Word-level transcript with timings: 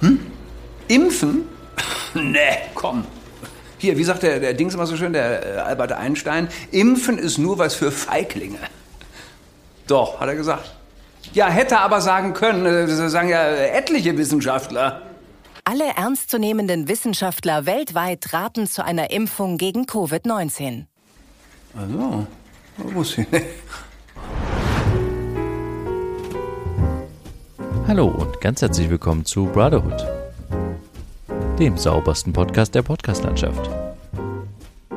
Hm? 0.00 0.20
Impfen? 0.88 1.48
nee, 2.14 2.58
komm. 2.74 3.04
Hier, 3.78 3.96
wie 3.96 4.04
sagt 4.04 4.22
der, 4.22 4.40
der 4.40 4.54
Dings 4.54 4.74
immer 4.74 4.86
so 4.86 4.96
schön, 4.96 5.12
der 5.12 5.56
äh, 5.56 5.58
Albert 5.58 5.92
Einstein, 5.92 6.48
Impfen 6.72 7.18
ist 7.18 7.38
nur 7.38 7.58
was 7.58 7.74
für 7.74 7.92
Feiglinge. 7.92 8.58
Doch, 9.86 10.20
hat 10.20 10.28
er 10.28 10.34
gesagt. 10.34 10.74
Ja, 11.32 11.48
hätte 11.48 11.78
aber 11.78 12.00
sagen 12.00 12.32
können, 12.34 12.66
äh, 12.66 12.86
das 12.86 13.12
sagen 13.12 13.28
ja 13.28 13.46
etliche 13.48 14.16
Wissenschaftler. 14.18 15.02
Alle 15.64 15.84
ernstzunehmenden 15.96 16.88
Wissenschaftler 16.88 17.66
weltweit 17.66 18.32
raten 18.32 18.66
zu 18.66 18.84
einer 18.84 19.10
Impfung 19.10 19.58
gegen 19.58 19.84
Covid-19. 19.84 20.86
Also, 21.78 22.26
wusste 22.78 23.22
ich 23.22 23.30
nicht. 23.30 23.46
Hallo 27.88 28.08
und 28.08 28.42
ganz 28.42 28.60
herzlich 28.60 28.90
willkommen 28.90 29.24
zu 29.24 29.46
Brotherhood, 29.46 30.06
dem 31.58 31.78
saubersten 31.78 32.34
Podcast 32.34 32.74
der 32.74 32.82
Podcastlandschaft. 32.82 33.70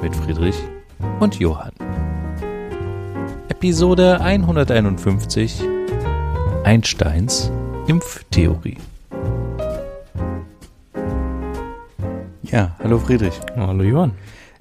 Mit 0.02 0.14
Friedrich 0.14 0.58
und 1.22 1.40
Johann. 1.40 1.72
Episode 3.48 4.20
151 4.20 5.64
Einsteins 6.66 7.50
Impftheorie. 7.88 8.78
Ja, 12.44 12.76
hallo 12.80 13.00
Friedrich. 13.00 13.40
Hallo 13.56 13.84
Johann. 13.84 14.16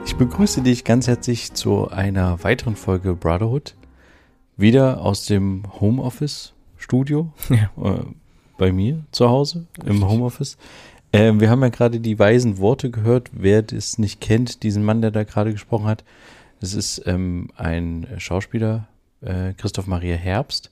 Ich 0.07 0.15
begrüße 0.15 0.63
dich 0.63 0.85
ganz 0.85 1.09
herzlich 1.09 1.53
zu 1.55 1.91
einer 1.91 2.45
weiteren 2.45 2.77
Folge 2.77 3.15
Brotherhood. 3.15 3.75
Wieder 4.57 5.01
aus 5.01 5.27
dem 5.27 5.65
Homeoffice 5.81 6.55
Studio. 6.77 7.33
Ja. 7.49 7.71
Äh, 8.61 8.67
bei 8.67 8.73
mir 8.73 9.05
zu 9.11 9.29
Hause 9.29 9.67
im 9.85 10.07
Homeoffice. 10.07 10.57
Ähm, 11.13 11.41
wir 11.41 11.51
haben 11.51 11.63
ja 11.63 11.71
gerade 11.71 11.99
die 11.99 12.19
weisen 12.19 12.59
Worte 12.59 12.91
gehört. 12.91 13.31
Wer 13.33 13.63
das 13.63 13.99
nicht 13.99 14.21
kennt, 14.21 14.63
diesen 14.63 14.85
Mann, 14.85 15.01
der 15.01 15.11
da 15.11 15.25
gerade 15.25 15.53
gesprochen 15.53 15.87
hat, 15.87 16.05
es 16.61 16.75
ist 16.75 17.03
ähm, 17.07 17.49
ein 17.57 18.07
Schauspieler, 18.19 18.87
äh, 19.23 19.55
Christoph 19.55 19.87
Maria 19.87 20.15
Herbst, 20.15 20.71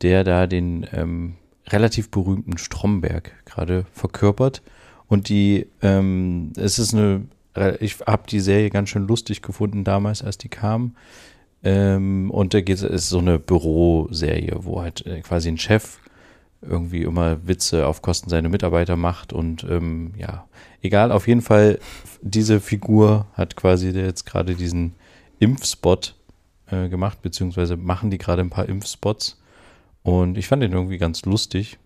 der 0.00 0.24
da 0.24 0.46
den 0.46 0.86
ähm, 0.92 1.34
relativ 1.68 2.10
berühmten 2.10 2.56
Stromberg 2.56 3.32
gerade 3.44 3.84
verkörpert. 3.92 4.62
Und 5.08 5.28
die, 5.28 5.66
ähm, 5.82 6.52
es 6.56 6.78
ist 6.78 6.94
eine, 6.94 7.26
ich 7.80 8.00
habe 8.06 8.22
die 8.28 8.40
Serie 8.40 8.70
ganz 8.70 8.88
schön 8.88 9.06
lustig 9.06 9.42
gefunden 9.42 9.84
damals, 9.84 10.22
als 10.22 10.38
die 10.38 10.48
kam. 10.48 10.94
Ähm, 11.62 12.30
und 12.30 12.54
da 12.54 12.60
geht 12.60 12.76
es 12.76 12.82
ist 12.82 13.08
so 13.08 13.18
eine 13.18 13.38
Büroserie, 13.38 14.56
wo 14.60 14.82
halt 14.82 15.04
äh, 15.06 15.20
quasi 15.20 15.48
ein 15.48 15.58
Chef 15.58 15.98
irgendwie 16.68 17.02
immer 17.02 17.46
Witze 17.46 17.86
auf 17.86 18.02
Kosten 18.02 18.30
seiner 18.30 18.48
Mitarbeiter 18.48 18.96
macht 18.96 19.32
und 19.32 19.64
ähm, 19.64 20.12
ja, 20.16 20.46
egal, 20.82 21.12
auf 21.12 21.28
jeden 21.28 21.42
Fall, 21.42 21.78
diese 22.22 22.60
Figur 22.60 23.26
hat 23.34 23.56
quasi 23.56 23.90
jetzt 23.90 24.24
gerade 24.24 24.54
diesen 24.54 24.94
Impfspot 25.38 26.14
äh, 26.70 26.88
gemacht, 26.88 27.22
beziehungsweise 27.22 27.76
machen 27.76 28.10
die 28.10 28.18
gerade 28.18 28.42
ein 28.42 28.50
paar 28.50 28.68
Impfspots 28.68 29.40
und 30.02 30.38
ich 30.38 30.48
fand 30.48 30.62
den 30.62 30.72
irgendwie 30.72 30.98
ganz 30.98 31.24
lustig, 31.24 31.78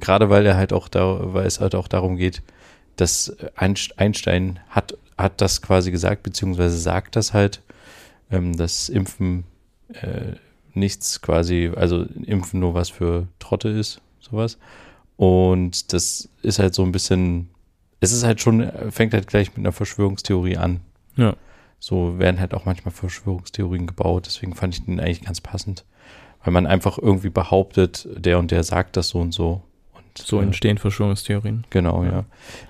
gerade 0.00 0.30
weil 0.30 0.46
er 0.46 0.56
halt 0.56 0.72
auch 0.72 0.88
da, 0.88 1.32
weil 1.34 1.46
es 1.46 1.60
halt 1.60 1.74
auch 1.74 1.88
darum 1.88 2.16
geht, 2.16 2.42
dass 2.96 3.36
Einstein 3.56 4.60
hat, 4.68 4.96
hat 5.18 5.40
das 5.40 5.62
quasi 5.62 5.90
gesagt, 5.90 6.22
beziehungsweise 6.22 6.78
sagt 6.78 7.16
das 7.16 7.32
halt, 7.32 7.60
ähm, 8.30 8.56
dass 8.56 8.88
Impfen 8.88 9.44
äh, 9.92 10.36
nichts 10.76 11.20
quasi, 11.22 11.70
also 11.74 12.04
Impfen 12.24 12.60
nur 12.60 12.74
was 12.74 12.90
für 12.90 13.28
Trotte 13.38 13.68
ist, 13.68 14.00
sowas. 14.20 14.58
Und 15.16 15.92
das 15.92 16.28
ist 16.42 16.58
halt 16.58 16.74
so 16.74 16.82
ein 16.82 16.92
bisschen, 16.92 17.50
es 18.00 18.12
ist 18.12 18.24
halt 18.24 18.40
schon, 18.40 18.70
fängt 18.90 19.14
halt 19.14 19.26
gleich 19.26 19.50
mit 19.50 19.58
einer 19.58 19.72
Verschwörungstheorie 19.72 20.56
an. 20.56 20.80
Ja. 21.16 21.36
So 21.78 22.18
werden 22.18 22.40
halt 22.40 22.54
auch 22.54 22.64
manchmal 22.64 22.92
Verschwörungstheorien 22.92 23.86
gebaut, 23.86 24.26
deswegen 24.26 24.54
fand 24.54 24.74
ich 24.74 24.84
den 24.84 25.00
eigentlich 25.00 25.22
ganz 25.22 25.40
passend. 25.40 25.84
Weil 26.42 26.52
man 26.52 26.66
einfach 26.66 26.98
irgendwie 26.98 27.30
behauptet, 27.30 28.06
der 28.16 28.38
und 28.38 28.50
der 28.50 28.64
sagt 28.64 28.96
das 28.96 29.08
so 29.08 29.20
und 29.20 29.32
so. 29.32 29.62
Und, 29.94 30.18
so 30.18 30.40
äh, 30.40 30.42
entstehen 30.42 30.78
Verschwörungstheorien. 30.78 31.66
Genau, 31.70 32.04
ja. 32.04 32.10
ja. 32.10 32.24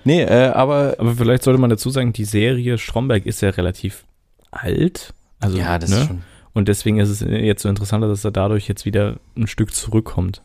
Nee, 0.05 0.21
äh, 0.23 0.47
aber. 0.47 0.95
Aber 0.97 1.13
vielleicht 1.15 1.43
sollte 1.43 1.59
man 1.59 1.69
dazu 1.69 1.89
sagen, 1.89 2.13
die 2.13 2.23
Serie 2.25 2.77
Stromberg 2.77 3.25
ist 3.25 3.41
ja 3.41 3.49
relativ 3.49 4.05
alt. 4.51 5.13
Also, 5.39 5.57
ja, 5.57 5.77
das 5.77 5.89
ne? 5.89 5.97
ist 5.97 6.07
schon. 6.07 6.23
Und 6.55 6.67
deswegen 6.67 6.97
ist 6.97 7.09
es 7.09 7.19
jetzt 7.19 7.61
so 7.61 7.69
interessanter, 7.69 8.07
dass 8.07 8.25
er 8.25 8.31
dadurch 8.31 8.67
jetzt 8.67 8.85
wieder 8.85 9.17
ein 9.37 9.45
Stück 9.45 9.75
zurückkommt. 9.75 10.41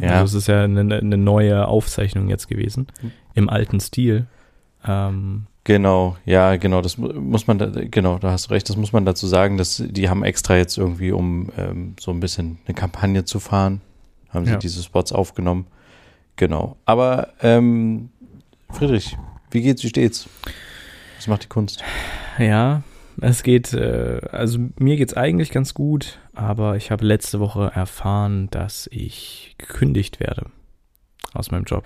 Ja. 0.00 0.18
Also 0.20 0.36
es 0.38 0.44
ist 0.44 0.46
ja 0.48 0.64
eine, 0.64 0.80
eine 0.80 1.16
neue 1.16 1.68
Aufzeichnung 1.68 2.28
jetzt 2.28 2.48
gewesen. 2.48 2.88
Im 3.34 3.48
alten 3.48 3.78
Stil. 3.78 4.26
Ähm, 4.86 5.46
Genau, 5.64 6.16
ja, 6.24 6.56
genau, 6.56 6.80
das 6.80 6.96
mu- 6.96 7.12
muss 7.12 7.46
man, 7.46 7.58
da, 7.58 7.66
genau, 7.66 8.18
da 8.18 8.30
hast 8.30 8.46
du 8.48 8.54
recht, 8.54 8.66
das 8.70 8.76
muss 8.78 8.94
man 8.94 9.04
dazu 9.04 9.26
sagen, 9.26 9.58
dass 9.58 9.80
die 9.86 10.08
haben 10.08 10.24
extra 10.24 10.56
jetzt 10.56 10.78
irgendwie, 10.78 11.12
um 11.12 11.50
ähm, 11.58 11.94
so 12.00 12.10
ein 12.12 12.18
bisschen 12.18 12.58
eine 12.66 12.74
Kampagne 12.74 13.26
zu 13.26 13.40
fahren, 13.40 13.82
haben 14.30 14.46
sie 14.46 14.52
Ja. 14.52 14.56
diese 14.56 14.82
Spots 14.82 15.12
aufgenommen. 15.12 15.66
Genau. 16.36 16.76
Aber 16.86 17.28
ähm, 17.42 18.08
Friedrich, 18.72 19.18
wie 19.50 19.60
geht's, 19.60 19.84
wie 19.84 19.88
steht's? 19.90 20.28
Was 21.18 21.26
macht 21.26 21.44
die 21.44 21.48
Kunst? 21.48 21.84
ja, 22.38 22.82
es 23.20 23.42
geht, 23.42 23.72
äh, 23.72 24.20
also 24.30 24.58
mir 24.78 24.96
geht's 24.96 25.14
eigentlich 25.14 25.50
ganz 25.50 25.74
gut, 25.74 26.18
aber 26.34 26.76
ich 26.76 26.90
habe 26.90 27.04
letzte 27.04 27.40
Woche 27.40 27.70
erfahren, 27.74 28.48
dass 28.50 28.88
ich 28.92 29.54
gekündigt 29.58 30.20
werde 30.20 30.46
aus 31.32 31.50
meinem 31.50 31.64
Job. 31.64 31.84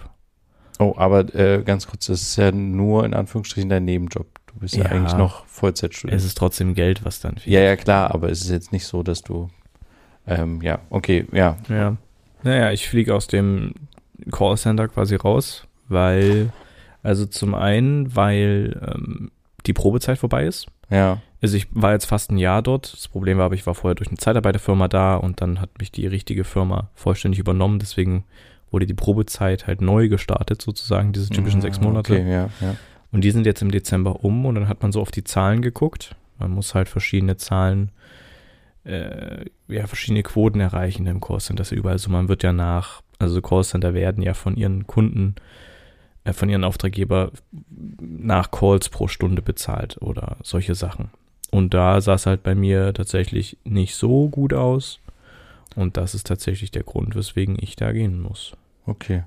Oh, 0.78 0.94
aber 0.96 1.32
äh, 1.34 1.62
ganz 1.64 1.86
kurz, 1.86 2.06
das 2.06 2.22
ist 2.22 2.36
ja 2.36 2.50
nur 2.50 3.04
in 3.04 3.14
Anführungsstrichen 3.14 3.68
dein 3.70 3.84
Nebenjob. 3.84 4.26
Du 4.46 4.58
bist 4.60 4.74
ja, 4.76 4.84
Ja. 4.84 4.90
eigentlich 4.90 5.16
noch 5.16 5.46
Vollzeitstudent. 5.46 6.16
Es 6.18 6.24
ist 6.24 6.36
trotzdem 6.36 6.74
Geld, 6.74 7.04
was 7.04 7.20
dann 7.20 7.36
fehlt. 7.36 7.54
Ja, 7.54 7.60
ja, 7.60 7.76
klar, 7.76 8.12
aber 8.14 8.30
es 8.30 8.40
ist 8.40 8.50
jetzt 8.50 8.72
nicht 8.72 8.86
so, 8.86 9.02
dass 9.02 9.22
du, 9.22 9.48
ähm, 10.26 10.60
ja, 10.62 10.80
okay, 10.90 11.26
ja, 11.32 11.56
Ja. 11.68 11.96
Naja, 12.42 12.72
ich 12.72 12.88
fliege 12.88 13.14
aus 13.14 13.26
dem 13.26 13.72
Callcenter 14.30 14.88
quasi 14.88 15.14
raus, 15.14 15.66
weil, 15.88 16.52
also 17.02 17.24
zum 17.24 17.54
einen, 17.54 18.14
weil 18.16 18.78
ähm, 18.86 19.30
die 19.66 19.72
Probezeit 19.72 20.18
vorbei 20.18 20.44
ist. 20.44 20.66
Ja, 20.90 21.20
Also 21.42 21.56
ich 21.56 21.66
war 21.72 21.92
jetzt 21.92 22.06
fast 22.06 22.30
ein 22.30 22.38
Jahr 22.38 22.62
dort. 22.62 22.92
Das 22.92 23.08
Problem 23.08 23.38
war 23.38 23.46
aber, 23.46 23.54
ich 23.54 23.66
war 23.66 23.74
vorher 23.74 23.94
durch 23.94 24.08
eine 24.08 24.16
Zeitarbeiterfirma 24.18 24.88
da 24.88 25.16
und 25.16 25.40
dann 25.40 25.60
hat 25.60 25.78
mich 25.78 25.92
die 25.92 26.06
richtige 26.06 26.44
Firma 26.44 26.90
vollständig 26.94 27.38
übernommen. 27.38 27.78
Deswegen 27.78 28.24
wurde 28.70 28.86
die 28.86 28.94
Probezeit 28.94 29.66
halt 29.66 29.80
neu 29.80 30.08
gestartet, 30.08 30.62
sozusagen, 30.62 31.12
diese 31.12 31.30
typischen 31.30 31.60
sechs 31.60 31.80
Monate. 31.80 32.14
Ah, 32.14 32.16
Okay, 32.16 32.30
ja, 32.30 32.48
ja. 32.60 32.76
Und 33.12 33.22
die 33.22 33.30
sind 33.30 33.46
jetzt 33.46 33.62
im 33.62 33.70
Dezember 33.70 34.24
um 34.24 34.44
und 34.46 34.56
dann 34.56 34.68
hat 34.68 34.82
man 34.82 34.90
so 34.90 35.00
auf 35.00 35.10
die 35.10 35.22
Zahlen 35.24 35.62
geguckt. 35.62 36.16
Man 36.38 36.50
muss 36.50 36.74
halt 36.74 36.88
verschiedene 36.88 37.36
Zahlen, 37.36 37.92
äh, 38.84 39.44
ja, 39.68 39.86
verschiedene 39.86 40.22
Quoten 40.22 40.60
erreichen 40.60 41.06
im 41.06 41.20
Callcenter. 41.20 41.60
Das 41.60 41.70
ist 41.72 41.78
überall 41.78 41.98
so. 41.98 42.10
Man 42.10 42.28
wird 42.28 42.42
ja 42.42 42.52
nach, 42.52 43.02
also 43.18 43.40
Callcenter 43.40 43.94
werden 43.94 44.22
ja 44.22 44.34
von 44.34 44.56
ihren 44.56 44.86
Kunden, 44.86 45.36
äh, 45.36 45.40
von 46.32 46.48
ihren 46.48 46.64
Auftraggeber 46.64 47.32
nach 48.00 48.50
Calls 48.50 48.88
pro 48.88 49.08
Stunde 49.08 49.42
bezahlt 49.42 50.00
oder 50.00 50.36
solche 50.42 50.74
Sachen. 50.74 51.10
Und 51.50 51.74
da 51.74 52.00
sah 52.00 52.14
es 52.14 52.26
halt 52.26 52.42
bei 52.42 52.54
mir 52.54 52.94
tatsächlich 52.94 53.58
nicht 53.64 53.94
so 53.94 54.28
gut 54.28 54.54
aus. 54.54 55.00
Und 55.76 55.96
das 55.96 56.14
ist 56.14 56.26
tatsächlich 56.26 56.70
der 56.70 56.82
Grund, 56.84 57.14
weswegen 57.14 57.56
ich 57.60 57.76
da 57.76 57.92
gehen 57.92 58.20
muss. 58.20 58.52
Okay. 58.86 59.22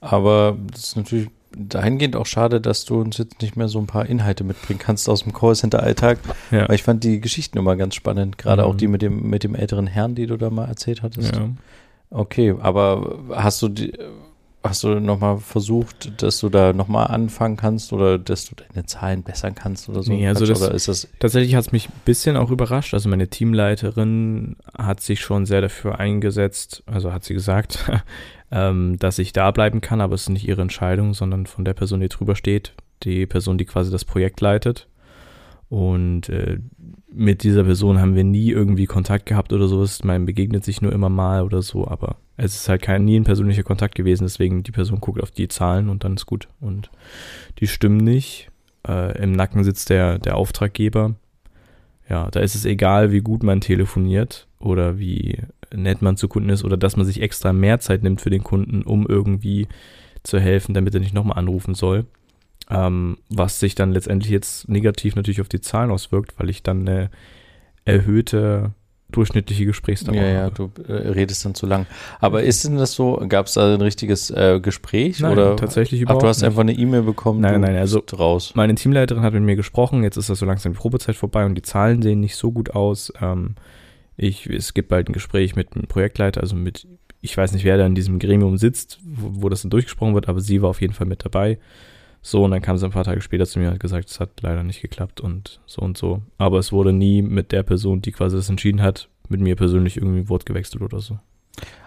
Aber 0.00 0.56
das 0.72 0.84
ist 0.84 0.96
natürlich 0.96 1.28
dahingehend 1.52 2.14
auch 2.16 2.26
schade, 2.26 2.60
dass 2.60 2.84
du 2.84 3.00
uns 3.00 3.18
jetzt 3.18 3.42
nicht 3.42 3.56
mehr 3.56 3.68
so 3.68 3.78
ein 3.80 3.86
paar 3.86 4.06
Inhalte 4.06 4.44
mitbringen 4.44 4.78
kannst 4.78 5.08
aus 5.08 5.24
dem 5.24 5.32
Callcenter-Alltag. 5.32 6.18
Ja. 6.50 6.68
Weil 6.68 6.76
ich 6.76 6.82
fand 6.82 7.02
die 7.02 7.20
Geschichten 7.20 7.58
immer 7.58 7.76
ganz 7.76 7.94
spannend, 7.94 8.38
gerade 8.38 8.64
auch 8.64 8.74
Mhm. 8.74 8.78
die 8.78 8.88
mit 8.88 9.02
dem, 9.02 9.28
mit 9.28 9.42
dem 9.44 9.54
älteren 9.54 9.86
Herrn, 9.86 10.14
die 10.14 10.26
du 10.26 10.36
da 10.36 10.50
mal 10.50 10.66
erzählt 10.68 11.02
hattest. 11.02 11.34
Ja. 11.34 11.48
Okay, 12.10 12.54
aber 12.60 13.18
hast 13.34 13.62
du 13.62 13.68
die, 13.68 13.92
hast 14.62 14.82
du 14.84 15.00
nochmal 15.00 15.38
versucht, 15.38 16.22
dass 16.22 16.40
du 16.40 16.48
da 16.48 16.72
nochmal 16.72 17.06
anfangen 17.06 17.56
kannst 17.56 17.92
oder 17.92 18.18
dass 18.18 18.44
du 18.44 18.54
deine 18.54 18.84
Zahlen 18.86 19.22
bessern 19.22 19.54
kannst 19.54 19.88
oder 19.88 20.02
so? 20.02 20.12
Nee, 20.12 20.28
also 20.28 20.44
das- 20.46 20.60
oder 20.60 20.74
ist 20.74 20.88
das, 20.88 21.08
Tatsächlich 21.18 21.54
hat 21.54 21.66
es 21.66 21.72
mich 21.72 21.88
ein 21.88 22.00
bisschen 22.04 22.36
auch 22.36 22.50
überrascht. 22.50 22.92
Also 22.94 23.08
meine 23.08 23.28
Teamleiterin 23.28 24.56
hat 24.76 25.00
sich 25.00 25.20
schon 25.20 25.46
sehr 25.46 25.60
dafür 25.60 25.98
eingesetzt, 25.98 26.82
also 26.86 27.12
hat 27.12 27.24
sie 27.24 27.34
gesagt, 27.34 27.90
ähm, 28.50 28.98
dass 28.98 29.18
ich 29.18 29.32
da 29.32 29.50
bleiben 29.50 29.80
kann, 29.80 30.00
aber 30.00 30.14
es 30.14 30.22
ist 30.22 30.28
nicht 30.30 30.46
ihre 30.46 30.62
Entscheidung, 30.62 31.14
sondern 31.14 31.46
von 31.46 31.64
der 31.64 31.74
Person, 31.74 32.00
die 32.00 32.08
drüber 32.08 32.36
steht, 32.36 32.74
die 33.02 33.26
Person, 33.26 33.56
die 33.58 33.64
quasi 33.64 33.90
das 33.90 34.04
Projekt 34.04 34.40
leitet. 34.40 34.86
Und 35.70 36.28
äh, 36.28 36.58
mit 37.12 37.44
dieser 37.44 37.62
Person 37.62 38.00
haben 38.00 38.16
wir 38.16 38.24
nie 38.24 38.50
irgendwie 38.50 38.86
Kontakt 38.86 39.26
gehabt 39.26 39.52
oder 39.52 39.68
sowas. 39.68 40.02
Man 40.02 40.26
begegnet 40.26 40.64
sich 40.64 40.82
nur 40.82 40.92
immer 40.92 41.08
mal 41.08 41.44
oder 41.44 41.62
so, 41.62 41.86
aber 41.86 42.16
es 42.36 42.56
ist 42.56 42.68
halt 42.68 42.82
kein, 42.82 43.04
nie 43.04 43.18
ein 43.18 43.24
persönlicher 43.24 43.62
Kontakt 43.62 43.94
gewesen. 43.94 44.24
Deswegen 44.24 44.64
die 44.64 44.72
Person 44.72 45.00
guckt 45.00 45.22
auf 45.22 45.30
die 45.30 45.46
Zahlen 45.46 45.88
und 45.88 46.02
dann 46.02 46.14
ist 46.14 46.26
gut. 46.26 46.48
Und 46.60 46.90
die 47.60 47.68
stimmen 47.68 47.98
nicht. 47.98 48.50
Äh, 48.86 49.22
Im 49.22 49.30
Nacken 49.30 49.62
sitzt 49.62 49.90
der, 49.90 50.18
der 50.18 50.36
Auftraggeber. 50.36 51.14
Ja, 52.08 52.28
da 52.32 52.40
ist 52.40 52.56
es 52.56 52.64
egal, 52.64 53.12
wie 53.12 53.20
gut 53.20 53.44
man 53.44 53.60
telefoniert 53.60 54.48
oder 54.58 54.98
wie 54.98 55.38
nett 55.72 56.02
man 56.02 56.16
zu 56.16 56.26
Kunden 56.26 56.48
ist 56.50 56.64
oder 56.64 56.76
dass 56.76 56.96
man 56.96 57.06
sich 57.06 57.22
extra 57.22 57.52
mehr 57.52 57.78
Zeit 57.78 58.02
nimmt 58.02 58.20
für 58.20 58.30
den 58.30 58.42
Kunden, 58.42 58.82
um 58.82 59.06
irgendwie 59.06 59.68
zu 60.24 60.40
helfen, 60.40 60.74
damit 60.74 60.94
er 60.94 61.00
nicht 61.00 61.14
nochmal 61.14 61.38
anrufen 61.38 61.74
soll. 61.74 62.06
Ähm, 62.70 63.18
was 63.28 63.60
sich 63.60 63.74
dann 63.74 63.92
letztendlich 63.92 64.30
jetzt 64.30 64.68
negativ 64.68 65.16
natürlich 65.16 65.40
auf 65.40 65.48
die 65.48 65.60
Zahlen 65.60 65.90
auswirkt, 65.90 66.34
weil 66.38 66.50
ich 66.50 66.62
dann 66.62 66.88
eine 66.88 67.10
erhöhte 67.84 68.72
durchschnittliche 69.10 69.66
Gesprächsdauer 69.66 70.14
Ja, 70.14 70.22
ja, 70.28 70.50
du 70.50 70.70
äh, 70.86 70.92
redest 70.92 71.44
dann 71.44 71.54
zu 71.54 71.66
lang. 71.66 71.86
Aber 72.20 72.42
ist 72.42 72.64
denn 72.64 72.76
das 72.76 72.92
so, 72.92 73.20
gab 73.28 73.46
es 73.46 73.54
da 73.54 73.74
ein 73.74 73.80
richtiges 73.80 74.30
äh, 74.30 74.60
Gespräch? 74.62 75.18
Nein, 75.20 75.32
oder? 75.32 75.56
tatsächlich 75.56 76.00
Ach, 76.00 76.02
überhaupt 76.02 76.22
du 76.22 76.28
hast 76.28 76.38
nicht. 76.38 76.46
einfach 76.46 76.60
eine 76.60 76.72
E-Mail 76.72 77.02
bekommen, 77.02 77.40
Nein, 77.40 77.60
nein, 77.60 77.76
also- 77.76 78.02
raus. 78.12 78.52
Meine 78.54 78.74
Teamleiterin 78.74 79.22
hat 79.22 79.32
mit 79.34 79.42
mir 79.42 79.56
gesprochen, 79.56 80.04
jetzt 80.04 80.16
ist 80.16 80.30
das 80.30 80.38
so 80.38 80.46
langsam 80.46 80.72
die 80.72 80.78
Probezeit 80.78 81.16
vorbei 81.16 81.44
und 81.44 81.54
die 81.56 81.62
Zahlen 81.62 82.02
sehen 82.02 82.20
nicht 82.20 82.36
so 82.36 82.52
gut 82.52 82.70
aus. 82.70 83.12
Ähm, 83.20 83.56
ich, 84.16 84.46
es 84.46 84.74
gibt 84.74 84.88
bald 84.88 85.08
ein 85.08 85.12
Gespräch 85.12 85.56
mit 85.56 85.74
dem 85.74 85.88
Projektleiter, 85.88 86.40
also 86.40 86.54
mit, 86.54 86.86
ich 87.20 87.36
weiß 87.36 87.52
nicht, 87.52 87.64
wer 87.64 87.78
da 87.78 87.86
in 87.86 87.94
diesem 87.94 88.18
Gremium 88.18 88.58
sitzt, 88.58 89.00
wo, 89.04 89.42
wo 89.42 89.48
das 89.48 89.62
dann 89.62 89.70
durchgesprochen 89.70 90.14
wird, 90.14 90.28
aber 90.28 90.40
sie 90.40 90.62
war 90.62 90.70
auf 90.70 90.80
jeden 90.80 90.94
Fall 90.94 91.06
mit 91.06 91.24
dabei. 91.24 91.58
So, 92.22 92.44
und 92.44 92.50
dann 92.50 92.60
kam 92.62 92.76
sie 92.76 92.84
ein 92.84 92.92
paar 92.92 93.04
Tage 93.04 93.20
später 93.22 93.46
zu 93.46 93.58
mir 93.58 93.68
und 93.68 93.74
hat 93.74 93.80
gesagt, 93.80 94.10
es 94.10 94.20
hat 94.20 94.30
leider 94.42 94.62
nicht 94.62 94.82
geklappt 94.82 95.20
und 95.20 95.60
so 95.66 95.80
und 95.80 95.96
so. 95.96 96.20
Aber 96.38 96.58
es 96.58 96.70
wurde 96.72 96.92
nie 96.92 97.22
mit 97.22 97.50
der 97.52 97.62
Person, 97.62 98.02
die 98.02 98.12
quasi 98.12 98.36
das 98.36 98.48
entschieden 98.50 98.82
hat, 98.82 99.08
mit 99.28 99.40
mir 99.40 99.56
persönlich 99.56 99.96
irgendwie 99.96 100.20
ein 100.20 100.28
Wort 100.28 100.44
gewechselt 100.44 100.82
oder 100.82 101.00
so. 101.00 101.18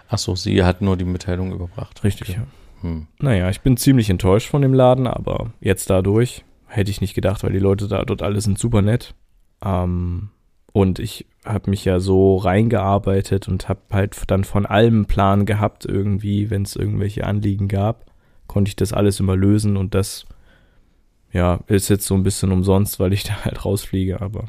Ach 0.08 0.18
so, 0.18 0.34
sie 0.34 0.64
hat 0.64 0.82
nur 0.82 0.96
die 0.96 1.04
Mitteilung 1.04 1.52
überbracht. 1.52 2.02
Richtig, 2.04 2.30
Okay. 2.30 2.38
ja. 2.40 2.46
Hm. 2.88 3.06
Naja, 3.20 3.48
ich 3.48 3.60
bin 3.62 3.76
ziemlich 3.76 4.10
enttäuscht 4.10 4.48
von 4.48 4.60
dem 4.60 4.74
Laden, 4.74 5.06
aber 5.06 5.52
jetzt 5.60 5.88
dadurch 5.88 6.44
hätte 6.66 6.90
ich 6.90 7.00
nicht 7.00 7.14
gedacht, 7.14 7.42
weil 7.42 7.52
die 7.52 7.58
Leute 7.58 7.88
da 7.88 8.04
dort 8.04 8.20
alle 8.22 8.40
sind 8.40 8.58
super 8.58 8.82
nett. 8.82 9.14
Ähm, 9.64 10.30
und 10.72 10.98
ich 10.98 11.26
habe 11.44 11.70
mich 11.70 11.84
ja 11.84 12.00
so 12.00 12.36
reingearbeitet 12.36 13.48
und 13.48 13.68
habe 13.68 13.80
halt 13.92 14.16
dann 14.26 14.44
von 14.44 14.66
allem 14.66 15.06
Plan 15.06 15.46
gehabt, 15.46 15.84
irgendwie, 15.86 16.50
wenn 16.50 16.62
es 16.62 16.74
irgendwelche 16.76 17.24
Anliegen 17.24 17.68
gab, 17.68 18.04
konnte 18.46 18.68
ich 18.68 18.76
das 18.76 18.92
alles 18.92 19.20
immer 19.20 19.36
lösen 19.36 19.76
und 19.76 19.94
das, 19.94 20.26
ja, 21.32 21.60
ist 21.66 21.88
jetzt 21.88 22.06
so 22.06 22.14
ein 22.14 22.22
bisschen 22.22 22.52
umsonst, 22.52 23.00
weil 23.00 23.12
ich 23.12 23.24
da 23.24 23.44
halt 23.44 23.64
rausfliege, 23.64 24.20
aber 24.20 24.44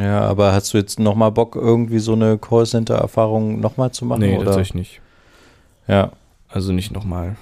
Ja, 0.00 0.20
aber 0.22 0.52
hast 0.52 0.72
du 0.74 0.78
jetzt 0.78 0.98
nochmal 1.00 1.32
Bock, 1.32 1.56
irgendwie 1.56 1.98
so 1.98 2.12
eine 2.12 2.38
Callcenter-Erfahrung 2.38 3.60
nochmal 3.60 3.90
zu 3.92 4.04
machen? 4.04 4.20
nee, 4.20 4.36
oder? 4.36 4.46
tatsächlich 4.46 4.74
nicht. 4.74 5.00
Ja. 5.88 6.12
Also 6.48 6.72
nicht 6.72 6.92
nochmal. 6.92 7.36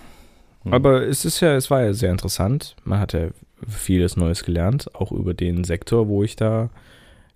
Hm. 0.64 0.72
Aber 0.72 1.02
es 1.06 1.24
ist 1.24 1.40
ja, 1.40 1.54
es 1.54 1.70
war 1.70 1.82
ja 1.82 1.92
sehr 1.92 2.10
interessant. 2.10 2.74
Man 2.84 2.98
hat 2.98 3.12
ja 3.12 3.28
vieles 3.68 4.16
Neues 4.16 4.44
gelernt, 4.44 4.94
auch 4.94 5.12
über 5.12 5.34
den 5.34 5.64
Sektor, 5.64 6.08
wo 6.08 6.22
ich 6.24 6.36
da 6.36 6.70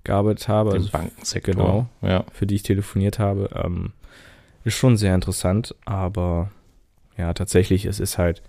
gearbeitet 0.05 0.49
habe. 0.49 0.71
Den 0.71 0.79
Also 0.79 0.91
Bankensektor. 0.93 1.55
genau. 1.55 1.87
Ja. 2.03 2.25
für 2.33 2.47
die 2.47 2.55
ich 2.57 2.63
telefoniert 2.63 3.19
habe, 3.19 3.51
ähm, 3.55 3.93
ist 4.65 4.75
schon 4.75 4.97
sehr 4.97 5.15
interessant, 5.15 5.75
aber 5.85 6.51
ja, 7.19 7.33
tatsächlich, 7.35 7.85
es 7.85 8.01
ist 8.01 8.17
halt, 8.19 8.43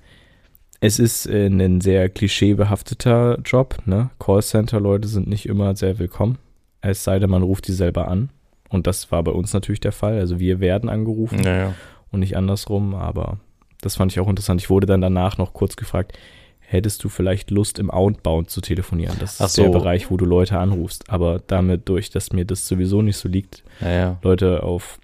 es 0.79 0.99
ist 0.99 1.25
äh, 1.25 1.47
ein 1.47 1.81
sehr 1.81 2.07
klischeebehafteter 2.09 3.39
Job, 3.43 3.79
ne? 3.85 4.09
Callcenter-Leute 4.19 5.07
sind 5.07 5.27
nicht 5.27 5.45
immer 5.47 5.75
sehr 5.75 5.99
willkommen, 5.99 6.37
es 6.81 7.03
sei 7.03 7.19
denn, 7.19 7.29
man 7.29 7.43
ruft 7.43 7.67
die 7.67 7.73
selber 7.73 8.07
an. 8.07 8.29
Und 8.69 8.85
das 8.87 9.11
war 9.11 9.23
bei 9.23 9.31
uns 9.31 9.51
natürlich 9.51 9.79
der 9.79 9.91
Fall. 9.91 10.19
Also 10.19 10.39
wir 10.39 10.59
werden 10.59 10.89
angerufen 10.89 11.39
Naja. 11.39 11.73
und 12.11 12.19
nicht 12.19 12.37
andersrum, 12.37 12.93
aber 12.93 13.37
das 13.81 13.95
fand 13.95 14.11
ich 14.11 14.19
auch 14.19 14.27
interessant. 14.29 14.61
Ich 14.61 14.69
wurde 14.69 14.85
dann 14.85 15.01
danach 15.01 15.37
noch 15.39 15.53
kurz 15.53 15.75
gefragt, 15.75 16.17
hättest 16.59 17.03
du 17.03 17.09
vielleicht 17.09 17.49
Lust 17.49 17.79
im 17.79 17.89
Outbound 17.89 18.51
zu 18.51 18.61
telefonieren? 18.61 19.15
Das 19.19 19.39
ist 19.39 19.57
der 19.57 19.65
so. 19.65 19.71
Bereich, 19.71 20.11
wo 20.11 20.17
du 20.17 20.25
Leute 20.25 20.59
anrufst. 20.59 21.09
Aber 21.09 21.41
damit 21.47 21.89
durch, 21.89 22.11
dass 22.11 22.31
mir 22.31 22.45
das 22.45 22.67
sowieso 22.67 23.01
nicht 23.01 23.17
so 23.17 23.27
liegt, 23.27 23.63
Naja. 23.81 24.19
Leute 24.21 24.61
auf 24.61 24.99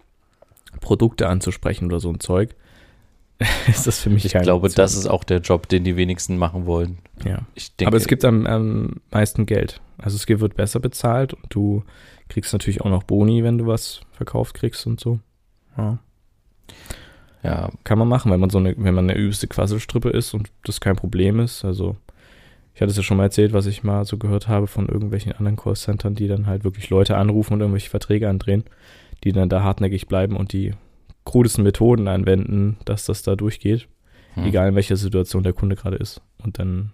Produkte 0.80 1.28
anzusprechen 1.28 1.86
oder 1.88 2.00
so 2.00 2.10
ein 2.10 2.20
Zeug, 2.20 2.56
ist 3.68 3.86
das 3.86 4.00
für 4.00 4.10
mich 4.10 4.26
Ich 4.26 4.32
glaube, 4.34 4.66
Option. 4.66 4.84
das 4.84 4.96
ist 4.96 5.08
auch 5.08 5.24
der 5.24 5.40
Job, 5.40 5.68
den 5.68 5.84
die 5.84 5.98
wenigsten 5.98 6.38
machen 6.38 6.66
wollen. 6.66 7.00
ja. 7.26 7.40
Ich 7.54 7.76
denke, 7.76 7.88
Aber 7.90 7.98
es 7.98 8.08
gibt 8.08 8.24
am, 8.24 8.46
am 8.46 9.02
meisten 9.12 9.46
Geld. 9.46 9.82
Also 9.98 10.16
es 10.16 10.28
wird 10.28 10.56
besser 10.56 10.80
bezahlt 10.80 11.34
und 11.34 11.54
du 11.54 11.84
kriegst 12.30 12.54
natürlich 12.54 12.82
auch 12.82 12.90
noch 12.90 13.04
Boni, 13.04 13.44
wenn 13.44 13.58
du 13.58 13.68
was 13.68 14.02
verkauft 14.12 14.56
kriegst 14.56 14.88
und 14.88 15.00
so. 15.00 15.20
Ja. 15.78 16.00
ja, 17.44 17.70
Kann 17.84 18.00
man 18.00 18.08
machen, 18.08 18.32
wenn 18.32 18.40
man 18.40 18.50
so 18.50 18.58
eine, 18.58 18.76
wenn 18.78 18.94
man 18.94 19.10
eine 19.10 19.20
übelste 19.20 19.48
Quasselstrippe 19.48 20.10
ist 20.10 20.34
und 20.34 20.50
das 20.64 20.80
kein 20.80 20.96
Problem 20.96 21.40
ist. 21.40 21.66
Also 21.66 21.98
ich 22.74 22.82
hatte 22.82 22.92
es 22.92 22.98
ja 22.98 23.04
schon 23.04 23.18
mal 23.18 23.24
erzählt, 23.24 23.54
was 23.54 23.68
ich 23.68 23.84
mal 23.84 24.06
so 24.06 24.18
gehört 24.18 24.48
habe 24.48 24.68
von 24.68 24.88
irgendwelchen 24.88 25.32
anderen 25.34 25.56
Callcentern, 25.56 26.16
die 26.16 26.28
dann 26.28 26.46
halt 26.48 26.64
wirklich 26.64 26.90
Leute 26.90 27.16
anrufen 27.18 27.54
und 27.54 27.62
irgendwelche 27.62 27.90
Verträge 27.90 28.30
andrehen, 28.30 28.64
die 29.24 29.32
dann 29.32 29.50
da 29.50 29.64
hartnäckig 29.64 30.08
bleiben 30.08 30.36
und 30.36 30.52
die 30.52 30.74
krudesten 31.26 31.64
Methoden 31.64 32.08
anwenden, 32.08 32.78
dass 32.86 33.06
das 33.06 33.24
da 33.24 33.36
durchgeht, 33.36 33.88
Hm. 34.36 34.46
egal 34.46 34.70
in 34.70 34.76
welcher 34.76 34.96
Situation 34.98 35.44
der 35.44 35.54
Kunde 35.54 35.76
gerade 35.76 35.96
ist. 35.98 36.22
Und 36.44 36.60
dann 36.60 36.92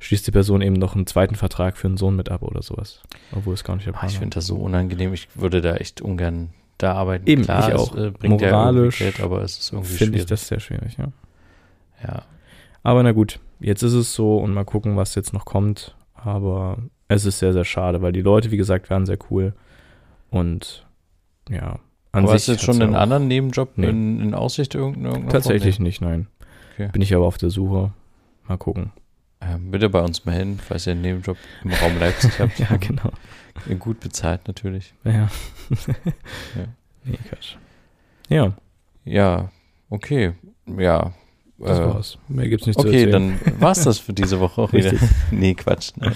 schließt 0.00 0.26
die 0.26 0.30
Person 0.32 0.60
eben 0.62 0.74
noch 0.76 0.94
einen 0.94 1.06
zweiten 1.06 1.34
Vertrag 1.34 1.76
für 1.76 1.88
einen 1.88 1.96
Sohn 1.96 2.14
mit 2.16 2.30
ab 2.30 2.42
oder 2.42 2.62
sowas. 2.62 3.02
Obwohl 3.32 3.54
es 3.54 3.64
gar 3.64 3.74
nicht 3.76 3.86
der 3.86 3.94
Ah, 3.94 3.98
Plan 3.98 4.08
ich 4.10 4.16
war. 4.16 4.20
finde 4.20 4.34
das 4.36 4.46
so 4.46 4.56
unangenehm. 4.56 5.12
Ich 5.14 5.28
würde 5.34 5.60
da 5.60 5.76
echt 5.76 6.00
ungern 6.00 6.50
da 6.78 6.92
arbeiten. 6.94 7.26
Eben, 7.28 7.42
Klar, 7.42 7.68
ich 7.68 7.74
es, 7.74 7.80
auch. 7.80 7.96
äh, 7.96 8.10
bringt 8.10 8.40
Moralisch 8.40 8.98
Geld, 8.98 9.20
aber 9.20 9.42
es 9.42 9.58
ist 9.58 9.72
irgendwie 9.72 9.92
Finde 9.94 10.18
ich 10.18 10.26
das 10.26 10.46
sehr 10.46 10.60
schwierig, 10.60 10.96
ja. 10.98 11.08
ja. 12.04 12.22
Aber 12.84 13.02
na 13.02 13.10
gut, 13.12 13.40
jetzt 13.60 13.82
ist 13.82 13.94
es 13.94 14.14
so 14.14 14.38
und 14.38 14.52
mal 14.54 14.64
gucken, 14.64 14.96
was 14.96 15.14
jetzt 15.16 15.32
noch 15.32 15.44
kommt. 15.44 15.96
Aber 16.14 16.78
es 17.08 17.24
ist 17.24 17.38
sehr, 17.40 17.52
sehr 17.52 17.64
schade, 17.64 18.02
weil 18.02 18.12
die 18.12 18.22
Leute, 18.22 18.50
wie 18.50 18.56
gesagt, 18.56 18.90
waren 18.90 19.06
sehr 19.06 19.18
cool. 19.30 19.54
Und 20.30 20.86
ja, 21.50 21.78
an 22.12 22.24
aber 22.24 22.32
hast 22.34 22.48
du 22.48 22.52
jetzt 22.52 22.64
schon 22.64 22.80
einen 22.82 22.94
anderen 22.94 23.28
Nebenjob 23.28 23.70
Nee. 23.76 23.88
in, 23.88 24.20
in 24.20 24.34
Aussicht 24.34 24.74
irgendein- 24.74 25.04
irgendeiner 25.06 25.32
Tatsächlich 25.32 25.78
nicht, 25.78 26.00
nein. 26.00 26.26
Okay. 26.74 26.88
Bin 26.92 27.02
ich 27.02 27.14
aber 27.14 27.26
auf 27.26 27.38
der 27.38 27.50
Suche. 27.50 27.92
Mal 28.46 28.56
gucken. 28.56 28.92
Ähm, 29.40 29.70
bitte 29.70 29.88
bei 29.90 30.00
uns 30.00 30.24
melden, 30.24 30.58
falls 30.64 30.86
ihr 30.86 30.92
einen 30.92 31.02
Nebenjob 31.02 31.36
im 31.64 31.72
Raum 31.72 31.98
Leipzig 31.98 32.32
habt. 32.40 32.58
Ja, 32.58 32.76
genau. 32.76 33.10
Gut 33.78 34.00
bezahlt 34.00 34.46
natürlich. 34.48 34.94
Ja. 35.04 35.12
Ja. 35.12 35.28
Nee, 37.04 37.18
Quatsch. 37.28 37.56
Ja, 38.28 38.52
Ja, 39.04 39.50
okay. 39.90 40.32
Ja. 40.78 41.12
das 41.58 41.78
äh, 41.78 41.84
war's. 41.84 42.18
Mehr 42.28 42.48
gibt's 42.48 42.66
nicht 42.66 42.78
zu 42.80 42.86
Okay, 42.86 43.04
erzählen. 43.04 43.38
dann 43.42 43.60
war's 43.60 43.84
das 43.84 43.98
für 43.98 44.12
diese 44.12 44.38
Woche 44.40 44.62
auch 44.62 44.72
wieder. 44.72 44.92
Nee, 45.30 45.54
Quatsch. 45.54 45.92
Nein. 45.96 46.12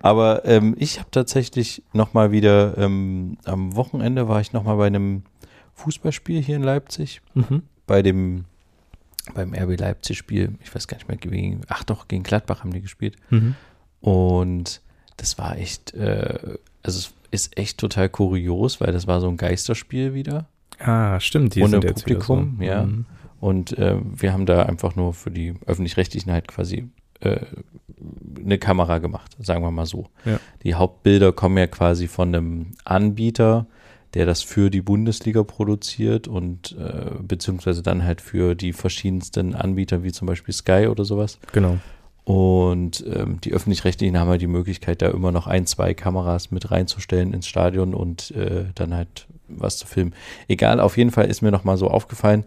Aber 0.00 0.44
ähm, 0.46 0.74
ich 0.78 0.98
habe 0.98 1.10
tatsächlich 1.10 1.82
nochmal 1.92 2.30
wieder, 2.32 2.76
ähm, 2.78 3.36
am 3.44 3.74
Wochenende 3.76 4.28
war 4.28 4.40
ich 4.40 4.52
nochmal 4.52 4.76
bei 4.76 4.86
einem 4.86 5.22
Fußballspiel 5.80 6.40
hier 6.42 6.56
in 6.56 6.62
Leipzig. 6.62 7.20
Mhm. 7.34 7.62
Bei 7.86 8.02
dem, 8.02 8.44
beim 9.34 9.54
RB 9.54 9.78
Leipzig-Spiel. 9.78 10.54
Ich 10.62 10.74
weiß 10.74 10.86
gar 10.88 10.96
nicht 10.96 11.08
mehr, 11.08 11.16
gegen, 11.16 11.62
ach 11.68 11.84
doch, 11.84 12.08
gegen 12.08 12.22
Gladbach 12.22 12.60
haben 12.60 12.72
die 12.72 12.82
gespielt. 12.82 13.16
Mhm. 13.30 13.54
Und 14.00 14.80
das 15.16 15.38
war 15.38 15.56
echt, 15.58 15.94
äh, 15.94 16.56
also 16.82 16.98
es 16.98 17.12
ist 17.30 17.56
echt 17.58 17.78
total 17.78 18.08
kurios, 18.08 18.80
weil 18.80 18.92
das 18.92 19.06
war 19.06 19.20
so 19.20 19.28
ein 19.28 19.36
Geisterspiel 19.36 20.14
wieder. 20.14 20.46
Ah, 20.78 21.20
stimmt. 21.20 21.54
Die 21.54 21.62
Ohne 21.62 21.80
Publikum, 21.80 22.56
so. 22.58 22.64
ja. 22.64 22.84
Mhm. 22.84 23.06
Und 23.40 23.76
äh, 23.78 23.96
wir 24.02 24.32
haben 24.32 24.46
da 24.46 24.64
einfach 24.64 24.96
nur 24.96 25.14
für 25.14 25.30
die 25.30 25.54
öffentlich-rechtlichen 25.66 26.30
halt 26.32 26.48
quasi 26.48 26.88
äh, 27.20 27.40
eine 28.42 28.58
Kamera 28.58 28.98
gemacht, 28.98 29.36
sagen 29.38 29.62
wir 29.62 29.70
mal 29.70 29.86
so. 29.86 30.08
Ja. 30.24 30.40
Die 30.62 30.74
Hauptbilder 30.74 31.32
kommen 31.32 31.58
ja 31.58 31.66
quasi 31.66 32.06
von 32.06 32.34
einem 32.34 32.72
Anbieter, 32.84 33.66
der 34.14 34.26
das 34.26 34.42
für 34.42 34.70
die 34.70 34.82
Bundesliga 34.82 35.42
produziert 35.42 36.28
und 36.28 36.76
äh, 36.78 37.10
beziehungsweise 37.22 37.82
dann 37.82 38.04
halt 38.04 38.20
für 38.20 38.54
die 38.54 38.72
verschiedensten 38.72 39.54
Anbieter 39.54 40.02
wie 40.02 40.12
zum 40.12 40.26
Beispiel 40.26 40.54
Sky 40.54 40.88
oder 40.88 41.04
sowas. 41.04 41.38
Genau. 41.52 41.78
Und 42.24 43.04
ähm, 43.12 43.40
die 43.40 43.52
öffentlich-rechtlichen 43.52 44.18
haben 44.18 44.28
halt 44.28 44.42
die 44.42 44.46
Möglichkeit, 44.46 45.02
da 45.02 45.08
immer 45.08 45.32
noch 45.32 45.46
ein, 45.46 45.66
zwei 45.66 45.94
Kameras 45.94 46.50
mit 46.50 46.70
reinzustellen 46.70 47.32
ins 47.32 47.48
Stadion 47.48 47.94
und 47.94 48.30
äh, 48.32 48.66
dann 48.74 48.94
halt 48.94 49.26
was 49.48 49.78
zu 49.78 49.86
filmen. 49.86 50.14
Egal, 50.46 50.80
auf 50.80 50.96
jeden 50.96 51.10
Fall 51.10 51.26
ist 51.26 51.42
mir 51.42 51.50
nochmal 51.50 51.76
so 51.76 51.88
aufgefallen, 51.88 52.44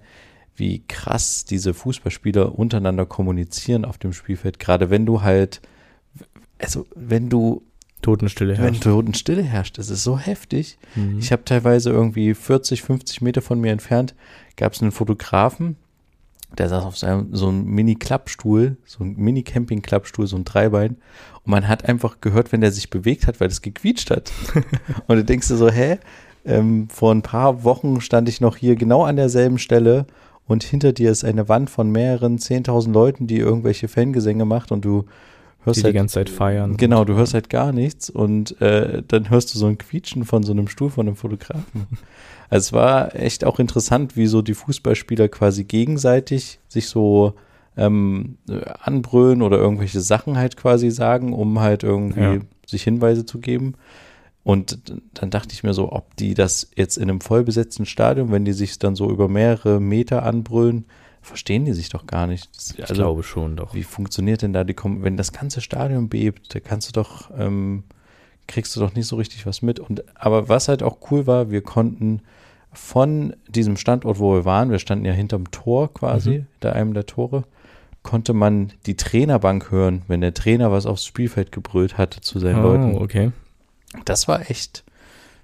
wie 0.55 0.83
krass 0.87 1.45
diese 1.45 1.73
Fußballspieler 1.73 2.57
untereinander 2.57 3.05
kommunizieren 3.05 3.85
auf 3.85 3.97
dem 3.97 4.13
Spielfeld. 4.13 4.59
Gerade 4.59 4.89
wenn 4.89 5.05
du 5.05 5.21
halt, 5.21 5.61
also 6.59 6.85
wenn 6.95 7.29
du, 7.29 7.63
Totenstille 8.03 8.53
wenn 8.57 8.65
herrscht. 8.65 8.83
Totenstille 8.83 9.41
herrscht, 9.41 9.77
das 9.79 9.89
ist 9.89 10.03
so 10.03 10.19
heftig. 10.19 10.77
Mhm. 10.95 11.17
Ich 11.19 11.31
habe 11.31 11.43
teilweise 11.43 11.89
irgendwie 11.89 12.35
40, 12.35 12.83
50 12.83 13.21
Meter 13.21 13.41
von 13.41 13.59
mir 13.59 13.71
entfernt, 13.71 14.13
gab 14.55 14.73
es 14.73 14.81
einen 14.81 14.91
Fotografen, 14.91 15.77
der 16.57 16.69
saß 16.69 16.83
auf 16.83 16.97
seinem, 16.97 17.33
so 17.33 17.47
einem 17.47 17.65
Mini-Klappstuhl, 17.65 18.77
so 18.85 19.03
ein 19.03 19.15
Mini-Camping-Klappstuhl, 19.15 20.27
so 20.27 20.35
ein 20.35 20.45
Dreibein. 20.45 20.97
Und 21.43 21.51
man 21.51 21.67
hat 21.67 21.85
einfach 21.85 22.21
gehört, 22.21 22.51
wenn 22.51 22.61
der 22.61 22.71
sich 22.71 22.91
bewegt 22.91 23.25
hat, 23.25 23.39
weil 23.39 23.47
das 23.47 23.63
gequietscht 23.63 24.11
hat. 24.11 24.31
und 25.07 25.15
du 25.15 25.23
denkst 25.23 25.47
dir 25.47 25.57
so, 25.57 25.69
hä? 25.69 25.97
Ähm, 26.45 26.89
vor 26.89 27.13
ein 27.13 27.21
paar 27.21 27.63
Wochen 27.63 28.01
stand 28.01 28.29
ich 28.29 28.41
noch 28.41 28.57
hier 28.57 28.75
genau 28.75 29.03
an 29.03 29.15
derselben 29.15 29.57
Stelle 29.57 30.05
und 30.45 30.63
hinter 30.63 30.91
dir 30.91 31.09
ist 31.09 31.23
eine 31.23 31.47
Wand 31.47 31.69
von 31.69 31.89
mehreren 31.89 32.37
10.000 32.37 32.91
Leuten, 32.91 33.27
die 33.27 33.37
irgendwelche 33.37 33.87
Fangesänge 33.87 34.45
macht 34.45 34.71
und 34.71 34.83
du 34.83 35.05
hörst 35.65 35.79
die 35.79 35.83
halt, 35.83 35.93
die 35.93 35.97
ganze 35.97 36.13
Zeit 36.15 36.29
feiern. 36.29 36.77
Genau, 36.77 37.05
du 37.05 37.15
hörst 37.15 37.33
halt 37.33 37.49
gar 37.49 37.71
nichts 37.71 38.09
und 38.09 38.59
äh, 38.61 39.01
dann 39.07 39.29
hörst 39.29 39.53
du 39.53 39.59
so 39.59 39.65
ein 39.67 39.77
Quietschen 39.77 40.25
von 40.25 40.43
so 40.43 40.51
einem 40.51 40.67
Stuhl 40.67 40.89
von 40.89 41.07
einem 41.07 41.15
Fotografen. 41.15 41.87
Also 42.49 42.67
es 42.67 42.73
war 42.73 43.15
echt 43.15 43.45
auch 43.45 43.57
interessant, 43.57 44.15
wie 44.15 44.27
so 44.27 44.43
die 44.43 44.53
Fußballspieler 44.53 45.27
quasi 45.27 45.63
gegenseitig 45.63 46.59
sich 46.67 46.87
so 46.87 47.33
ähm, 47.77 48.37
anbrüllen 48.79 49.41
oder 49.41 49.57
irgendwelche 49.57 50.01
Sachen 50.01 50.37
halt 50.37 50.55
quasi 50.55 50.91
sagen, 50.91 51.33
um 51.33 51.59
halt 51.61 51.81
irgendwie 51.81 52.19
Ja. 52.21 52.39
sich 52.67 52.83
Hinweise 52.83 53.25
zu 53.25 53.39
geben. 53.39 53.73
Und 54.43 54.77
dann 55.15 55.31
dachte 55.31 55.53
ich 55.53 55.63
mir 55.63 55.73
so, 55.73 55.91
ob 55.93 56.15
die 56.17 56.35
das 56.35 56.69
jetzt 56.75 56.97
in 56.97 57.09
einem 57.09 57.21
vollbesetzten 57.21 57.87
Stadion, 57.87 58.31
wenn 58.31 58.45
die 58.45 58.53
sich 58.53 58.77
dann 58.77 58.95
so 58.95 59.09
über 59.09 59.27
mehrere 59.29 59.79
Meter 59.79 60.21
anbrüllen, 60.23 60.85
verstehen 61.23 61.65
die 61.65 61.73
sich 61.73 61.89
doch 61.89 62.05
gar 62.05 62.27
nicht. 62.27 62.49
Das, 62.55 62.75
Ich 62.77 62.85
glaube 62.95 63.23
schon 63.23 63.55
doch. 63.55 63.73
wie 63.73 63.83
funktioniert 63.83 64.41
denn 64.41 64.53
da 64.53 64.63
die 64.63 64.73
Kom 64.75 65.03
wenn 65.03 65.17
das 65.17 65.31
ganze 65.31 65.61
Stadion 65.61 66.09
bebt, 66.09 66.53
da 66.53 66.59
kannst 66.59 66.89
du 66.89 66.91
doch 66.93 67.31
ähm, 67.37 67.83
kriegst 68.47 68.75
du 68.75 68.79
doch 68.81 68.93
nicht 68.93 69.07
so 69.07 69.15
richtig 69.15 69.45
was 69.45 69.61
mit 69.61 69.79
und 69.79 70.03
aber 70.15 70.49
was 70.49 70.67
halt 70.67 70.83
auch 70.83 70.97
cool 71.11 71.25
war, 71.27 71.49
wir 71.49 71.61
konnten 71.61 72.21
von 72.71 73.35
diesem 73.47 73.77
Standort, 73.77 74.19
wo 74.19 74.33
wir 74.33 74.45
waren, 74.45 74.71
wir 74.71 74.79
standen 74.79 75.05
ja 75.05 75.13
hinterm 75.13 75.51
Tor 75.51 75.93
quasi, 75.93 76.29
Mhm. 76.29 76.45
hinter 76.53 76.73
einem 76.73 76.93
der 76.93 77.05
Tore, 77.05 77.43
konnte 78.01 78.33
man 78.33 78.73
die 78.85 78.97
Trainerbank 78.97 79.71
hören, 79.71 80.01
wenn 80.07 80.21
der 80.21 80.33
Trainer 80.33 80.71
was 80.71 80.85
aufs 80.85 81.05
Spielfeld 81.05 81.51
gebrüllt 81.51 81.97
hatte 81.97 82.19
zu 82.21 82.39
seinen 82.39 82.61
Leuten. 82.63 82.95
Oh, 82.95 83.01
okay. 83.01 83.31
Das 84.05 84.27
war 84.27 84.49
echt, 84.49 84.83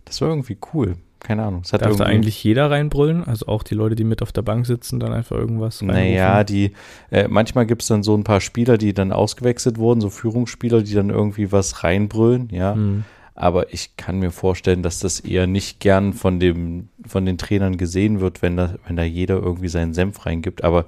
das 0.05 0.19
war 0.21 0.29
irgendwie 0.29 0.57
cool. 0.73 0.95
Keine 1.19 1.43
Ahnung. 1.43 1.61
Es 1.65 1.73
hat 1.73 1.81
Darf 1.81 1.97
da 1.97 2.05
eigentlich 2.05 2.43
jeder 2.43 2.71
reinbrüllen? 2.71 3.23
Also 3.25 3.47
auch 3.47 3.63
die 3.63 3.75
Leute, 3.75 3.95
die 3.95 4.03
mit 4.05 4.21
auf 4.21 4.31
der 4.31 4.41
Bank 4.41 4.65
sitzen, 4.65 4.99
dann 4.99 5.11
einfach 5.11 5.35
irgendwas 5.35 5.81
Naja, 5.81 6.27
reinrufen? 6.27 6.45
die, 6.47 6.71
äh, 7.11 7.27
manchmal 7.27 7.65
gibt 7.65 7.81
es 7.81 7.89
dann 7.89 8.03
so 8.03 8.15
ein 8.15 8.23
paar 8.23 8.41
Spieler, 8.41 8.77
die 8.77 8.93
dann 8.93 9.11
ausgewechselt 9.11 9.77
wurden, 9.77 10.01
so 10.01 10.09
Führungsspieler, 10.09 10.81
die 10.81 10.93
dann 10.93 11.09
irgendwie 11.09 11.51
was 11.51 11.83
reinbrüllen, 11.83 12.49
ja. 12.51 12.73
Hm. 12.73 13.03
Aber 13.35 13.73
ich 13.73 13.95
kann 13.95 14.19
mir 14.19 14.31
vorstellen, 14.31 14.83
dass 14.83 14.99
das 14.99 15.21
eher 15.21 15.47
nicht 15.47 15.79
gern 15.79 16.11
von 16.11 16.41
dem, 16.41 16.89
von 17.07 17.25
den 17.25 17.37
Trainern 17.37 17.77
gesehen 17.77 18.19
wird, 18.19 18.41
wenn 18.41 18.57
da, 18.57 18.75
wenn 18.85 18.97
da 18.97 19.03
jeder 19.03 19.35
irgendwie 19.35 19.69
seinen 19.69 19.93
Senf 19.93 20.25
reingibt. 20.25 20.65
Aber 20.65 20.83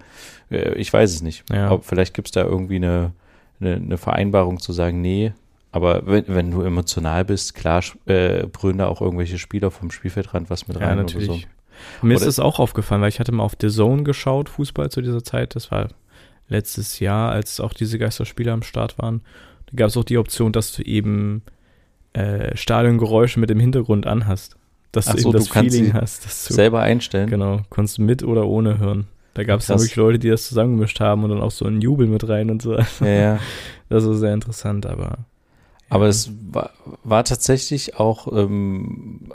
äh, 0.49 0.73
ich 0.73 0.91
weiß 0.91 1.13
es 1.13 1.21
nicht. 1.21 1.45
Ja. 1.49 1.71
Ob, 1.71 1.85
vielleicht 1.85 2.13
gibt 2.13 2.27
es 2.27 2.33
da 2.33 2.43
irgendwie 2.43 2.75
eine, 2.75 3.13
eine, 3.61 3.75
eine 3.75 3.97
Vereinbarung 3.97 4.59
zu 4.59 4.73
sagen, 4.73 4.99
nee. 4.99 5.31
Aber 5.71 6.05
wenn, 6.05 6.25
wenn 6.27 6.51
du 6.51 6.61
emotional 6.63 7.23
bist, 7.23 7.55
klar 7.55 7.81
äh, 8.05 8.45
brüllen 8.47 8.79
da 8.79 8.87
auch 8.87 9.01
irgendwelche 9.01 9.37
Spieler 9.37 9.71
vom 9.71 9.89
Spielfeldrand 9.91 10.49
was 10.49 10.67
mit 10.67 10.79
Ja, 10.79 10.87
rein 10.87 10.97
natürlich. 10.97 11.29
oder 11.29 11.39
so. 11.39 11.45
Mir 12.07 12.13
ist 12.15 12.21
Oder- 12.21 12.29
es 12.29 12.39
auch 12.39 12.59
aufgefallen, 12.59 13.01
weil 13.01 13.09
ich 13.09 13.19
hatte 13.19 13.31
mal 13.31 13.43
auf 13.43 13.55
The 13.59 13.69
Zone 13.69 14.03
geschaut, 14.03 14.49
Fußball 14.49 14.91
zu 14.91 15.01
dieser 15.01 15.23
Zeit. 15.23 15.55
Das 15.55 15.71
war 15.71 15.87
letztes 16.47 16.99
Jahr, 16.99 17.31
als 17.31 17.59
auch 17.59 17.73
diese 17.73 17.97
Geisterspiele 17.97 18.51
am 18.51 18.61
Start 18.63 18.97
waren. 18.99 19.21
Da 19.67 19.73
gab 19.77 19.87
es 19.87 19.97
auch 19.97 20.03
die 20.03 20.17
Option, 20.17 20.51
dass 20.51 20.73
du 20.73 20.83
eben 20.83 21.41
äh, 22.13 22.55
Stadiongeräusche 22.55 23.39
mit 23.39 23.49
dem 23.49 23.59
Hintergrund 23.59 24.05
anhast. 24.05 24.57
Dass 24.91 25.07
Ach 25.07 25.15
du 25.15 25.21
so, 25.21 25.29
eben 25.29 25.37
das 25.39 25.47
du 25.47 25.53
Feeling 25.53 25.93
hast. 25.93 26.25
Dass 26.25 26.45
du, 26.45 26.53
Selber 26.53 26.81
einstellen. 26.81 27.29
Genau, 27.29 27.61
konntest 27.69 27.97
mit 27.99 28.23
oder 28.23 28.45
ohne 28.45 28.77
hören. 28.77 29.07
Da 29.33 29.45
gab 29.45 29.61
es 29.61 29.67
dann 29.67 29.79
wirklich 29.79 29.95
Leute, 29.95 30.19
die 30.19 30.29
das 30.29 30.49
zusammengemischt 30.49 30.99
haben 30.99 31.23
und 31.23 31.29
dann 31.29 31.39
auch 31.39 31.51
so 31.51 31.63
einen 31.65 31.79
Jubel 31.79 32.07
mit 32.07 32.27
rein 32.27 32.51
und 32.51 32.61
so. 32.61 32.77
Ja, 32.99 33.07
ja. 33.07 33.39
Das 33.89 34.05
war 34.05 34.13
sehr 34.15 34.33
interessant, 34.33 34.85
aber. 34.85 35.19
Aber 35.91 36.07
es 36.07 36.31
war, 36.51 36.71
war 37.03 37.23
tatsächlich 37.23 37.97
auch 37.99 38.31
ähm, 38.31 39.33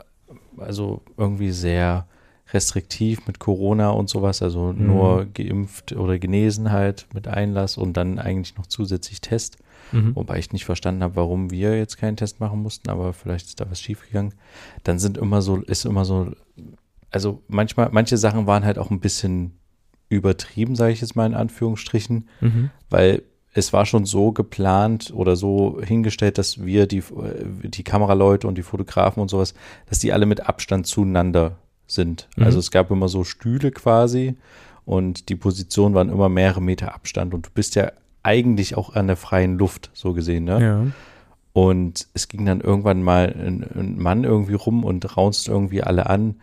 also 0.58 1.02
irgendwie 1.16 1.50
sehr 1.52 2.06
restriktiv 2.52 3.26
mit 3.26 3.38
Corona 3.40 3.90
und 3.90 4.08
sowas, 4.08 4.40
also 4.42 4.72
Mhm. 4.72 4.86
nur 4.86 5.25
geimpft 5.26 5.92
oder 5.92 6.18
genesen 6.18 6.70
halt 6.70 7.06
mit 7.12 7.26
Einlass 7.28 7.76
und 7.76 7.96
dann 7.96 8.18
eigentlich 8.18 8.56
noch 8.56 8.66
zusätzlich 8.66 9.20
Test, 9.20 9.56
Mhm. 9.92 10.14
wobei 10.16 10.38
ich 10.38 10.52
nicht 10.52 10.64
verstanden 10.64 11.02
habe, 11.02 11.16
warum 11.16 11.50
wir 11.50 11.76
jetzt 11.76 11.98
keinen 11.98 12.16
Test 12.16 12.38
machen 12.40 12.62
mussten, 12.62 12.88
aber 12.88 13.12
vielleicht 13.12 13.46
ist 13.46 13.60
da 13.60 13.68
was 13.70 13.80
schiefgegangen. 13.80 14.34
Dann 14.84 14.98
sind 15.00 15.18
immer 15.18 15.42
so, 15.42 15.56
ist 15.56 15.84
immer 15.84 16.04
so, 16.04 16.30
also 17.10 17.42
manchmal, 17.48 17.88
manche 17.92 18.16
Sachen 18.16 18.46
waren 18.46 18.64
halt 18.64 18.78
auch 18.78 18.90
ein 18.90 19.00
bisschen 19.00 19.58
übertrieben, 20.08 20.76
sage 20.76 20.92
ich 20.92 21.00
jetzt 21.00 21.16
mal 21.16 21.26
in 21.26 21.34
Anführungsstrichen 21.34 22.28
Mhm. 22.40 22.70
weil 22.88 23.22
es 23.56 23.72
war 23.72 23.86
schon 23.86 24.04
so 24.04 24.32
geplant 24.32 25.12
oder 25.14 25.34
so 25.34 25.80
hingestellt, 25.82 26.36
dass 26.36 26.66
wir 26.66 26.86
die, 26.86 27.02
die 27.62 27.84
Kameraleute 27.84 28.46
und 28.46 28.58
die 28.58 28.62
Fotografen 28.62 29.22
und 29.22 29.30
sowas, 29.30 29.54
dass 29.88 29.98
die 29.98 30.12
alle 30.12 30.26
mit 30.26 30.46
Abstand 30.46 30.86
zueinander 30.86 31.56
sind. 31.86 32.28
Mhm. 32.36 32.44
Also 32.44 32.58
es 32.58 32.70
gab 32.70 32.90
immer 32.90 33.08
so 33.08 33.25
Stühle 33.25 33.70
quasi 33.70 34.36
und 34.84 35.30
die 35.30 35.36
Positionen 35.36 35.94
waren 35.94 36.10
immer 36.10 36.28
mehrere 36.28 36.60
Meter 36.60 36.94
Abstand 36.94 37.32
und 37.32 37.46
du 37.46 37.50
bist 37.54 37.76
ja 37.76 37.92
eigentlich 38.22 38.76
auch 38.76 38.94
an 38.94 39.06
der 39.06 39.16
freien 39.16 39.56
Luft, 39.56 39.90
so 39.94 40.12
gesehen, 40.12 40.44
ne? 40.44 40.62
Ja. 40.62 40.86
Und 41.54 42.08
es 42.12 42.28
ging 42.28 42.44
dann 42.44 42.60
irgendwann 42.60 43.02
mal 43.02 43.34
ein, 43.34 43.64
ein 43.75 43.98
Mann 43.98 44.25
irgendwie 44.25 44.54
rum 44.54 44.84
und 44.84 45.16
raunzt 45.16 45.48
irgendwie 45.48 45.82
alle 45.82 46.10
an. 46.10 46.42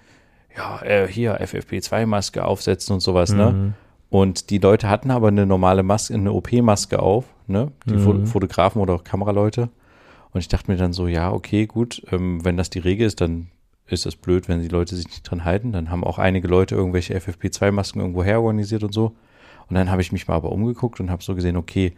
Ja, 0.58 0.82
äh, 0.82 1.08
hier 1.08 1.40
FFP2-Maske 1.40 2.44
aufsetzen 2.44 2.96
und 2.96 3.02
sowas, 3.02 3.32
ne? 3.32 3.74
Und 4.14 4.52
die 4.52 4.60
Leute 4.60 4.90
hatten 4.90 5.10
aber 5.10 5.30
eine 5.30 5.48
normale 5.48 5.82
Maske, 5.82 6.14
eine 6.14 6.34
OP-Maske 6.34 7.00
auf, 7.00 7.26
ne? 7.48 7.72
Die 7.90 7.96
Mhm. 7.96 8.28
Fotografen 8.28 8.80
oder 8.80 8.94
auch 8.94 9.04
Kameraleute. 9.04 9.70
Und 10.32 10.40
ich 10.40 10.48
dachte 10.48 10.70
mir 10.70 10.78
dann 10.78 10.94
so, 10.94 11.08
ja, 11.08 11.32
okay, 11.32 11.66
gut, 11.66 12.04
ähm, 12.12 12.46
wenn 12.46 12.56
das 12.56 12.70
die 12.70 12.78
Regel 12.78 13.08
ist, 13.08 13.22
dann 13.22 13.48
ist 13.88 14.06
das 14.06 14.16
blöd, 14.16 14.48
wenn 14.48 14.62
die 14.62 14.68
Leute 14.68 14.96
sich 14.96 15.08
nicht 15.08 15.24
dran 15.24 15.46
halten. 15.46 15.72
Dann 15.72 15.90
haben 15.90 16.04
auch 16.04 16.20
einige 16.20 16.48
Leute 16.48 16.76
irgendwelche 16.76 17.16
FFP2-Masken 17.18 18.02
irgendwo 18.02 18.24
her 18.24 18.40
organisiert 18.40 18.84
und 18.84 18.94
so. 18.94 19.16
Und 19.68 19.76
dann 19.76 19.90
habe 19.90 20.04
ich 20.04 20.12
mich 20.12 20.28
mal 20.28 20.36
aber 20.36 20.52
umgeguckt 20.52 21.00
und 21.00 21.10
habe 21.10 21.24
so 21.24 21.34
gesehen, 21.34 21.58
okay, 21.58 21.94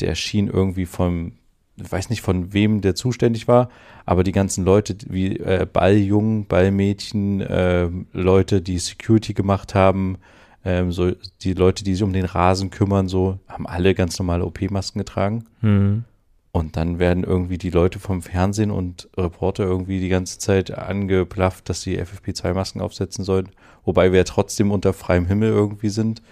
der 0.00 0.14
schien 0.14 0.48
irgendwie 0.48 0.86
vom, 0.86 1.32
ich 1.76 1.92
weiß 1.92 2.08
nicht 2.08 2.22
von 2.22 2.54
wem 2.54 2.80
der 2.80 2.94
zuständig 2.94 3.48
war, 3.48 3.68
aber 4.06 4.24
die 4.24 4.32
ganzen 4.32 4.64
Leute 4.64 4.96
wie 5.10 5.36
äh, 5.36 5.66
Balljungen, 5.70 6.46
Ballmädchen, 6.46 7.42
äh, 7.42 7.90
Leute, 8.14 8.62
die 8.62 8.78
Security 8.78 9.34
gemacht 9.34 9.74
haben, 9.74 10.16
ähm, 10.64 10.92
so 10.92 11.12
die 11.42 11.54
Leute, 11.54 11.84
die 11.84 11.94
sich 11.94 12.02
um 12.02 12.12
den 12.12 12.24
Rasen 12.24 12.70
kümmern, 12.70 13.08
so 13.08 13.38
haben 13.48 13.66
alle 13.66 13.94
ganz 13.94 14.18
normale 14.18 14.44
OP-Masken 14.44 14.98
getragen. 14.98 15.46
Mhm. 15.60 16.04
Und 16.52 16.76
dann 16.76 16.98
werden 16.98 17.22
irgendwie 17.22 17.58
die 17.58 17.70
Leute 17.70 18.00
vom 18.00 18.22
Fernsehen 18.22 18.72
und 18.72 19.08
Reporter 19.16 19.64
irgendwie 19.64 20.00
die 20.00 20.08
ganze 20.08 20.38
Zeit 20.38 20.76
angeplafft, 20.76 21.68
dass 21.68 21.82
sie 21.82 22.00
FFP2-Masken 22.00 22.80
aufsetzen 22.80 23.24
sollen. 23.24 23.50
Wobei 23.84 24.10
wir 24.10 24.18
ja 24.18 24.24
trotzdem 24.24 24.72
unter 24.72 24.92
freiem 24.92 25.26
Himmel 25.26 25.50
irgendwie 25.50 25.90
sind 25.90 26.22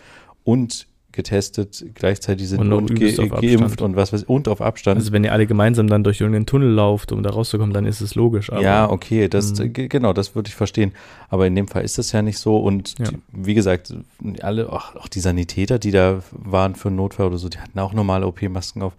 und 0.43 0.89
getestet, 1.13 1.85
gleichzeitig 1.95 2.49
sind 2.49 2.61
Und 2.61 2.73
und, 2.73 2.93
auf 3.21 3.41
geimpft 3.41 3.81
und 3.83 3.97
was 3.97 4.13
weiß 4.13 4.23
ich, 4.23 4.29
und 4.29 4.47
auf 4.47 4.61
Abstand. 4.61 4.99
Also 4.99 5.11
wenn 5.11 5.25
ihr 5.25 5.33
alle 5.33 5.47
gemeinsam 5.47 5.89
dann 5.89 6.05
durch 6.05 6.21
irgendeinen 6.21 6.47
Tunnel 6.47 6.69
lauft, 6.71 7.13
um 7.13 7.23
da 7.23 7.31
rauszukommen, 7.31 7.73
dann 7.73 7.87
ist 7.87 8.01
es 8.01 8.15
logisch. 8.15 8.53
Aber 8.53 8.61
ja, 8.61 8.89
okay, 8.91 9.27
das, 9.29 9.59
Mhm. 9.59 9.73
ge- 9.73 9.89
genau, 9.89 10.13
das 10.13 10.35
würde 10.35 10.49
ich 10.49 10.55
verstehen. 10.55 10.93
Aber 11.29 11.47
in 11.47 11.55
dem 11.55 11.67
Fall 11.67 11.83
ist 11.83 11.97
das 11.99 12.13
ja 12.13 12.21
nicht 12.23 12.39
so. 12.39 12.59
Und 12.59 12.99
Ja. 12.99 13.07
die, 13.09 13.19
wie 13.33 13.55
gesagt, 13.55 13.95
alle, 14.43 14.71
auch, 14.73 14.95
auch 14.97 15.09
die 15.09 15.21
Sanitäter, 15.21 15.79
die 15.79 15.91
da 15.91 16.21
waren 16.31 16.75
für 16.75 16.89
einen 16.89 16.97
Notfall 16.97 17.27
oder 17.27 17.39
so, 17.39 17.49
die 17.49 17.59
hatten 17.59 17.79
auch 17.79 17.93
normale 17.95 18.27
OP-Masken 18.27 18.83
auf. 18.83 18.93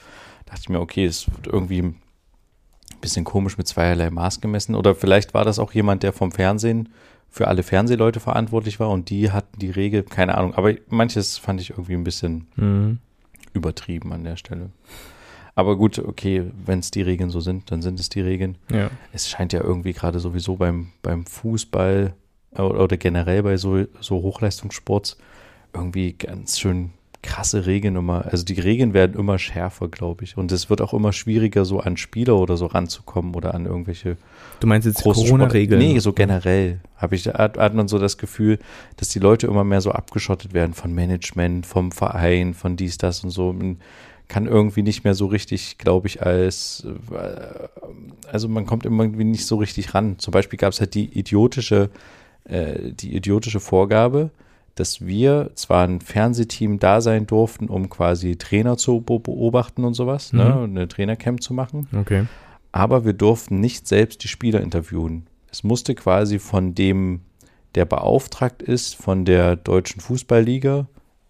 dachte 0.48 0.62
ich 0.64 0.70
mir, 0.70 0.80
okay, 0.80 1.06
es 1.06 1.30
wird 1.32 1.46
irgendwie 1.46 1.84
ein 1.84 1.96
bisschen 3.02 3.24
komisch 3.24 3.58
mit 3.58 3.68
zweierlei 3.68 4.10
Maß 4.10 4.42
gemessen. 4.42 4.74
Oder 4.76 4.96
vielleicht 4.96 5.34
war 5.36 5.46
das 5.46 5.60
auch 5.60 5.74
jemand, 5.74 6.02
der 6.04 6.12
vom 6.12 6.32
Fernsehen 6.32 6.90
für 7.32 7.48
alle 7.48 7.64
Fernsehleute 7.64 8.20
verantwortlich 8.20 8.80
war 8.80 8.90
und 8.90 9.10
die 9.10 9.32
hatten 9.32 9.60
die 9.60 9.70
Regel, 9.70 10.04
keine 10.04 10.38
Ahnung. 10.38 10.56
Aber 10.56 10.74
manches 10.90 11.38
fand 11.38 11.62
ich 11.62 11.70
irgendwie 11.72 11.94
ein 11.94 12.04
bisschen 12.04 12.48
Mhm. 12.56 12.98
übertrieben 13.54 14.12
an 14.14 14.24
der 14.24 14.36
Stelle. 14.36 14.70
Aber 15.56 15.76
gut, 15.76 16.00
okay, 16.00 16.46
wenn 16.66 16.80
es 16.80 16.90
die 16.92 17.02
Regeln 17.02 17.30
so 17.30 17.40
sind, 17.42 17.70
dann 17.72 17.82
sind 17.82 18.00
es 18.00 18.08
die 18.10 18.22
Regeln 18.22 18.58
Ja. 18.72 18.90
es 19.12 19.30
scheint 19.30 19.52
ja 19.54 19.62
irgendwie 19.62 19.94
gerade 19.94 20.20
sowieso 20.20 20.56
beim, 20.56 20.90
beim 21.02 21.26
Fußball 21.26 22.14
äh, 22.56 22.62
oder 22.62 22.98
generell 22.98 23.44
bei 23.44 23.58
so, 23.58 23.86
so 24.00 24.22
Hochleistungssports 24.22 25.18
irgendwie 25.74 26.14
ganz 26.14 26.60
schön 26.60 26.92
krasse 27.22 27.66
Regeln 27.66 27.96
immer. 27.96 28.26
Also 28.32 28.46
die 28.46 28.60
Regeln 28.60 28.94
werden 28.94 29.18
immer 29.20 29.38
schärfer, 29.40 29.88
glaube 29.88 30.24
ich. 30.24 30.38
Und 30.38 30.52
es 30.52 30.70
wird 30.70 30.82
auch 30.82 30.94
immer 30.94 31.12
schwieriger, 31.12 31.66
so 31.66 31.80
an 31.80 31.98
Spieler 31.98 32.38
oder 32.38 32.56
so 32.56 32.66
ranzukommen 32.66 33.36
oder 33.36 33.54
an 33.54 33.66
irgendwelche 33.66 34.18
Du 34.60 34.68
meinst 34.68 34.88
jetzt 34.88 35.04
Corona-Regeln? 35.04 35.80
Nee, 35.80 36.00
so 36.00 36.14
generell 36.14 36.80
habe 36.96 37.16
ich, 37.16 37.28
hat, 37.28 37.58
hat 37.58 37.74
man 37.74 37.88
so 37.88 38.00
das 38.00 38.18
Gefühl, 38.18 38.60
dass 38.98 39.10
die 39.10 39.20
Leute 39.20 39.48
immer 39.48 39.64
mehr 39.64 39.82
so 39.82 39.92
abgeschottet 39.92 40.54
werden 40.54 40.74
von 40.74 40.94
Management, 40.94 41.66
vom 41.66 41.92
Verein, 41.92 42.54
von 42.54 42.76
dies, 42.76 42.98
das 42.98 43.24
und 43.24 43.32
so. 43.32 43.52
Man 43.54 43.80
kann 44.30 44.46
irgendwie 44.46 44.84
nicht 44.84 45.04
mehr 45.04 45.16
so 45.16 45.26
richtig, 45.26 45.78
glaube 45.78 46.08
ich, 46.08 46.22
als, 46.22 46.88
äh, 47.12 47.68
also 48.32 48.48
man 48.48 48.66
kommt 48.66 48.86
irgendwie 48.86 49.24
nicht 49.24 49.46
so 49.46 49.58
richtig 49.58 49.94
ran. 49.94 50.20
Zum 50.20 50.32
Beispiel 50.32 50.58
gab 50.58 50.72
es 50.72 50.80
halt 50.80 50.94
die 50.94 51.06
idiotische, 51.18 51.90
äh, 52.46 52.94
die 52.94 53.16
idiotische 53.16 53.60
Vorgabe, 53.60 54.30
dass 54.80 55.06
wir 55.06 55.52
zwar 55.56 55.86
ein 55.88 56.00
Fernsehteam 56.02 56.80
da 56.80 57.02
sein 57.02 57.28
durften, 57.28 57.68
um 57.68 57.90
quasi 57.90 58.38
Trainer 58.38 58.78
zu 58.78 59.02
be- 59.02 59.20
beobachten 59.20 59.84
und 59.84 59.94
sowas, 59.94 60.32
ne, 60.34 60.46
Mhm. 60.46 60.58
und 60.64 60.70
eine 60.78 60.88
Trainercamp 60.88 61.44
zu 61.44 61.54
machen, 61.54 61.88
Okay. 61.94 62.26
aber 62.72 63.04
wir 63.06 63.14
durften 63.14 63.60
nicht 63.60 63.88
selbst 63.88 64.24
die 64.24 64.28
Spieler 64.30 64.62
interviewen. 64.62 65.28
Es 65.52 65.64
musste 65.64 65.96
quasi 65.96 66.40
von 66.40 66.76
dem, 66.76 67.22
der 67.76 67.86
beauftragt 67.86 68.62
ist, 68.64 68.96
von 68.96 69.26
der 69.26 69.56
deutschen 69.56 70.00
Fußballliga, 70.02 70.88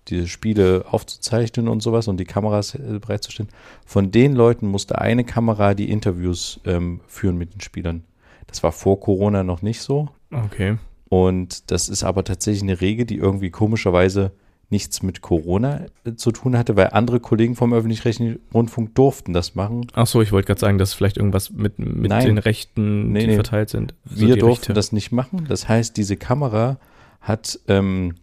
diese 0.07 0.27
Spiele 0.27 0.85
aufzuzeichnen 0.89 1.67
und 1.67 1.81
sowas 1.83 2.07
und 2.07 2.17
die 2.19 2.25
Kameras 2.25 2.73
äh, 2.75 2.99
bereitzustellen. 2.99 3.49
Von 3.85 4.09
den 4.11 4.33
Leuten 4.33 4.67
musste 4.67 4.99
eine 4.99 5.23
Kamera 5.23 5.73
die 5.73 5.89
Interviews 5.91 6.59
ähm, 6.65 7.01
führen 7.07 7.37
mit 7.37 7.53
den 7.53 7.61
Spielern. 7.61 8.03
Das 8.47 8.63
war 8.63 8.71
vor 8.71 8.99
Corona 8.99 9.43
noch 9.43 9.61
nicht 9.61 9.81
so. 9.81 10.09
Okay. 10.31 10.77
Und 11.09 11.71
das 11.71 11.89
ist 11.89 12.03
aber 12.03 12.23
tatsächlich 12.23 12.63
eine 12.63 12.81
Regel, 12.81 13.05
die 13.05 13.17
irgendwie 13.17 13.49
komischerweise 13.49 14.31
nichts 14.71 15.01
mit 15.01 15.21
Corona 15.21 15.85
äh, 16.05 16.13
zu 16.13 16.31
tun 16.31 16.55
hatte, 16.55 16.75
weil 16.75 16.89
andere 16.91 17.19
Kollegen 17.19 17.55
vom 17.55 17.73
öffentlich-rechtlichen 17.73 18.37
Rundfunk 18.53 18.93
durften 18.93 19.33
das 19.33 19.55
machen. 19.55 19.87
Ach 19.93 20.05
so, 20.05 20.21
ich 20.21 20.31
wollte 20.31 20.45
gerade 20.45 20.59
sagen, 20.59 20.77
dass 20.77 20.93
vielleicht 20.93 21.17
irgendwas 21.17 21.49
mit, 21.49 21.79
mit 21.79 22.09
Nein. 22.11 22.25
den 22.27 22.37
Rechten, 22.37 23.11
Nee, 23.11 23.21
die 23.21 23.27
nee. 23.27 23.33
verteilt 23.33 23.69
sind. 23.69 23.95
So 24.05 24.27
Wir 24.27 24.35
durften 24.37 24.65
Rechte. 24.65 24.73
das 24.73 24.91
nicht 24.91 25.11
machen. 25.11 25.45
Das 25.49 25.67
heißt, 25.67 25.97
diese 25.97 26.17
Kamera 26.17 26.77
hat, 27.21 27.59
ähm, 27.67 28.13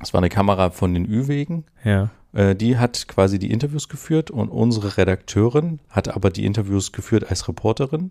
das 0.00 0.12
war 0.12 0.18
eine 0.18 0.30
Kamera 0.30 0.70
von 0.70 0.92
den 0.94 1.04
Ü-Wegen, 1.08 1.62
Ja. 1.84 2.10
äh, 2.32 2.56
die 2.56 2.76
hat 2.76 3.06
quasi 3.06 3.38
die 3.38 3.52
Interviews 3.52 3.88
geführt 3.88 4.32
und 4.32 4.48
unsere 4.48 4.96
Redakteurin 4.96 5.78
hat 5.90 6.08
aber 6.12 6.30
die 6.30 6.44
Interviews 6.44 6.90
geführt 6.90 7.30
als 7.30 7.46
Reporterin. 7.46 8.10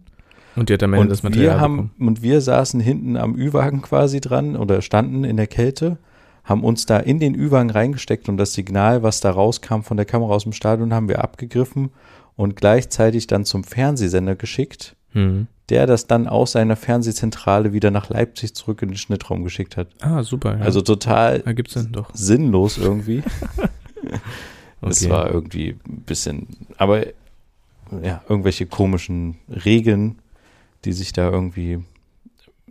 Und 0.56 0.70
die 0.70 0.74
hat 0.74 0.84
am 0.84 0.94
Ende 0.94 1.02
Und 1.04 1.10
das 1.10 1.24
Material 1.24 1.56
wir 1.56 1.60
haben 1.62 1.76
bekommen. 1.90 2.08
und 2.10 2.22
wir 2.22 2.42
saßen 2.42 2.80
hinten 2.80 3.18
am 3.18 3.36
Ü-Wagen 3.36 3.82
quasi 3.82 4.22
dran 4.22 4.56
oder 4.56 4.82
standen 4.82 5.24
in 5.24 5.38
der 5.38 5.48
Kälte, 5.48 5.98
haben 6.44 6.64
uns 6.64 6.86
da 6.86 6.98
in 6.98 7.20
den 7.20 7.36
Ü-Wagen 7.36 7.70
reingesteckt 7.72 8.28
und 8.30 8.38
das 8.38 8.54
Signal, 8.54 9.02
was 9.04 9.20
da 9.22 9.32
rauskam 9.32 9.82
von 9.82 9.98
der 9.98 10.06
Kamera 10.06 10.34
aus 10.34 10.44
dem 10.44 10.54
Stadion, 10.54 10.94
haben 10.94 11.08
wir 11.08 11.24
abgegriffen 11.24 11.90
und 12.36 12.56
gleichzeitig 12.56 13.28
dann 13.28 13.46
zum 13.46 13.64
Fernsehsender 13.64 14.36
geschickt, 14.36 14.96
Hm. 15.14 15.46
der 15.70 15.86
das 15.86 16.08
dann 16.08 16.28
aus 16.28 16.54
seiner 16.54 16.76
Fernsehzentrale 16.76 17.72
wieder 17.72 17.92
nach 17.92 18.10
Leipzig 18.10 18.56
zurück 18.56 18.82
in 18.82 18.90
den 18.90 18.98
Schnittraum 18.98 19.44
geschickt 19.44 19.78
hat. 19.78 19.88
Ah, 20.02 20.24
super. 20.24 20.58
Ja. 20.58 20.64
Also 20.66 20.82
total 20.82 21.44
sinnlos 22.14 22.78
irgendwie. 22.78 23.22
Das 24.82 25.02
Okay. 25.02 25.12
war 25.14 25.32
irgendwie 25.32 25.78
ein 25.88 26.02
bisschen, 26.06 26.48
aber 26.78 27.06
ja, 28.04 28.22
irgendwelche 28.28 28.66
komischen 28.66 29.38
Regeln, 29.50 30.18
die 30.86 30.94
sich 30.94 31.14
da 31.14 31.30
irgendwie, 31.30 31.84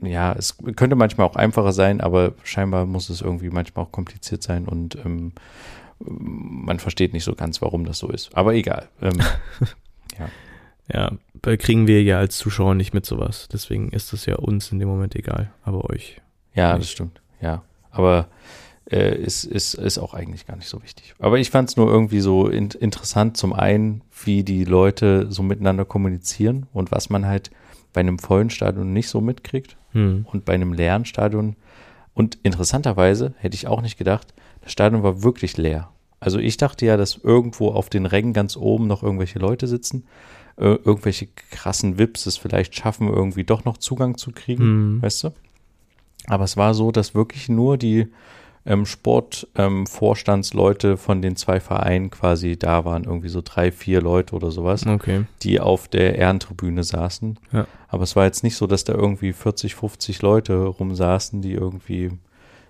ja, 0.01 0.33
es 0.33 0.57
könnte 0.77 0.97
manchmal 0.97 1.27
auch 1.27 1.37
einfacher 1.37 1.73
sein, 1.73 2.01
aber 2.01 2.35
scheinbar 2.45 2.87
muss 2.87 3.09
es 3.11 3.21
irgendwie 3.21 3.51
manchmal 3.51 3.85
auch 3.85 3.93
kompliziert 3.93 4.43
sein 4.43 4.67
und 4.67 4.97
ähm, 5.05 5.33
man 5.99 6.79
versteht 6.81 7.13
nicht 7.13 7.25
so 7.25 7.35
ganz, 7.35 7.63
warum 7.63 7.85
das 7.85 7.99
so 7.99 8.09
ist. 8.09 8.35
Aber 8.37 8.55
egal. 8.55 8.89
Ähm, 9.01 9.19
Ja, 10.93 11.13
weil 11.43 11.57
kriegen 11.57 11.87
wir 11.87 12.03
ja 12.03 12.19
als 12.19 12.37
Zuschauer 12.37 12.75
nicht 12.75 12.93
mit 12.93 13.07
sowas. 13.07 13.49
Deswegen 13.51 13.91
ist 13.91 14.13
das 14.13 14.27
ja 14.27 14.37
uns 14.37 14.71
in 14.73 14.79
dem 14.79 14.89
Moment 14.89 15.15
egal, 15.15 15.51
aber 15.63 15.89
euch. 15.91 16.21
ja, 16.55 16.73
das 16.73 16.81
Nicht. 16.81 16.91
stimmt. 16.91 17.23
Ja, 17.41 17.63
aber 17.91 18.29
äh, 18.91 19.17
ist, 19.17 19.45
ist, 19.45 19.75
ist 19.75 19.99
auch 19.99 20.15
eigentlich 20.15 20.47
gar 20.47 20.57
nicht 20.57 20.69
so 20.69 20.83
wichtig. 20.83 21.15
Aber 21.19 21.39
ich 21.39 21.51
fand 21.51 21.69
es 21.71 21.77
nur 21.77 21.89
irgendwie 21.91 22.21
so 22.21 22.49
in, 22.49 22.69
interessant, 22.71 23.37
zum 23.37 23.53
einen, 23.53 24.03
wie 24.25 24.43
die 24.45 24.65
Leute 24.65 25.27
so 25.31 25.43
miteinander 25.43 25.85
kommunizieren 25.85 26.67
und 26.73 26.91
was 26.91 27.11
man 27.11 27.27
halt 27.27 27.51
bei 27.93 28.01
einem 28.01 28.19
vollen 28.19 28.51
Stadion 28.51 28.93
nicht 28.93 29.09
so 29.09 29.21
mitkriegt 29.21 29.77
Hm. 29.93 30.25
und 30.33 30.45
bei 30.47 30.55
einem 30.55 30.73
leeren 30.73 31.05
Stadion. 31.05 31.55
Und 32.15 32.39
interessanterweise 32.43 33.35
hätte 33.39 33.55
ich 33.55 33.67
auch 33.67 33.83
nicht 33.83 33.99
gedacht, 33.99 34.33
das 34.63 34.73
Stadion 34.73 35.03
war 35.03 35.23
wirklich 35.23 35.57
leer. 35.59 35.91
Also 36.19 36.39
ich 36.39 36.57
dachte 36.57 36.87
ja, 36.87 36.97
dass 36.97 37.19
irgendwo 37.23 37.69
auf 37.73 37.91
den 37.91 38.07
Rängen 38.07 38.33
ganz 38.33 38.57
oben 38.57 38.87
noch 38.87 39.03
irgendwelche 39.03 39.39
Leute 39.39 39.67
sitzen, 39.67 40.05
äh, 40.57 40.77
irgendwelche 40.85 41.29
krassen 41.51 41.99
Vips 41.99 42.25
es 42.27 42.37
vielleicht 42.39 42.75
schaffen, 42.77 43.09
irgendwie 43.09 43.45
doch 43.45 43.65
noch 43.65 43.77
Zugang 43.77 44.17
zu 44.17 44.31
kriegen, 44.33 44.63
Hm. 44.63 45.03
weißt 45.03 45.25
du? 45.25 45.31
Aber 46.29 46.45
es 46.45 46.57
war 46.57 46.73
so, 46.75 46.91
dass 46.93 47.15
wirklich 47.15 47.49
nur 47.49 47.77
die 47.77 48.07
ähm, 48.65 48.87
Sportvorstandsleute 48.87 50.97
von 50.97 51.23
den 51.23 51.37
zwei 51.37 51.61
Vereinen 51.61 52.11
quasi 52.11 52.57
da 52.59 52.85
waren, 52.85 53.05
irgendwie 53.05 53.29
so 53.29 53.41
drei, 53.45 53.71
vier 53.73 54.01
Leute 54.01 54.35
oder 54.35 54.51
sowas 54.51 54.87
Okay. 54.87 55.25
die 55.43 55.61
auf 55.61 55.89
der 55.89 56.17
Ehrentribüne 56.17 56.85
saßen. 56.85 57.39
Ja. 57.53 57.67
Aber 57.89 58.05
es 58.05 58.17
war 58.17 58.25
jetzt 58.25 58.43
nicht 58.43 58.57
so, 58.57 58.67
dass 58.67 58.85
da 58.85 58.95
irgendwie 58.95 59.33
40, 59.33 59.75
50 59.75 60.23
Leute 60.23 60.57
rumsaßen, 60.65 61.43
die 61.43 61.53
irgendwie 61.53 62.11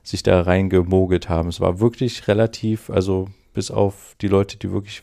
sich 0.03 0.23
da 0.23 0.41
reingemogelt 0.43 1.29
haben. 1.29 1.49
Es 1.49 1.61
war 1.61 1.79
wirklich 1.81 2.27
relativ, 2.27 2.91
also 2.91 3.29
bis 3.55 3.71
auf 3.71 4.17
die 4.21 4.29
Leute, 4.29 4.57
die 4.57 4.73
wirklich 4.73 5.03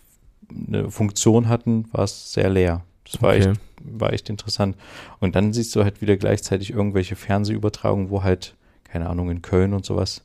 eine 0.68 0.90
Funktion 0.92 1.48
hatten, 1.48 1.86
war 1.92 2.04
es 2.04 2.34
sehr 2.34 2.50
leer. 2.50 2.84
Das 3.10 3.22
war, 3.22 3.30
Okay. 3.36 3.50
echt, 3.50 3.60
war 3.84 4.14
echt 4.14 4.30
interessant. 4.30 4.76
Und 5.20 5.36
dann 5.36 5.54
siehst 5.54 5.76
du 5.76 5.84
halt 5.84 6.02
wieder 6.02 6.18
gleichzeitig 6.18 6.72
irgendwelche 6.72 7.16
Fernsehübertragungen, 7.16 8.10
wo 8.10 8.24
halt, 8.24 8.56
keine 8.84 9.08
Ahnung, 9.08 9.30
in 9.30 9.42
Köln 9.42 9.74
und 9.74 9.86
sowas 9.86 10.24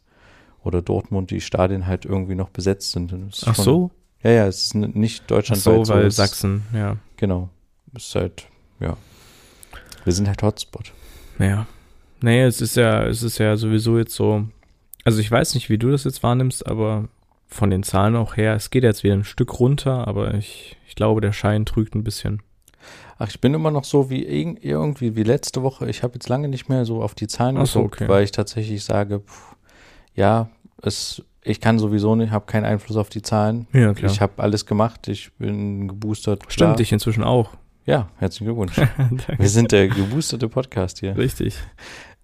oder 0.65 0.83
Dortmund 0.83 1.31
die 1.31 1.41
Stadien 1.41 1.87
halt 1.87 2.05
irgendwie 2.05 2.35
noch 2.35 2.51
besetzt 2.51 2.93
sind. 2.93 3.13
Ach 3.47 3.55
schon- 3.55 3.65
so? 3.65 3.91
Ja, 4.23 4.31
ja, 4.31 4.47
es 4.47 4.67
ist 4.67 4.75
nicht 4.75 5.23
Ach 5.25 5.27
deutschlandweit 5.29 5.87
so, 5.87 5.93
weil 5.95 6.07
es- 6.07 6.17
Sachsen, 6.17 6.63
ja. 6.73 6.97
Genau. 7.17 7.51
Ist 7.95 8.15
halt, 8.15 8.47
ja. 8.81 8.97
Wir 10.05 10.13
sind 10.13 10.27
halt 10.29 10.43
Hotspot. 10.43 10.93
Naja. 11.39 11.67
Naja, 12.21 12.47
es 12.47 12.61
ist 12.61 12.77
ja, 12.77 13.05
es 13.07 13.23
ist 13.23 13.39
ja 13.39 13.57
sowieso 13.57 13.99
jetzt 13.99 14.15
so. 14.15 14.45
Also 15.05 15.21
ich 15.21 15.31
weiß 15.31 15.55
nicht, 15.55 15.69
wie 15.69 15.79
du 15.79 15.91
das 15.91 16.05
jetzt 16.05 16.23
wahrnimmst, 16.23 16.67
aber 16.67 17.09
von 17.47 17.71
den 17.71 17.83
Zahlen 17.83 18.17
auch 18.17 18.37
her, 18.37 18.55
es 18.55 18.71
geht 18.71 18.83
jetzt 18.83 19.05
wieder 19.05 19.15
ein 19.15 19.25
Stück 19.25 19.61
runter, 19.61 20.09
aber 20.09 20.35
ich, 20.35 20.77
ich 20.89 20.95
glaube, 20.95 21.21
der 21.21 21.33
Schein 21.33 21.67
trügt 21.67 21.95
ein 21.95 22.03
bisschen. 22.05 22.43
Ach, 23.19 23.29
ich 23.29 23.41
bin 23.41 23.55
immer 23.55 23.71
noch 23.71 23.85
so 23.85 24.11
wie 24.11 24.27
irg- 24.27 24.59
irgendwie 24.63 25.15
wie 25.17 25.23
letzte 25.23 25.63
Woche. 25.63 25.89
Ich 25.89 26.03
habe 26.03 26.15
jetzt 26.15 26.29
lange 26.29 26.49
nicht 26.49 26.69
mehr 26.69 26.85
so 26.85 27.03
auf 27.03 27.15
die 27.15 27.27
Zahlen 27.29 27.59
Ach 27.59 27.67
so, 27.67 27.81
geguckt, 27.81 28.01
okay. 28.03 28.09
weil 28.11 28.25
ich 28.25 28.33
tatsächlich 28.33 28.83
sage, 28.83 29.21
pff, 29.21 29.55
ja, 30.15 30.49
es, 30.83 31.23
ich 31.43 31.61
kann 31.61 31.79
sowieso 31.79 32.15
nicht, 32.15 32.31
habe 32.31 32.47
keinen 32.47 32.65
Einfluss 32.65 32.97
auf 32.97 33.09
die 33.09 33.23
Zahlen. 33.23 33.67
Ja, 33.73 33.93
Ich 33.93 34.21
habe 34.21 34.43
alles 34.43 34.67
gemacht, 34.67 35.09
ich 35.09 35.33
bin 35.35 35.89
geboostert. 35.89 36.41
klar. 36.41 36.51
Stimmt, 36.71 36.81
ich 36.81 36.93
inzwischen 36.93 37.25
auch. 37.25 37.51
Ja, 37.87 38.09
herzlichen 38.17 38.47
Glückwunsch. 38.47 38.77
Wir 39.39 39.49
sind 39.49 39.73
der 39.73 39.89
geboosterte 39.89 40.49
Podcast 40.49 41.01
hier. 41.01 41.17
Richtig. 41.17 41.57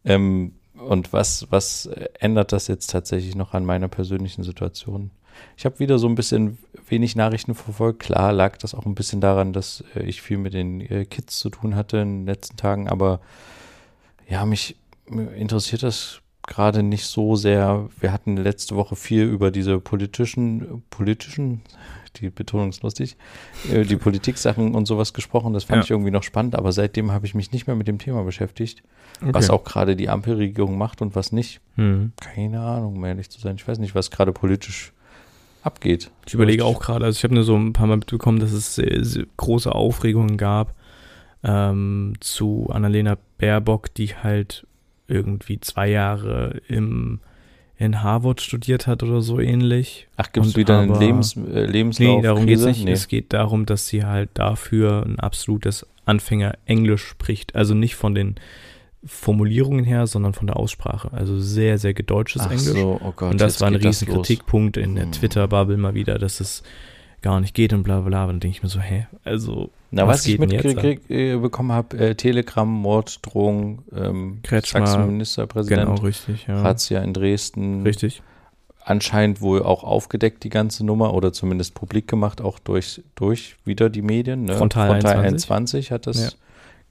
Ähm, 0.05 0.55
und 0.75 1.13
was, 1.13 1.47
was 1.51 1.87
ändert 2.19 2.53
das 2.53 2.67
jetzt 2.67 2.91
tatsächlich 2.91 3.35
noch 3.35 3.53
an 3.53 3.67
meiner 3.67 3.89
persönlichen 3.89 4.43
Situation? 4.43 5.11
Ich 5.57 5.65
habe 5.67 5.79
wieder 5.79 5.99
so 5.99 6.09
ein 6.09 6.15
bisschen 6.15 6.57
wenig 6.89 7.17
Nachrichten 7.17 7.55
verfolgt. 7.55 8.01
Klar 8.01 8.33
lag 8.33 8.57
das 8.57 8.75
auch 8.75 8.87
ein 8.87 8.95
bisschen 8.95 9.21
daran, 9.21 9.53
dass 9.53 9.85
äh, 9.95 10.03
ich 10.03 10.23
viel 10.23 10.39
mit 10.39 10.55
den 10.55 10.81
äh, 10.81 11.05
Kids 11.05 11.39
zu 11.39 11.51
tun 11.51 11.77
hatte 11.77 11.99
in 11.99 12.21
den 12.21 12.27
letzten 12.27 12.57
Tagen, 12.57 12.89
aber 12.89 13.21
ja, 14.29 14.47
mich 14.47 14.77
interessiert 15.37 15.83
das 15.83 16.21
gerade 16.51 16.83
nicht 16.83 17.07
so 17.07 17.37
sehr. 17.37 17.89
Wir 17.99 18.13
hatten 18.13 18.37
letzte 18.37 18.77
Woche 18.77 18.97
viel 18.97 19.23
über 19.25 19.51
diese 19.51 19.81
politischen, 19.81 20.83
politischen, 20.91 21.63
die 22.17 22.29
Betonung 22.29 22.69
ist 22.71 22.83
lustig, 22.83 23.17
äh, 23.73 23.85
die 23.85 23.97
Politiksachen 24.07 24.75
und 24.75 24.85
sowas 24.87 25.15
gesprochen. 25.15 25.55
Das 25.55 25.65
fand 25.65 25.79
Ja. 25.79 25.85
ich 25.85 25.91
irgendwie 25.91 26.11
noch 26.11 26.25
spannend, 26.25 26.57
aber 26.57 26.73
seitdem 26.73 27.13
habe 27.13 27.25
ich 27.25 27.35
mich 27.35 27.53
nicht 27.53 27.67
mehr 27.67 27.77
mit 27.77 27.89
dem 27.89 27.99
Thema 27.99 28.23
beschäftigt. 28.25 28.83
Okay. 29.23 29.31
Was 29.33 29.49
auch 29.49 29.65
gerade 29.65 29.97
die 29.97 30.09
Ampelregierung 30.11 30.77
macht 30.77 31.01
und 31.01 31.15
was 31.15 31.33
nicht. 31.33 31.61
Hm. 31.77 32.13
Keine 32.21 32.61
Ahnung, 32.61 32.97
um 32.97 33.05
ehrlich 33.05 33.31
zu 33.31 33.41
sein. 33.41 33.57
Ich 33.57 33.67
weiß 33.67 33.79
nicht, 33.79 33.95
was 33.95 34.11
gerade 34.11 34.33
politisch 34.33 34.93
abgeht. 35.63 36.11
Ich 36.27 36.35
überlege 36.35 36.65
auch 36.65 36.81
gerade, 36.81 37.05
also 37.05 37.17
ich 37.17 37.23
habe 37.25 37.35
nur 37.35 37.45
so 37.45 37.55
ein 37.57 37.73
paar 37.73 37.87
Mal 37.87 37.97
mitbekommen, 37.99 38.41
dass 38.41 38.53
es 38.53 38.75
sehr, 38.75 39.05
sehr 39.05 39.27
große 39.37 39.73
Aufregungen 39.73 40.37
gab 40.37 40.75
ähm, 41.45 42.15
zu 42.21 42.69
Annalena 42.71 43.19
Baerbock, 43.39 43.95
die 43.95 44.09
halt 44.17 44.67
irgendwie 45.11 45.61
zwei 45.61 45.89
Jahre 45.91 46.61
im, 46.69 47.21
in 47.77 48.03
Harvard 48.03 48.41
studiert 48.41 48.87
hat 48.87 49.03
oder 49.03 49.21
so 49.23 49.41
ähnlich. 49.41 50.07
Ach, 50.17 50.31
gibt 50.33 50.47
es 50.47 50.57
wieder 50.57 50.79
einen 50.81 50.99
Lebens, 50.99 51.37
äh, 51.37 51.67
Lebenslauf? 51.67 52.17
Nee, 52.19 52.23
darum 52.23 52.47
geht 52.47 52.59
es 52.59 52.65
nicht. 52.67 52.85
Nee. 52.85 52.93
Es 52.93 53.09
geht 53.09 53.33
darum, 53.33 53.67
dass 53.67 53.87
sie 53.89 54.05
halt 54.05 54.31
dafür 54.35 55.05
ein 55.07 55.19
absolutes 55.19 55.87
Anfänger-Englisch 56.07 57.05
spricht. 57.05 57.55
Also 57.55 57.75
nicht 57.75 57.95
von 57.97 58.15
den 58.15 58.37
Formulierungen 59.05 59.85
her, 59.85 60.07
sondern 60.07 60.35
von 60.35 60.47
der 60.47 60.57
Aussprache. 60.57 61.11
Also 61.13 61.39
sehr, 61.41 61.79
sehr 61.79 61.95
gedeutsches 61.95 62.43
Ach 62.43 62.51
Englisch. 62.51 62.79
so, 62.79 63.01
oh 63.03 63.13
Gott. 63.17 63.33
und 63.33 63.41
das 63.41 63.61
war 63.61 63.69
ein 63.69 63.75
riesen. 63.75 64.09
Kritikpunkt 64.09 64.77
in 64.77 64.95
der 64.95 65.05
Hm. 65.05 65.13
Twitter-Bubble 65.13 65.77
mal 65.79 65.95
wieder, 65.95 66.19
dass 66.19 66.41
es 66.41 66.63
gar 67.23 67.41
nicht 67.41 67.55
geht 67.55 67.73
und 67.73 67.83
bla 67.83 68.01
bla 68.01 68.09
bla. 68.09 68.23
Und 68.25 68.29
dann 68.31 68.41
denke 68.41 68.57
ich 68.57 68.63
mir 68.63 68.69
so, 68.69 68.81
hä? 68.81 69.07
Also, 69.25 69.71
Na, 69.91 70.07
was, 70.07 70.19
Was 70.21 70.27
ich 70.27 70.39
mitbekommen 70.39 71.73
habe, 71.73 71.99
äh, 71.99 72.15
Telegram, 72.15 72.69
Morddrohung, 72.69 73.83
ähm, 73.95 74.39
Kretschmer, 74.43 74.87
Sachsen-Ministerpräsident, 74.87 75.87
genau, 75.89 76.01
richtig, 76.01 76.47
ja. 76.47 76.63
Razzia 76.63 77.01
in 77.03 77.13
Dresden, 77.13 77.83
Richtig. 77.83 78.23
anscheinend 78.85 79.41
wohl 79.41 79.63
auch 79.63 79.83
aufgedeckt, 79.85 80.45
die 80.45 80.49
ganze 80.49 80.85
Nummer, 80.87 81.13
oder 81.15 81.33
zumindest 81.33 81.75
publik 81.75 82.07
gemacht, 82.09 82.41
auch 82.41 82.59
durch, 82.59 83.03
durch 83.17 83.57
wieder 83.65 83.91
die 83.91 84.03
Medien. 84.03 84.45
Ne? 84.45 84.55
Frontal 84.57 84.91
21. 84.91 85.19
21 85.27 85.93
hat 85.93 86.07
das 86.07 86.23
Ja. 86.23 86.31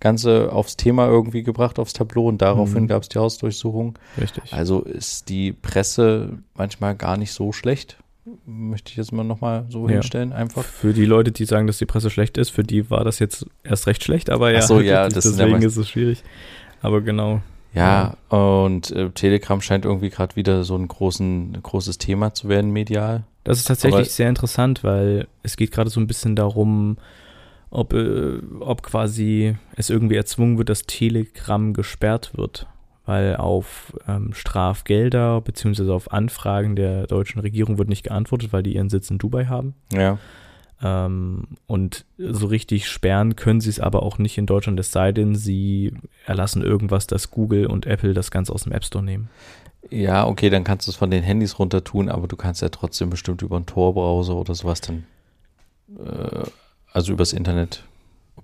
Ganze 0.02 0.54
aufs 0.54 0.78
Thema 0.78 1.08
irgendwie 1.08 1.44
gebracht, 1.44 1.78
aufs 1.78 1.92
Tableau, 1.94 2.28
und 2.28 2.42
daraufhin 2.42 2.84
Mhm. 2.84 2.88
gab 2.88 3.02
es 3.04 3.10
die 3.10 3.20
Hausdurchsuchung. 3.20 3.98
Richtig. 4.20 4.54
Also 4.54 4.82
ist 4.82 5.28
die 5.28 5.52
Presse 5.52 6.38
manchmal 6.56 6.96
gar 6.96 7.18
nicht 7.18 7.34
so 7.34 7.52
schlecht, 7.52 7.98
möchte 8.46 8.92
ich 8.92 8.98
jetzt 8.98 9.12
mal 9.12 9.24
nochmal 9.24 9.65
so 9.70 9.88
Ja. 9.88 9.94
hinstellen, 9.96 10.34
einfach. 10.34 10.63
Für 10.63 10.94
die 10.94 11.06
Leute, 11.06 11.32
die 11.32 11.46
sagen, 11.46 11.68
dass 11.68 11.78
die 11.78 11.86
Presse 11.86 12.10
schlecht 12.10 12.38
ist, 12.38 12.50
für 12.50 12.63
die 12.63 12.89
war 12.89 13.04
das 13.04 13.20
jetzt 13.20 13.46
erst 13.63 13.88
recht 13.88 14.04
schlecht, 14.04 14.30
aber 14.30 14.52
ja, 14.52 14.62
so, 14.62 14.80
ja, 14.80 15.04
ja 15.04 15.10
deswegen 15.10 15.62
ist 15.62 15.78
es 15.78 15.89
schwierig. 15.89 16.24
Aber 16.82 17.02
genau. 17.02 17.42
Ja, 17.74 18.18
und 18.30 18.89
äh, 18.92 19.10
Telegram 19.12 19.62
scheint 19.62 19.86
irgendwie 19.86 20.10
gerade 20.10 20.36
wieder 20.36 20.63
so 20.63 20.76
ein 20.76 20.88
großen, 20.88 21.60
großes 21.62 22.00
Thema 22.00 22.34
zu 22.34 22.50
werden, 22.50 22.72
medial. 22.72 23.24
Das 23.44 23.60
ist 23.60 23.65
tatsächlich 23.65 23.96
Aber- 24.00 24.06
sehr 24.10 24.30
interessant, 24.30 24.84
weil 24.84 25.28
es 25.44 25.56
geht 25.56 25.72
gerade 25.72 25.89
so 25.89 26.00
ein 26.00 26.08
bisschen 26.08 26.36
darum, 26.36 26.98
ob, 27.70 27.94
äh, 27.94 28.39
ob 28.60 28.82
quasi 28.82 29.56
es 29.76 29.89
irgendwie 29.92 30.15
erzwungen 30.15 30.58
wird, 30.58 30.70
dass 30.70 30.88
Telegram 30.88 31.74
gesperrt 31.74 32.32
wird. 32.36 32.65
Weil 33.10 33.38
auf 33.38 33.91
ähm, 34.08 34.36
Strafgelder 34.36 35.41
beziehungsweise 35.41 35.91
auf 35.95 36.13
Anfragen 36.13 36.76
der 36.76 37.08
deutschen 37.08 37.41
Regierung 37.41 37.80
wird 37.80 37.89
nicht 37.89 38.04
geantwortet, 38.04 38.54
weil 38.54 38.62
die 38.62 38.76
ihren 38.76 38.89
Sitz 38.89 39.10
in 39.10 39.17
Dubai 39.17 39.45
haben. 39.48 39.74
Ja. 39.91 40.19
Ähm, 40.84 41.48
und 41.65 42.06
so 42.19 42.45
richtig 42.45 42.88
sperren 42.88 43.36
können 43.36 43.62
sie 43.62 43.72
es 43.72 43.80
aber 43.80 44.04
auch 44.04 44.19
nicht 44.19 44.38
in 44.38 44.45
Deutschland, 44.45 44.80
es 44.80 44.91
sei 44.91 45.12
denn, 45.12 45.34
sie 45.34 45.91
erlassen 46.28 46.62
irgendwas, 46.62 47.08
dass 47.08 47.32
Google 47.32 47.65
und 47.65 47.88
Apple 47.88 48.13
das 48.13 48.30
Ganze 48.30 48.54
aus 48.54 48.65
dem 48.65 48.74
App 48.74 48.86
Store 48.86 49.04
nehmen. 49.04 49.28
Ja, 49.89 50.28
okay, 50.28 50.52
dann 50.52 50.63
kannst 50.63 50.86
du 50.86 50.91
es 50.91 50.95
von 50.95 51.10
den 51.10 51.24
Handys 51.24 51.58
runter 51.58 51.84
tun, 51.84 52.10
aber 52.10 52.28
du 52.28 52.36
kannst 52.36 52.62
ja 52.62 52.69
trotzdem 52.69 53.10
bestimmt 53.10 53.41
über 53.41 53.56
einen 53.56 53.65
Tor-Browser 53.65 54.36
oder 54.36 54.54
sowas 54.54 54.82
dann, 54.82 55.06
äh, 55.98 56.43
also 56.93 57.12
übers 57.12 57.34
Internet, 57.34 57.86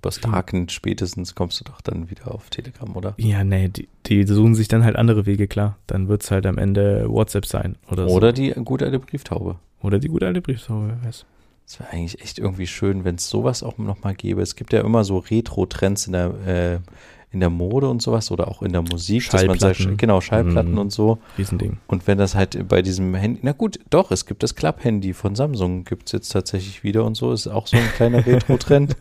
übers 0.06 0.20
Darknet 0.20 0.70
spätestens 0.70 1.34
kommst 1.34 1.60
du 1.60 1.64
doch 1.64 1.80
dann 1.80 2.10
wieder 2.10 2.32
auf 2.32 2.48
Telegram, 2.48 2.94
oder? 2.94 3.14
Ja, 3.18 3.42
nee, 3.42 3.68
die, 3.68 3.88
die 4.06 4.24
suchen 4.24 4.54
sich 4.54 4.68
dann 4.68 4.84
halt 4.84 4.96
andere 4.96 5.26
Wege, 5.26 5.48
klar. 5.48 5.78
Dann 5.88 6.08
wird 6.08 6.22
es 6.22 6.30
halt 6.30 6.46
am 6.46 6.58
Ende 6.58 7.08
WhatsApp 7.08 7.46
sein 7.46 7.76
oder, 7.90 8.08
Oder 8.08 8.32
die 8.32 8.50
gute 8.50 8.84
alte 8.84 9.00
Brieftaube. 9.00 9.56
so. 9.80 9.86
Oder 9.86 9.98
die 9.98 10.08
gute 10.08 10.26
alte 10.26 10.40
Brieftaube, 10.40 10.88
wer 10.88 11.08
weiß. 11.08 11.26
Es 11.66 11.80
wäre 11.80 11.90
eigentlich 11.90 12.20
echt 12.22 12.38
irgendwie 12.38 12.68
schön, 12.68 13.04
wenn 13.04 13.16
es 13.16 13.28
sowas 13.28 13.64
auch 13.64 13.76
nochmal 13.78 14.14
gäbe. 14.14 14.40
Es 14.40 14.54
gibt 14.54 14.72
ja 14.72 14.82
immer 14.82 15.02
so 15.02 15.18
Retro-Trends 15.18 16.06
in 16.06 16.12
der, 16.12 16.34
äh, 16.46 16.78
in 17.36 17.40
der 17.40 17.50
Mode 17.50 17.88
und 17.88 18.00
sowas 18.00 18.30
oder 18.30 18.48
auch 18.48 18.62
in 18.62 18.72
der 18.72 18.80
Musik, 18.82 19.28
dass 19.30 19.44
man 19.46 19.58
sagt, 19.58 19.76
Schallplatten. 19.76 19.96
genau, 19.98 20.20
Schallplatten 20.20 20.72
Mhm. 20.72 20.78
und 20.78 20.90
so. 20.92 21.18
Riesending. 21.36 21.76
Und 21.86 22.06
wenn 22.06 22.16
das 22.18 22.34
halt 22.34 22.66
bei 22.66 22.80
diesem 22.82 23.14
Handy, 23.14 23.40
na 23.42 23.52
gut, 23.52 23.78
doch, 23.90 24.10
es 24.10 24.24
gibt 24.26 24.42
das 24.42 24.54
Club-Handy 24.54 25.12
von 25.12 25.34
Samsung, 25.36 25.84
gibt 25.84 26.06
es 26.06 26.12
jetzt 26.12 26.30
tatsächlich 26.30 26.82
wieder 26.82 27.04
und 27.04 27.14
so, 27.14 27.32
ist 27.32 27.46
auch 27.46 27.66
so 27.66 27.76
ein 27.76 27.88
kleiner 27.94 28.18
Retro-Trend. 28.26 28.96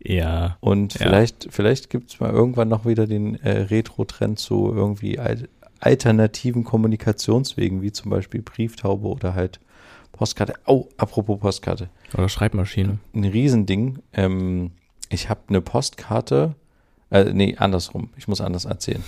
Ja. 0.00 0.56
Und 0.60 0.94
Ja. 0.94 1.06
vielleicht, 1.06 1.46
vielleicht 1.50 1.90
gibt 1.90 2.10
es 2.10 2.20
mal 2.20 2.30
irgendwann 2.30 2.68
noch 2.68 2.84
wieder 2.84 3.06
den 3.06 3.36
äh, 3.42 3.62
Retro-Trend 3.62 4.38
zu 4.38 4.72
irgendwie 4.74 5.18
al 5.18 5.48
alternativen 5.80 6.64
Kommunikationswegen, 6.64 7.82
wie 7.82 7.92
zum 7.92 8.10
Beispiel 8.10 8.42
Brieftaube 8.42 9.06
oder 9.06 9.34
halt 9.34 9.60
Postkarte. 10.10 10.54
Oh, 10.66 10.86
apropos 10.96 11.38
Postkarte. 11.38 11.88
Oder 12.14 12.28
Schreibmaschine. 12.28 12.98
Ein 13.14 13.24
Riesending. 13.24 14.00
Ähm, 14.12 14.72
ich 15.08 15.30
habe 15.30 15.40
eine 15.48 15.60
Postkarte. 15.60 16.56
Äh, 17.10 17.32
nee, 17.32 17.56
andersrum. 17.56 18.10
Ich 18.16 18.28
muss 18.28 18.40
anders 18.40 18.64
erzählen. 18.64 19.02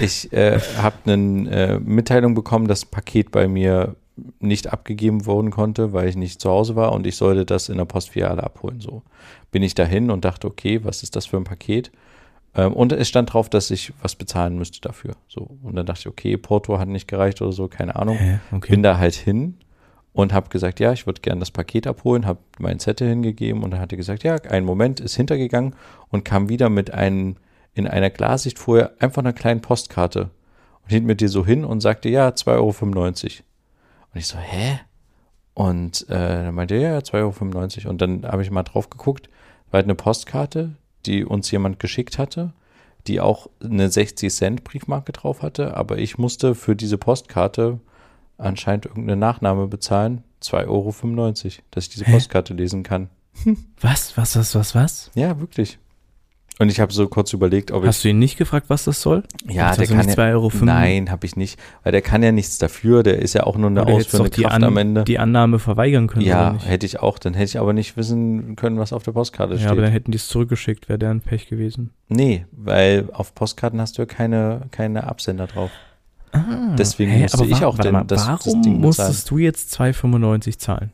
Ich 0.00 0.32
äh, 0.32 0.58
habe 0.78 0.96
eine 1.04 1.50
äh, 1.50 1.78
Mitteilung 1.78 2.34
bekommen, 2.34 2.66
dass 2.66 2.84
ein 2.84 2.90
Paket 2.90 3.30
bei 3.30 3.46
mir 3.46 3.96
nicht 4.40 4.72
abgegeben 4.72 5.26
worden 5.26 5.50
konnte, 5.50 5.92
weil 5.92 6.08
ich 6.08 6.16
nicht 6.16 6.40
zu 6.40 6.50
Hause 6.50 6.74
war 6.74 6.92
und 6.92 7.06
ich 7.06 7.16
sollte 7.16 7.44
das 7.44 7.68
in 7.68 7.76
der 7.76 7.84
Postfiliale 7.84 8.42
abholen. 8.42 8.80
So 8.80 9.02
bin 9.50 9.62
ich 9.62 9.74
dahin 9.74 10.10
und 10.10 10.24
dachte, 10.24 10.46
okay, 10.46 10.82
was 10.84 11.02
ist 11.02 11.16
das 11.16 11.26
für 11.26 11.36
ein 11.36 11.44
Paket? 11.44 11.92
Ähm, 12.54 12.72
und 12.72 12.92
es 12.92 13.08
stand 13.08 13.32
drauf, 13.32 13.50
dass 13.50 13.70
ich 13.70 13.92
was 14.00 14.16
bezahlen 14.16 14.56
müsste 14.56 14.80
dafür. 14.80 15.14
So 15.28 15.48
und 15.62 15.76
dann 15.76 15.86
dachte 15.86 16.00
ich, 16.00 16.06
okay, 16.08 16.36
Porto 16.36 16.78
hat 16.78 16.88
nicht 16.88 17.08
gereicht 17.08 17.42
oder 17.42 17.52
so, 17.52 17.68
keine 17.68 17.96
Ahnung. 17.96 18.16
Hä? 18.16 18.40
Okay. 18.52 18.70
Bin 18.70 18.82
da 18.82 18.98
halt 18.98 19.14
hin 19.14 19.58
und 20.16 20.32
habe 20.32 20.48
gesagt, 20.48 20.80
ja, 20.80 20.92
ich 20.92 21.06
würde 21.06 21.20
gerne 21.20 21.40
das 21.40 21.50
Paket 21.50 21.86
abholen, 21.86 22.24
habe 22.24 22.38
meinen 22.58 22.80
Zettel 22.80 23.06
hingegeben 23.06 23.62
und 23.62 23.70
dann 23.70 23.80
hat 23.80 23.92
er 23.92 23.98
gesagt, 23.98 24.22
ja, 24.24 24.36
einen 24.36 24.64
Moment, 24.64 24.98
ist 24.98 25.14
hintergegangen 25.14 25.76
und 26.08 26.24
kam 26.24 26.48
wieder 26.48 26.70
mit 26.70 26.90
einem, 26.90 27.36
in 27.74 27.86
einer 27.86 28.08
Glassichtfolie 28.08 28.90
einfach 28.98 29.20
einer 29.20 29.34
kleinen 29.34 29.60
Postkarte 29.60 30.30
und 30.82 30.90
hielt 30.90 31.04
mir 31.04 31.16
die 31.16 31.28
so 31.28 31.44
hin 31.44 31.66
und 31.66 31.82
sagte, 31.82 32.08
ja, 32.08 32.28
2,95 32.28 32.46
Euro. 32.54 32.72
Und 34.14 34.18
ich 34.18 34.26
so, 34.26 34.38
hä? 34.38 34.80
Und 35.52 36.08
äh, 36.08 36.44
dann 36.44 36.54
meinte 36.54 36.76
er, 36.76 36.92
ja, 36.94 36.98
2,95 37.00 37.80
Euro. 37.80 37.90
Und 37.90 38.00
dann 38.00 38.24
habe 38.24 38.40
ich 38.40 38.50
mal 38.50 38.62
drauf 38.62 38.88
geguckt, 38.88 39.28
war 39.70 39.78
halt 39.78 39.84
eine 39.84 39.96
Postkarte, 39.96 40.76
die 41.04 41.26
uns 41.26 41.50
jemand 41.50 41.78
geschickt 41.78 42.16
hatte, 42.16 42.54
die 43.06 43.20
auch 43.20 43.50
eine 43.62 43.90
60 43.90 44.32
Cent 44.32 44.64
Briefmarke 44.64 45.12
drauf 45.12 45.42
hatte, 45.42 45.76
aber 45.76 45.98
ich 45.98 46.16
musste 46.16 46.54
für 46.54 46.74
diese 46.74 46.96
Postkarte 46.96 47.80
anscheinend 48.38 48.86
irgendeine 48.86 49.16
Nachname 49.16 49.66
bezahlen, 49.66 50.22
2,95 50.42 50.66
Euro, 50.68 50.92
dass 51.70 51.84
ich 51.84 51.90
diese 51.90 52.04
Postkarte 52.04 52.54
lesen 52.54 52.82
kann. 52.82 53.08
Was? 53.80 54.16
Was, 54.16 54.36
was, 54.36 54.54
was, 54.54 54.74
was? 54.74 55.10
Ja, 55.14 55.38
wirklich. 55.40 55.78
Und 56.58 56.70
ich 56.70 56.80
habe 56.80 56.90
so 56.90 57.06
kurz 57.06 57.34
überlegt, 57.34 57.70
ob 57.70 57.84
Hast 57.84 57.96
ich. 57.98 58.02
du 58.04 58.08
ihn 58.08 58.18
nicht 58.18 58.38
gefragt, 58.38 58.70
was 58.70 58.84
das 58.84 59.02
soll? 59.02 59.24
Ja, 59.44 59.48
Jetzt 59.48 59.56
der 59.56 59.66
hast 59.66 59.78
du 59.90 59.94
kann 59.94 60.06
nicht 60.06 60.16
ja, 60.16 60.24
2,05 60.24 60.32
Euro. 60.32 60.50
Nein, 60.64 61.10
habe 61.10 61.26
ich 61.26 61.36
nicht, 61.36 61.60
weil 61.82 61.92
der 61.92 62.00
kann 62.00 62.22
ja 62.22 62.32
nichts 62.32 62.56
dafür. 62.56 63.02
Der 63.02 63.18
ist 63.18 63.34
ja 63.34 63.44
auch 63.44 63.58
nur 63.58 63.68
eine 63.68 63.82
Oder 63.82 63.92
ausführende 63.92 64.30
Kraft 64.30 64.54
An 64.54 64.64
am 64.64 64.76
Ende. 64.78 65.04
die 65.04 65.18
Annahme 65.18 65.58
verweigern 65.58 66.06
können. 66.06 66.24
ja, 66.24 66.44
oder 66.44 66.52
nicht? 66.54 66.66
hätte 66.66 66.86
ich 66.86 67.00
auch. 67.00 67.18
Dann 67.18 67.34
hätte 67.34 67.44
ich 67.44 67.58
aber 67.58 67.74
nicht 67.74 67.98
wissen 67.98 68.56
können, 68.56 68.78
was 68.78 68.94
auf 68.94 69.02
der 69.02 69.12
Postkarte 69.12 69.52
ja 69.52 69.58
steht. 69.58 69.70
aber 69.70 69.82
dann 69.82 69.92
hätten 69.92 70.12
die 70.12 70.16
es 70.16 70.28
zurückgeschickt, 70.28 70.88
wäre 70.88 70.98
deren 70.98 71.20
Pech 71.20 71.46
gewesen. 71.46 71.90
nee, 72.08 72.46
weil 72.52 73.10
auf 73.12 73.34
Postkarten 73.34 73.78
hast 73.78 73.98
du 73.98 74.02
ja 74.02 74.06
keine, 74.06 74.62
keine 74.70 75.04
Absender 75.04 75.46
drauf. 75.48 75.70
Deswegen 76.78 77.20
musste 77.20 77.38
aber 77.38 77.46
ich 77.48 77.64
auch 77.64 77.78
warte 77.78 77.88
den- 77.88 77.92
mal, 77.92 78.04
das- 78.04 78.26
das 78.26 78.46
warum 78.46 78.62
Ding 78.62 78.80
bezahlen. 78.80 79.08
musstest 79.08 79.30
du 79.30 79.38
jetzt 79.38 79.70
2,95 79.72 80.58
zahlen? 80.58 80.92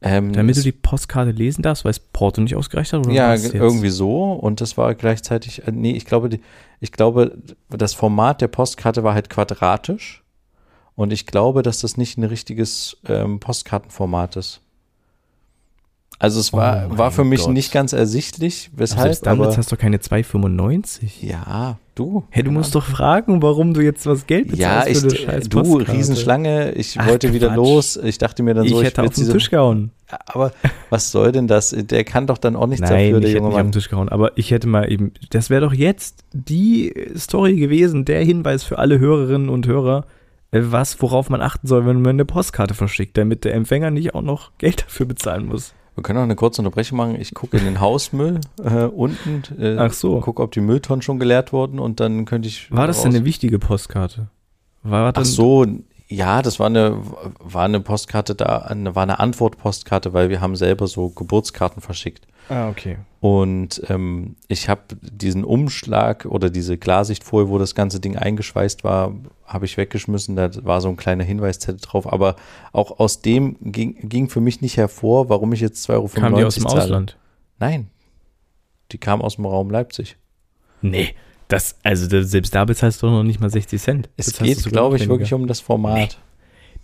Ähm, 0.00 0.32
Damit 0.32 0.56
du 0.56 0.60
die 0.62 0.70
Postkarte 0.70 1.32
lesen 1.32 1.62
darfst, 1.62 1.84
weil 1.84 1.90
es 1.90 1.98
Porto 1.98 2.40
nicht 2.40 2.54
ausgereicht 2.54 2.92
hat? 2.92 3.00
Oder 3.00 3.12
Ja, 3.12 3.34
irgendwie 3.34 3.88
so. 3.88 4.32
Und 4.32 4.60
das 4.60 4.76
war 4.76 4.94
gleichzeitig, 4.94 5.66
äh, 5.66 5.72
nee, 5.72 5.90
ich 5.92 6.04
glaube, 6.04 6.28
die, 6.28 6.40
ich 6.78 6.92
glaube, 6.92 7.36
das 7.68 7.94
Format 7.94 8.40
der 8.40 8.46
Postkarte 8.48 9.02
war 9.02 9.14
halt 9.14 9.28
quadratisch. 9.28 10.22
Und 10.94 11.12
ich 11.12 11.26
glaube, 11.26 11.62
dass 11.62 11.80
das 11.80 11.96
nicht 11.96 12.16
ein 12.18 12.24
richtiges 12.24 12.96
ähm, 13.08 13.40
Postkartenformat 13.40 14.36
ist. 14.36 14.60
Also 16.20 16.40
es 16.40 16.52
war, 16.52 16.88
Oh 16.92 16.98
war 16.98 17.10
für 17.12 17.22
mich 17.24 17.42
Gott. 17.44 17.52
nicht 17.52 17.70
ganz 17.72 17.92
ersichtlich, 17.92 18.70
Aber 18.72 18.80
weshalb, 18.80 19.22
dann 19.22 19.40
aber, 19.40 19.56
hast 19.56 19.70
du 19.70 19.76
keine 19.76 19.98
2,95. 19.98 21.24
ja, 21.24 21.78
du. 21.94 22.24
Hey, 22.30 22.42
du 22.42 22.50
musst 22.50 22.74
doch 22.74 22.84
fragen, 22.84 23.40
warum 23.42 23.72
du 23.72 23.80
jetzt 23.82 24.04
was 24.06 24.26
Geld 24.26 24.54
ja, 24.56 24.80
bezahlst 24.80 24.90
ich, 24.90 25.20
für 25.20 25.28
eine 25.28 25.32
scheiß 25.42 25.48
du, 25.48 25.62
Postkarte. 25.62 25.92
Riesenschlange, 25.92 26.72
ich 26.72 26.96
Ach, 26.98 27.06
wollte 27.08 27.32
wieder 27.32 27.48
Quatsch. 27.48 27.56
los. 27.56 27.96
Ich 28.02 28.18
dachte 28.18 28.42
mir 28.42 28.54
dann 28.54 28.64
Ich 28.64 28.72
so, 28.72 28.82
hätte 28.82 29.02
auf 29.02 29.14
den 29.14 29.30
Tisch 29.30 29.50
gehauen. 29.50 29.92
Aber 30.26 30.52
was 30.90 31.12
soll 31.12 31.32
denn 31.32 31.46
das? 31.46 31.70
Der 31.76 32.02
kann 32.02 32.26
doch 32.26 32.38
dann 32.38 32.56
auch 32.56 32.66
nichts 32.66 32.88
Nein, 32.88 33.12
dafür, 33.12 33.18
ich 33.18 33.20
der 33.20 33.30
hätte 33.30 33.38
junge 33.38 33.48
nicht 33.48 33.54
auf 33.54 33.54
Mann. 33.58 33.66
den 33.66 33.72
Tisch 33.72 33.88
gehauen. 33.88 34.08
Aber 34.08 34.36
ich 34.36 34.50
hätte 34.50 34.66
mal 34.66 34.90
eben, 34.90 35.12
das 35.30 35.50
wäre 35.50 35.60
doch 35.60 35.72
jetzt 35.74 36.24
die 36.32 36.94
Story 37.16 37.56
gewesen, 37.56 38.04
der 38.04 38.24
Hinweis 38.24 38.64
für 38.64 38.78
alle 38.78 38.98
Hörerinnen 38.98 39.48
und 39.50 39.66
Hörer, 39.68 40.06
äh, 40.50 40.60
was, 40.64 41.00
worauf 41.02 41.30
man 41.30 41.42
achten 41.42 41.66
soll, 41.66 41.86
wenn 41.86 42.00
man 42.02 42.10
eine 42.16 42.24
Postkarte 42.24 42.74
verschickt, 42.74 43.16
damit 43.18 43.44
der 43.44 43.54
Empfänger 43.54 43.90
nicht 43.90 44.14
auch 44.14 44.22
noch 44.22 44.50
Geld 44.58 44.82
dafür 44.82 45.06
bezahlen 45.06 45.46
muss. 45.46 45.74
Wir 45.98 46.02
können 46.02 46.20
auch 46.20 46.22
eine 46.22 46.36
kurze 46.36 46.62
Unterbrechung 46.62 46.96
machen. 46.96 47.20
Ich 47.20 47.34
gucke 47.34 47.56
in 47.56 47.64
den 47.64 47.80
Hausmüll 47.80 48.40
äh, 48.64 48.84
unten. 48.84 49.42
Äh, 49.60 49.76
Ach 49.78 49.92
so. 49.92 50.20
Gucke, 50.20 50.40
ob 50.44 50.52
die 50.52 50.60
Mülltonnen 50.60 51.02
schon 51.02 51.18
geleert 51.18 51.52
wurden 51.52 51.80
und 51.80 51.98
dann 51.98 52.24
könnte 52.24 52.46
ich. 52.46 52.70
War 52.70 52.86
das 52.86 53.02
denn 53.02 53.16
eine 53.16 53.24
wichtige 53.24 53.58
Postkarte? 53.58 54.28
War 54.84 55.08
Ach 55.08 55.12
dann, 55.12 55.24
so, 55.24 55.66
ja, 56.08 56.40
das 56.40 56.58
war 56.58 56.66
eine, 56.66 57.00
war 57.38 57.64
eine 57.64 57.80
Postkarte 57.80 58.34
da, 58.34 58.58
eine, 58.58 58.94
war 58.94 59.02
eine 59.02 59.18
Antwortpostkarte, 59.20 60.12
weil 60.14 60.30
wir 60.30 60.40
haben 60.40 60.56
selber 60.56 60.86
so 60.86 61.10
Geburtskarten 61.10 61.82
verschickt. 61.82 62.26
Ah, 62.48 62.70
okay. 62.70 62.96
Und 63.20 63.82
ähm, 63.88 64.36
ich 64.46 64.70
habe 64.70 64.82
diesen 65.02 65.44
Umschlag 65.44 66.24
oder 66.24 66.48
diese 66.48 66.78
Klarsichtfolie, 66.78 67.50
wo 67.50 67.58
das 67.58 67.74
ganze 67.74 68.00
Ding 68.00 68.16
eingeschweißt 68.16 68.84
war, 68.84 69.12
habe 69.44 69.66
ich 69.66 69.76
weggeschmissen. 69.76 70.34
Da 70.34 70.50
war 70.64 70.80
so 70.80 70.88
ein 70.88 70.96
kleiner 70.96 71.24
Hinweiszettel 71.24 71.80
drauf. 71.80 72.10
Aber 72.10 72.36
auch 72.72 72.98
aus 73.00 73.20
dem 73.20 73.56
ging, 73.60 74.08
ging 74.08 74.30
für 74.30 74.40
mich 74.40 74.62
nicht 74.62 74.78
hervor, 74.78 75.28
warum 75.28 75.52
ich 75.52 75.60
jetzt 75.60 75.88
2,95 75.90 75.92
Euro 75.92 76.08
Kam 76.08 76.34
die 76.36 76.44
aus 76.44 76.54
dem 76.54 76.68
zahle. 76.68 76.82
Ausland? 76.82 77.18
Nein. 77.58 77.90
Die 78.92 78.98
kam 78.98 79.20
aus 79.20 79.36
dem 79.36 79.44
Raum 79.44 79.68
Leipzig. 79.68 80.16
Nee. 80.80 81.14
Das, 81.48 81.76
also 81.82 82.06
selbst 82.22 82.54
da 82.54 82.64
bezahlst 82.64 83.02
du 83.02 83.06
doch 83.06 83.12
noch 83.14 83.22
nicht 83.22 83.40
mal 83.40 83.50
60 83.50 83.80
Cent. 83.80 84.08
Es 84.16 84.38
geht, 84.38 84.62
glaube 84.64 84.96
ich, 84.96 85.02
weniger. 85.02 85.14
wirklich 85.14 85.34
um 85.34 85.46
das 85.46 85.60
Format. 85.60 86.18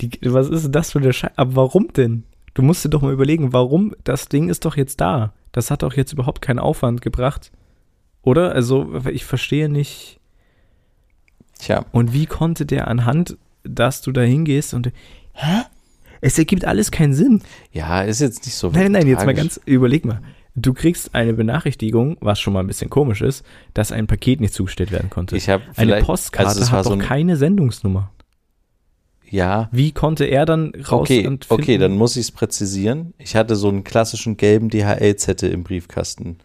Die, 0.01 0.11
was 0.23 0.49
ist 0.49 0.71
das 0.73 0.93
für 0.93 0.99
eine 0.99 1.13
Scheiße? 1.13 1.35
Aber 1.37 1.55
warum 1.57 1.93
denn? 1.93 2.25
Du 2.55 2.63
musst 2.63 2.85
dir 2.85 2.89
doch 2.89 3.03
mal 3.03 3.13
überlegen, 3.13 3.53
warum 3.53 3.95
das 4.05 4.29
Ding 4.29 4.49
ist 4.49 4.65
doch 4.65 4.77
jetzt 4.77 5.01
da. 5.01 5.33
Das 5.53 5.71
hat 5.71 5.83
doch 5.83 5.95
jetzt 5.95 6.13
überhaupt 6.13 6.41
keinen 6.41 6.59
Aufwand 6.59 7.03
gebracht. 7.03 7.53
Oder? 8.23 8.53
Also, 8.53 9.03
ich 9.11 9.25
verstehe 9.25 9.69
nicht. 9.69 10.19
Tja, 11.59 11.85
Und 11.93 12.13
wie 12.13 12.27
konnte 12.27 12.65
der 12.67 12.89
anhand, 12.89 13.37
dass 13.65 14.03
du 14.03 14.13
da 14.13 14.23
hingehst 14.23 14.73
und. 14.75 14.93
Hä? 15.35 15.63
Es 16.21 16.39
ergibt 16.39 16.65
alles 16.65 16.91
keinen 16.91 17.13
Sinn. 17.13 17.43
ja, 17.73 18.01
ist 18.03 18.21
jetzt 18.21 18.47
nicht 18.47 18.55
so 18.55 18.71
Nein, 18.71 18.93
nein, 18.93 19.07
jetzt 19.07 19.19
mal 19.19 19.35
tragisch. 19.35 19.57
ganz, 19.57 19.61
überleg 19.67 20.07
mal. 20.07 20.23
Du 20.57 20.73
kriegst 20.73 21.15
eine 21.15 21.33
Benachrichtigung, 21.35 22.17
was 22.21 22.39
schon 22.41 22.53
mal 22.53 22.61
ein 22.61 22.67
bisschen 22.69 22.89
komisch 22.89 23.23
ist, 23.23 23.45
dass 23.75 23.91
ein 23.91 24.07
Paket 24.07 24.41
nicht 24.41 24.55
zugestellt 24.55 24.93
werden 24.93 25.11
konnte. 25.11 25.37
Ich 25.37 25.49
habe 25.49 25.65
eine 25.77 25.97
Postkarte 26.01 26.49
also 26.49 26.71
hat 26.71 26.85
so 26.85 26.91
doch 26.91 26.97
ein, 26.99 27.03
keine 27.05 27.37
Sendungsnummer. 27.37 28.13
ja, 29.29 29.69
Wie 29.73 29.91
konnte 29.93 30.25
er 30.27 30.47
dann 30.47 30.73
raus 30.77 31.03
okay, 31.11 31.27
und 31.27 31.47
okay, 31.51 31.65
finden- 31.65 31.81
dann 31.81 31.97
muss 31.97 32.15
ich 32.17 32.23
es 32.27 32.31
präzisieren. 32.33 33.15
Ich 33.19 33.35
hatte 33.35 33.57
so 33.57 33.69
einen 33.69 33.83
klassischen 33.83 34.37
gelben 34.37 34.69
DHL-Zettel 34.71 35.51
im 35.51 35.65
Briefkasten. 35.65 36.39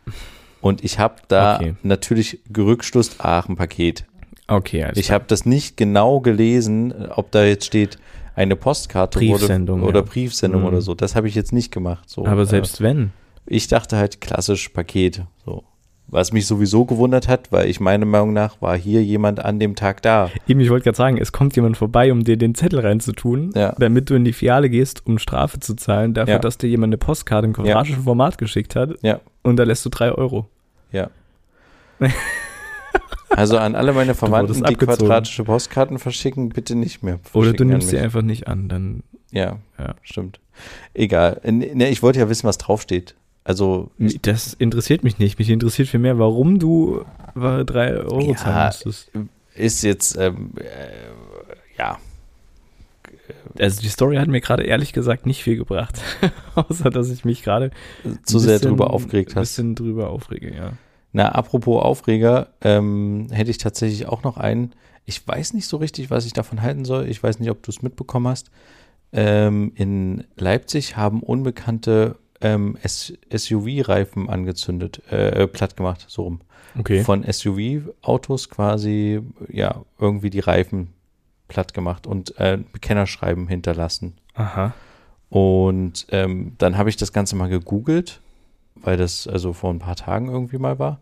Und 0.61 0.83
ich 0.83 0.97
habe 0.97 1.15
da 1.27 1.57
Okay. 1.57 1.75
natürlich 1.83 2.39
gerückstoßt, 2.49 3.17
ach, 3.19 3.47
ein 3.47 3.55
Paket. 3.55 4.05
Okay, 4.47 4.83
alles 4.85 4.97
Ich 4.97 5.11
habe 5.11 5.25
das 5.27 5.45
nicht 5.45 5.77
genau 5.77 6.19
gelesen, 6.19 6.93
ob 7.11 7.31
da 7.31 7.43
jetzt 7.45 7.65
steht 7.65 7.99
eine 8.35 8.55
Postkarte 8.55 9.19
Briefsendung, 9.19 9.81
oder, 9.81 9.89
oder 9.89 9.99
ja. 9.99 10.05
Briefsendung 10.11 10.61
Mhm. 10.61 10.67
oder 10.67 10.81
so. 10.81 10.95
Das 10.95 11.15
habe 11.15 11.27
ich 11.27 11.35
jetzt 11.35 11.53
nicht 11.53 11.71
gemacht. 11.71 12.09
So, 12.09 12.25
Aber 12.25 12.47
selbst 12.47 12.81
wenn. 12.81 13.11
Ich 13.49 13.67
dachte 13.67 13.97
halt 13.97 14.21
klassisch 14.21 14.69
Paket. 14.69 15.23
So. 15.45 15.63
Was 16.11 16.31
mich 16.33 16.47
sowieso 16.47 16.85
gewundert 16.85 17.27
hat, 17.27 17.51
weil 17.51 17.69
ich 17.69 17.79
meiner 17.79 18.05
Meinung 18.05 18.33
nach 18.33 18.59
war 18.61 18.75
hier 18.75 19.03
jemand 19.03 19.43
an 19.45 19.59
dem 19.59 19.75
Tag 19.75 20.01
da. 20.01 20.31
Eben, 20.47 20.59
ich 20.59 20.69
wollte 20.71 20.85
gerade 20.85 20.97
sagen, 20.97 21.17
es 21.19 21.31
kommt 21.31 21.55
jemand 21.55 21.77
vorbei, 21.77 22.11
um 22.11 22.23
dir 22.23 22.35
den 22.37 22.55
Zettel 22.55 22.79
reinzutun, 22.79 23.51
Ja. 23.55 23.75
damit 23.77 24.09
du 24.09 24.15
in 24.15 24.23
die 24.25 24.33
Filiale 24.33 24.69
gehst, 24.71 25.05
um 25.05 25.19
Strafe 25.19 25.59
zu 25.59 25.75
zahlen, 25.75 26.15
dafür, 26.15 26.33
Ja. 26.35 26.39
dass 26.39 26.57
dir 26.57 26.67
jemand 26.67 26.89
eine 26.89 26.97
Postkarte 26.97 27.45
im 27.45 27.53
quadratischen 27.53 28.03
Format 28.03 28.37
geschickt 28.39 28.75
hat. 28.75 28.95
Ja. 29.03 29.19
Und 29.43 29.57
da 29.57 29.63
lässt 29.63 29.85
du 29.85 29.89
drei 29.89 30.11
Euro. 30.11 30.47
Ja. 30.91 31.09
Also 33.29 33.59
an 33.59 33.75
alle 33.75 33.93
meine 33.93 34.15
Verwandten, 34.15 34.63
die 34.63 34.75
quadratische 34.75 35.43
Postkarten 35.43 35.99
verschicken, 35.99 36.49
bitte 36.49 36.75
nicht 36.75 37.03
mehr. 37.03 37.19
Oder 37.33 37.53
du 37.53 37.63
nimmst 37.63 37.89
sie 37.89 37.99
einfach 37.99 38.23
nicht 38.23 38.47
an, 38.47 38.67
dann. 38.69 39.03
Ja, 39.31 39.57
Ja. 39.77 39.93
stimmt. 40.01 40.39
Egal. 40.95 41.39
Ne, 41.45 41.89
ich 41.89 42.01
wollte 42.01 42.19
ja 42.19 42.27
wissen, 42.27 42.47
was 42.47 42.57
draufsteht. 42.57 43.15
Also, 43.49 43.89
Das 44.21 44.53
interessiert 44.53 45.03
mich 45.03 45.17
nicht. 45.17 45.39
Mich 45.39 45.49
interessiert 45.49 45.87
vielmehr, 45.87 46.19
warum 46.19 46.59
du 46.59 47.03
drei 47.35 47.95
Euro 47.97 48.21
Ja, 48.21 48.35
zahlen 48.35 48.65
musstest. 48.67 49.11
ist 49.55 49.81
jetzt, 49.83 50.15
ähm, 50.17 50.51
äh, 50.57 51.77
ja, 51.79 51.97
Also 53.59 53.81
die 53.81 53.87
Story 53.89 54.17
hat 54.17 54.27
mir 54.27 54.39
gerade 54.39 54.63
ehrlich 54.63 54.93
gesagt 54.93 55.25
nicht 55.25 55.43
viel 55.43 55.57
gebracht. 55.57 55.99
Außer, 56.55 56.91
dass 56.91 57.09
ich 57.09 57.25
mich 57.25 57.41
gerade 57.41 57.71
zu 58.23 58.37
ein 58.37 58.41
sehr 58.41 58.53
bisschen- 58.53 58.69
drüber 58.69 58.91
aufgeregt 58.93 59.31
Ein 59.31 59.37
hast. 59.37 59.49
bisschen 59.49 59.73
drüber 59.73 60.09
aufrege, 60.11 60.55
ja. 60.55 60.73
Na, 61.11 61.29
apropos 61.29 61.81
Aufreger, 61.83 62.49
ähm, 62.61 63.29
hätte 63.31 63.49
ich 63.49 63.57
tatsächlich 63.57 64.05
auch 64.07 64.21
noch 64.21 64.37
einen. 64.37 64.73
Ich 65.05 65.27
weiß 65.27 65.53
nicht 65.53 65.65
so 65.65 65.77
richtig, 65.77 66.11
was 66.11 66.27
ich 66.27 66.33
davon 66.33 66.61
halten 66.61 66.85
soll. 66.85 67.07
Ich 67.09 67.23
weiß 67.23 67.39
nicht, 67.39 67.49
ob 67.49 67.63
du 67.63 67.71
es 67.71 67.81
mitbekommen 67.81 68.27
hast. 68.27 68.51
Ähm, 69.11 69.71
in 69.73 70.23
Leipzig 70.37 70.97
haben 70.97 71.23
Unbekannte 71.23 72.15
ähm, 72.41 72.77
SUV-Reifen 72.83 74.29
angezündet, 74.29 75.01
äh, 75.11 75.47
platt 75.47 75.75
gemacht, 75.75 76.05
so 76.07 76.23
rum. 76.23 76.41
Okay. 76.77 77.03
Von 77.03 77.23
SUV-Autos 77.23 78.49
quasi, 78.49 79.21
ja, 79.49 79.83
irgendwie 79.99 80.29
die 80.29 80.39
Reifen 80.39 80.93
platt 81.47 81.73
gemacht 81.73 82.07
und 82.07 82.37
äh, 82.37 82.59
Bekennerschreiben 82.71 83.47
hinterlassen. 83.47 84.13
Aha. 84.35 84.73
Und 85.29 86.07
ähm, 86.09 86.53
dann 86.57 86.77
habe 86.77 86.89
ich 86.89 86.97
das 86.97 87.11
Ganze 87.13 87.35
mal 87.35 87.49
gegoogelt, 87.49 88.21
weil 88.75 88.97
das 88.97 89.27
also 89.27 89.53
vor 89.53 89.71
ein 89.71 89.79
paar 89.79 89.95
Tagen 89.95 90.29
irgendwie 90.29 90.57
mal 90.57 90.79
war. 90.79 90.99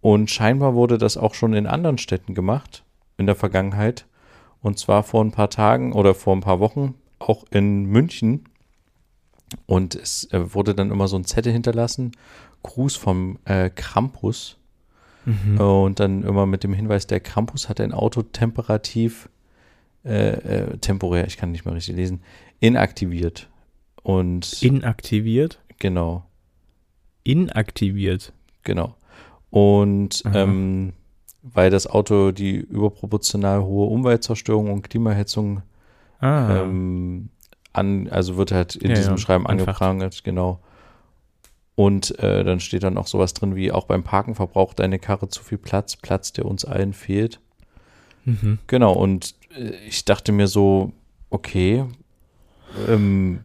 Und 0.00 0.30
scheinbar 0.30 0.74
wurde 0.74 0.98
das 0.98 1.16
auch 1.16 1.34
schon 1.34 1.54
in 1.54 1.66
anderen 1.66 1.98
Städten 1.98 2.34
gemacht 2.34 2.84
in 3.16 3.26
der 3.26 3.36
Vergangenheit. 3.36 4.06
Und 4.60 4.78
zwar 4.78 5.02
vor 5.02 5.24
ein 5.24 5.30
paar 5.30 5.50
Tagen 5.50 5.92
oder 5.92 6.14
vor 6.14 6.34
ein 6.34 6.40
paar 6.40 6.60
Wochen 6.60 6.94
auch 7.18 7.44
in 7.50 7.84
München. 7.84 8.48
Und 9.66 9.94
es 9.94 10.24
äh, 10.32 10.54
wurde 10.54 10.74
dann 10.74 10.90
immer 10.90 11.08
so 11.08 11.16
ein 11.16 11.24
Zettel 11.24 11.52
hinterlassen, 11.52 12.12
Gruß 12.62 12.96
vom 12.96 13.38
äh, 13.44 13.70
Krampus. 13.70 14.56
Mhm. 15.24 15.60
Und 15.60 16.00
dann 16.00 16.22
immer 16.22 16.46
mit 16.46 16.64
dem 16.64 16.72
Hinweis, 16.72 17.06
der 17.06 17.20
Krampus 17.20 17.68
hat 17.68 17.80
ein 17.80 17.92
Auto 17.92 18.22
temperativ, 18.22 19.28
äh, 20.04 20.30
äh, 20.30 20.78
temporär, 20.78 21.26
ich 21.26 21.36
kann 21.36 21.52
nicht 21.52 21.64
mehr 21.64 21.74
richtig 21.74 21.96
lesen, 21.96 22.22
inaktiviert. 22.60 23.48
Und 24.02 24.62
Inaktiviert? 24.62 25.60
genau, 25.78 26.24
Inaktiviert. 27.22 28.32
genau. 28.64 28.96
Und 29.50 30.22
ähm, 30.32 30.92
weil 31.42 31.70
das 31.70 31.86
Auto 31.86 32.32
die 32.32 32.56
überproportional 32.56 33.62
hohe 33.62 33.86
Umweltzerstörung 33.86 34.72
und 34.72 34.82
Klimahetzung 34.88 35.62
Ah. 36.22 36.62
ähm, 36.62 37.30
an, 37.72 38.08
also 38.08 38.36
wird 38.36 38.52
halt 38.52 38.76
in 38.76 38.90
Ja, 38.90 38.96
diesem 38.96 39.12
ja, 39.12 39.18
Schreiben 39.18 39.46
angeprangert, 39.46 40.24
genau. 40.24 40.60
Und 41.74 42.18
äh, 42.18 42.44
dann 42.44 42.60
steht 42.60 42.82
dann 42.82 42.98
auch 42.98 43.06
sowas 43.06 43.32
drin 43.34 43.56
wie, 43.56 43.72
auch 43.72 43.84
beim 43.86 44.02
Parken 44.04 44.34
verbraucht 44.34 44.78
deine 44.78 44.98
Karre 44.98 45.28
zu 45.28 45.42
viel 45.42 45.58
Platz, 45.58 45.96
Platz, 45.96 46.32
der 46.32 46.44
uns 46.44 46.64
allen 46.64 46.92
fehlt. 46.92 47.40
mhm. 48.24 48.58
Genau, 48.66 48.92
und 48.92 49.34
äh, 49.56 49.70
ich 49.88 50.04
dachte 50.04 50.32
mir 50.32 50.48
so, 50.48 50.92
okay, 51.30 51.84
ähm, 52.88 53.40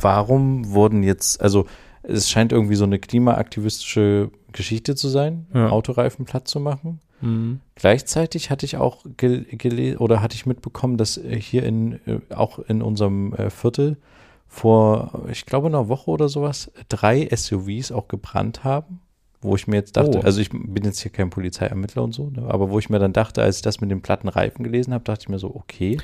warum 0.00 0.70
wurden 0.72 1.02
jetzt, 1.02 1.40
also 1.42 1.66
es 2.02 2.30
scheint 2.30 2.52
irgendwie 2.52 2.74
so 2.74 2.84
eine 2.84 2.98
klimaaktivistische 2.98 4.30
Geschichte 4.52 4.94
zu 4.96 5.08
sein, 5.08 5.46
Ja. 5.54 5.68
Autoreifen 5.68 6.24
platt 6.24 6.48
zu 6.48 6.58
machen. 6.58 7.00
Mhm. 7.22 7.60
Gleichzeitig 7.76 8.50
hatte 8.50 8.66
ich 8.66 8.76
auch 8.76 9.04
gel 9.16 9.44
gelesen 9.44 9.98
oder 9.98 10.20
hatte 10.20 10.34
ich 10.34 10.44
mitbekommen, 10.44 10.96
dass 10.98 11.16
äh, 11.16 11.40
hier 11.40 11.62
in 11.64 11.94
äh, 12.06 12.20
auch 12.34 12.58
in 12.58 12.82
unserem 12.82 13.32
äh, 13.34 13.48
Viertel 13.48 13.96
vor, 14.48 15.22
ich 15.30 15.46
glaube, 15.46 15.68
einer 15.68 15.88
Woche 15.88 16.10
oder 16.10 16.28
sowas, 16.28 16.70
drei 16.90 17.26
SUVs 17.34 17.90
auch 17.90 18.06
gebrannt 18.08 18.64
haben, 18.64 19.00
wo 19.40 19.56
ich 19.56 19.66
mir 19.66 19.76
jetzt 19.76 19.96
dachte, 19.96 20.18
Oh. 20.18 20.22
also 20.22 20.40
ich 20.42 20.50
bin 20.50 20.84
jetzt 20.84 21.00
hier 21.00 21.10
kein 21.10 21.30
Polizeiermittler 21.30 22.02
und 22.02 22.12
so, 22.12 22.28
ne, 22.28 22.44
aber 22.48 22.68
wo 22.70 22.78
ich 22.78 22.90
mir 22.90 22.98
dann 22.98 23.14
dachte, 23.14 23.42
als 23.42 23.56
ich 23.56 23.62
das 23.62 23.80
mit 23.80 23.90
den 23.90 24.02
platten 24.02 24.28
Reifen 24.28 24.62
gelesen 24.62 24.92
habe, 24.92 25.04
dachte 25.04 25.22
ich 25.22 25.28
mir 25.30 25.38
so, 25.38 25.54
okay, 25.54 25.96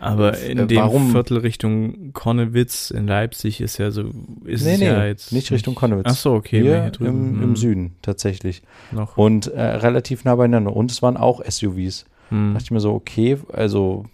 Aber 0.00 0.38
Äh, 0.38 0.52
in 0.52 0.66
dem 0.68 0.78
warum- 0.78 1.10
Viertel 1.10 1.38
Richtung 1.38 2.12
Konnewitz 2.12 2.90
in 2.90 3.06
Leipzig 3.06 3.60
ist 3.60 3.78
ja 3.78 3.90
so, 3.90 4.02
ist 4.44 4.64
nee, 4.64 4.72
es 4.74 4.78
nee, 4.80 4.86
ja 4.86 5.04
jetzt 5.04 5.32
nicht 5.32 5.50
Richtung 5.52 5.74
Konnewitz. 5.74 6.06
Ach 6.08 6.16
so, 6.16 6.32
okay. 6.34 6.62
hier, 6.62 6.82
hier 6.82 6.90
drüben. 6.90 7.34
im, 7.36 7.42
im 7.42 7.48
Mhm. 7.50 7.56
Süden 7.56 7.96
tatsächlich 8.02 8.62
Noch. 8.92 9.16
und 9.18 9.48
äh, 9.48 9.60
relativ 9.60 10.24
nah 10.24 10.34
beieinander 10.36 10.74
und 10.74 10.90
es 10.90 11.02
waren 11.02 11.16
auch 11.16 11.42
SUVs. 11.44 12.06
Mhm. 12.30 12.52
dachte 12.54 12.64
ich 12.64 12.70
mir 12.70 12.80
so, 12.80 12.92
okay, 12.94 13.38
also 13.52 14.04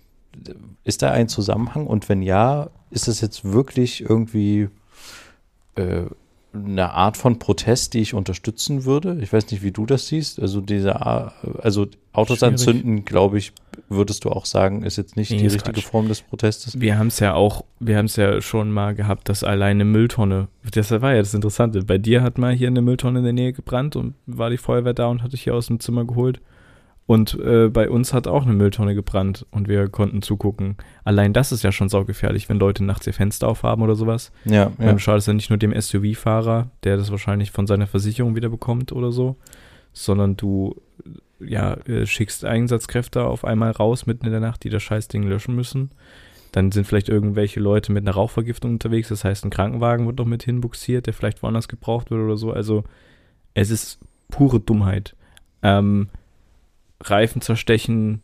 ist 0.85 1.03
da 1.03 1.11
ein 1.13 1.29
Zusammenhang? 1.29 1.87
Und 1.87 2.09
wenn 2.09 2.23
ja, 2.23 2.69
ist 2.91 3.09
es 3.09 3.21
jetzt 3.21 3.45
wirklich 3.45 4.01
irgendwie 4.03 4.69
äh, 5.77 6.03
eine 6.65 6.93
Art 6.93 7.17
von 7.17 7.39
Protest, 7.39 7.95
die 7.95 8.01
ich 8.01 8.15
unterstützen 8.15 8.85
würde? 8.85 9.19
Ich 9.21 9.33
weiß 9.33 9.51
nicht, 9.51 9.63
wie 9.63 9.73
du 9.73 9.87
das 9.87 10.07
siehst. 10.09 10.41
Also 10.41 10.61
diese, 10.61 11.01
Ar- 11.05 11.33
also 11.63 11.87
Autos 12.13 12.39
Schwierig. 12.39 12.53
anzünden, 12.55 13.05
glaube 13.05 13.39
ich, 13.39 13.53
würdest 13.89 14.25
du 14.25 14.31
auch 14.31 14.47
sagen, 14.47 14.83
ist 14.83 14.97
jetzt 14.97 15.17
nicht 15.17 15.31
Nee, 15.31 15.39
die 15.39 15.47
richtige 15.47 15.81
Quatsch. 15.81 15.85
Form 15.91 16.09
des 16.09 16.23
Protestes. 16.23 16.81
Wir 16.81 16.99
haben 16.99 17.09
es 17.09 17.21
ja 17.21 17.35
auch, 17.35 17.65
wir 17.79 17.99
haben 17.99 18.07
es 18.07 18.17
ja 18.17 18.41
schon 18.41 18.71
mal 18.73 18.95
gehabt, 18.95 19.29
dass 19.29 19.45
alleine 19.45 19.85
Mülltonne, 19.85 20.49
das 20.73 20.91
war 20.91 21.13
ja 21.15 21.19
das 21.21 21.35
Interessante. 21.35 21.83
Bei 21.85 21.99
dir 21.99 22.23
hat 22.23 22.39
mal 22.39 22.55
hier 22.55 22.69
eine 22.69 22.81
Mülltonne 22.83 23.19
in 23.19 23.25
der 23.25 23.35
Nähe 23.35 23.53
gebrannt 23.53 23.95
und 23.97 24.15
war 24.27 24.51
die 24.51 24.57
Feuerwehr 24.57 24.95
da 24.95 25.07
und 25.07 25.23
hat 25.23 25.33
dich 25.33 25.43
hier 25.43 25.55
aus 25.55 25.67
dem 25.67 25.79
Zimmer 25.81 26.05
geholt. 26.07 26.41
Und 27.07 27.39
äh, 27.39 27.69
bei 27.69 27.89
uns 27.89 28.13
hat 28.13 28.27
auch 28.27 28.43
eine 28.43 28.53
Mülltonne 28.53 28.97
gebrannt 28.97 29.47
und 29.53 29.69
wir 29.69 29.89
konnten 29.89 30.23
zugucken. 30.23 30.77
Allein 31.05 31.33
das 31.33 31.53
ist 31.53 31.63
ja 31.63 31.71
schon 31.71 31.89
saugefährlich, 31.89 32.49
wenn 32.49 32.59
Leute 32.59 32.85
nachts 32.85 33.07
ihr 33.07 33.15
Fenster 33.15 33.47
aufhaben 33.47 33.83
oder 33.83 33.95
sowas. 33.95 34.33
Ja, 34.45 34.53
ja. 34.55 34.71
Dann 34.79 34.99
schadet 34.99 35.21
es 35.21 35.27
ja 35.27 35.33
nicht 35.33 35.51
nur 35.51 35.59
dem 35.59 35.73
SUV-Fahrer, 35.73 36.71
der 36.83 36.97
das 36.97 37.13
wahrscheinlich 37.13 37.53
von 37.53 37.69
seiner 37.69 37.87
Versicherung 37.87 38.35
wieder 38.35 38.49
bekommt 38.49 38.91
oder 38.91 39.13
so, 39.13 39.37
sondern 39.93 40.37
du 40.37 40.75
ja, 41.39 41.75
äh, 41.87 42.07
schickst 42.07 42.45
Einsatzkräfte 42.45 43.25
auf 43.25 43.45
einmal 43.45 43.71
raus 43.71 44.07
mitten 44.07 44.27
in 44.27 44.33
der 44.33 44.41
Nacht, 44.41 44.65
die 44.65 44.71
das 44.71 44.83
Scheißding 44.83 45.23
löschen 45.23 45.55
müssen. 45.55 45.91
Dann 46.53 46.73
sind 46.73 46.87
vielleicht 46.87 47.09
irgendwelche 47.09 47.61
Leute 47.61 47.93
mit 47.93 48.03
einer 48.03 48.15
Rauchvergiftung 48.15 48.73
unterwegs, 48.73 49.09
das 49.09 49.25
heißt, 49.25 49.45
ein 49.45 49.51
Krankenwagen 49.51 50.07
wird 50.07 50.19
noch 50.19 50.25
mit 50.25 50.43
hinbuxiert, 50.43 51.07
der 51.07 51.13
vielleicht 51.13 51.43
woanders 51.43 51.69
gebraucht 51.69 52.11
wird 52.11 52.23
oder 52.23 52.37
so. 52.37 52.51
Also, 52.51 52.85
es 53.55 53.71
ist 53.71 54.01
pure 54.29 54.61
Dummheit. 54.61 55.15
Ähm, 55.63 56.09
Reifen 57.03 57.41
zerstechen 57.41 58.23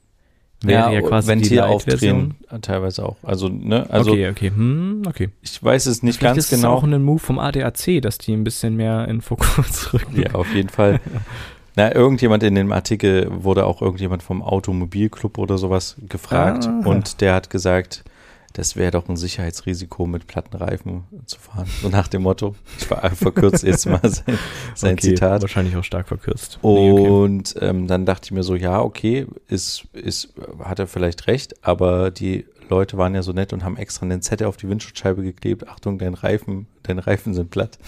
wäre 0.65 0.95
ja, 0.95 1.01
quasi 1.03 1.27
die 1.27 1.33
Ventil 1.33 1.57
Light-Version. 1.59 2.35
aufdrehen, 2.49 2.63
teilweise 2.63 3.05
auch. 3.05 3.17
Also, 3.23 3.49
ne, 3.49 3.85
also 3.91 4.13
okay, 4.13 4.29
okay, 4.31 4.51
hm, 4.55 5.03
okay. 5.09 5.29
ich 5.43 5.63
weiß 5.63 5.87
es 5.87 6.03
nicht 6.05 6.19
Vielleicht 6.19 6.37
ganz 6.37 6.53
ist 6.53 6.61
genau. 6.61 6.75
auch 6.75 6.85
ein 6.85 7.03
Move 7.03 7.19
vom 7.19 7.39
ADAC, 7.41 8.01
dass 8.01 8.19
die 8.19 8.33
ein 8.33 8.45
bisschen 8.45 8.77
mehr 8.77 9.09
in 9.09 9.21
Fokus 9.23 9.93
rücken. 9.93 10.21
Ja, 10.21 10.35
auf 10.35 10.55
jeden 10.55 10.69
Fall. 10.69 11.01
Na, 11.75 11.95
irgendjemand 11.95 12.43
in 12.43 12.55
dem 12.55 12.71
Artikel 12.71 13.29
wurde 13.31 13.65
auch 13.65 13.81
irgendjemand 13.83 14.23
vom 14.23 14.43
Automobilclub 14.43 15.39
oder 15.39 15.57
sowas 15.59 15.97
gefragt 16.09 16.67
Ah. 16.69 16.83
und 16.85 17.21
der 17.23 17.35
hat 17.35 17.49
gesagt, 17.51 18.05
das 18.53 18.77
wäre 18.77 18.91
doch 18.91 19.09
ein 19.09 19.17
Sicherheitsrisiko, 19.17 20.07
mit 20.07 20.27
platten 20.27 20.57
Reifen 20.57 21.05
zu 21.27 21.39
fahren. 21.39 21.67
So 21.81 21.89
nach 21.89 22.09
dem 22.09 22.23
Motto. 22.23 22.55
Ich 22.79 22.87
ver 22.87 23.11
verkürze 23.15 23.67
jetzt 23.67 23.87
mal 23.87 24.01
sein, 24.03 24.39
sein 24.75 24.93
okay, 24.99 25.09
Zitat. 25.15 25.43
Wahrscheinlich 25.43 25.77
auch 25.77 25.85
stark 25.85 26.09
verkürzt. 26.09 26.59
Nee, 26.63 26.93
okay. 26.93 27.09
Und 27.09 27.55
ähm, 27.61 27.87
dann 27.87 28.07
dachte 28.07 28.27
ich 28.27 28.33
mir 28.33 28.43
so, 28.43 28.55
ja, 28.55 28.81
okay, 28.81 29.27
ist, 29.49 29.85
ist, 29.93 30.35
hat 30.63 30.79
er 30.79 30.87
vielleicht 30.87 31.27
recht, 31.27 31.65
aber 31.65 32.11
die 32.11 32.45
Leute 32.69 32.97
waren 32.97 33.15
ja 33.15 33.23
so 33.23 33.33
nett 33.33 33.53
und 33.53 33.65
haben 33.65 33.77
extra 33.77 34.05
einen 34.05 34.23
Zettel 34.23 34.47
auf 34.47 34.57
die 34.57 34.69
Windschutzscheibe 34.69 35.23
geklebt. 35.23 35.69
Achtung, 35.69 35.99
dein 35.99 36.15
Reifen, 36.15 36.67
deine 36.83 37.07
Reifen 37.07 37.35
sind 37.35 37.51
platt. 37.51 37.79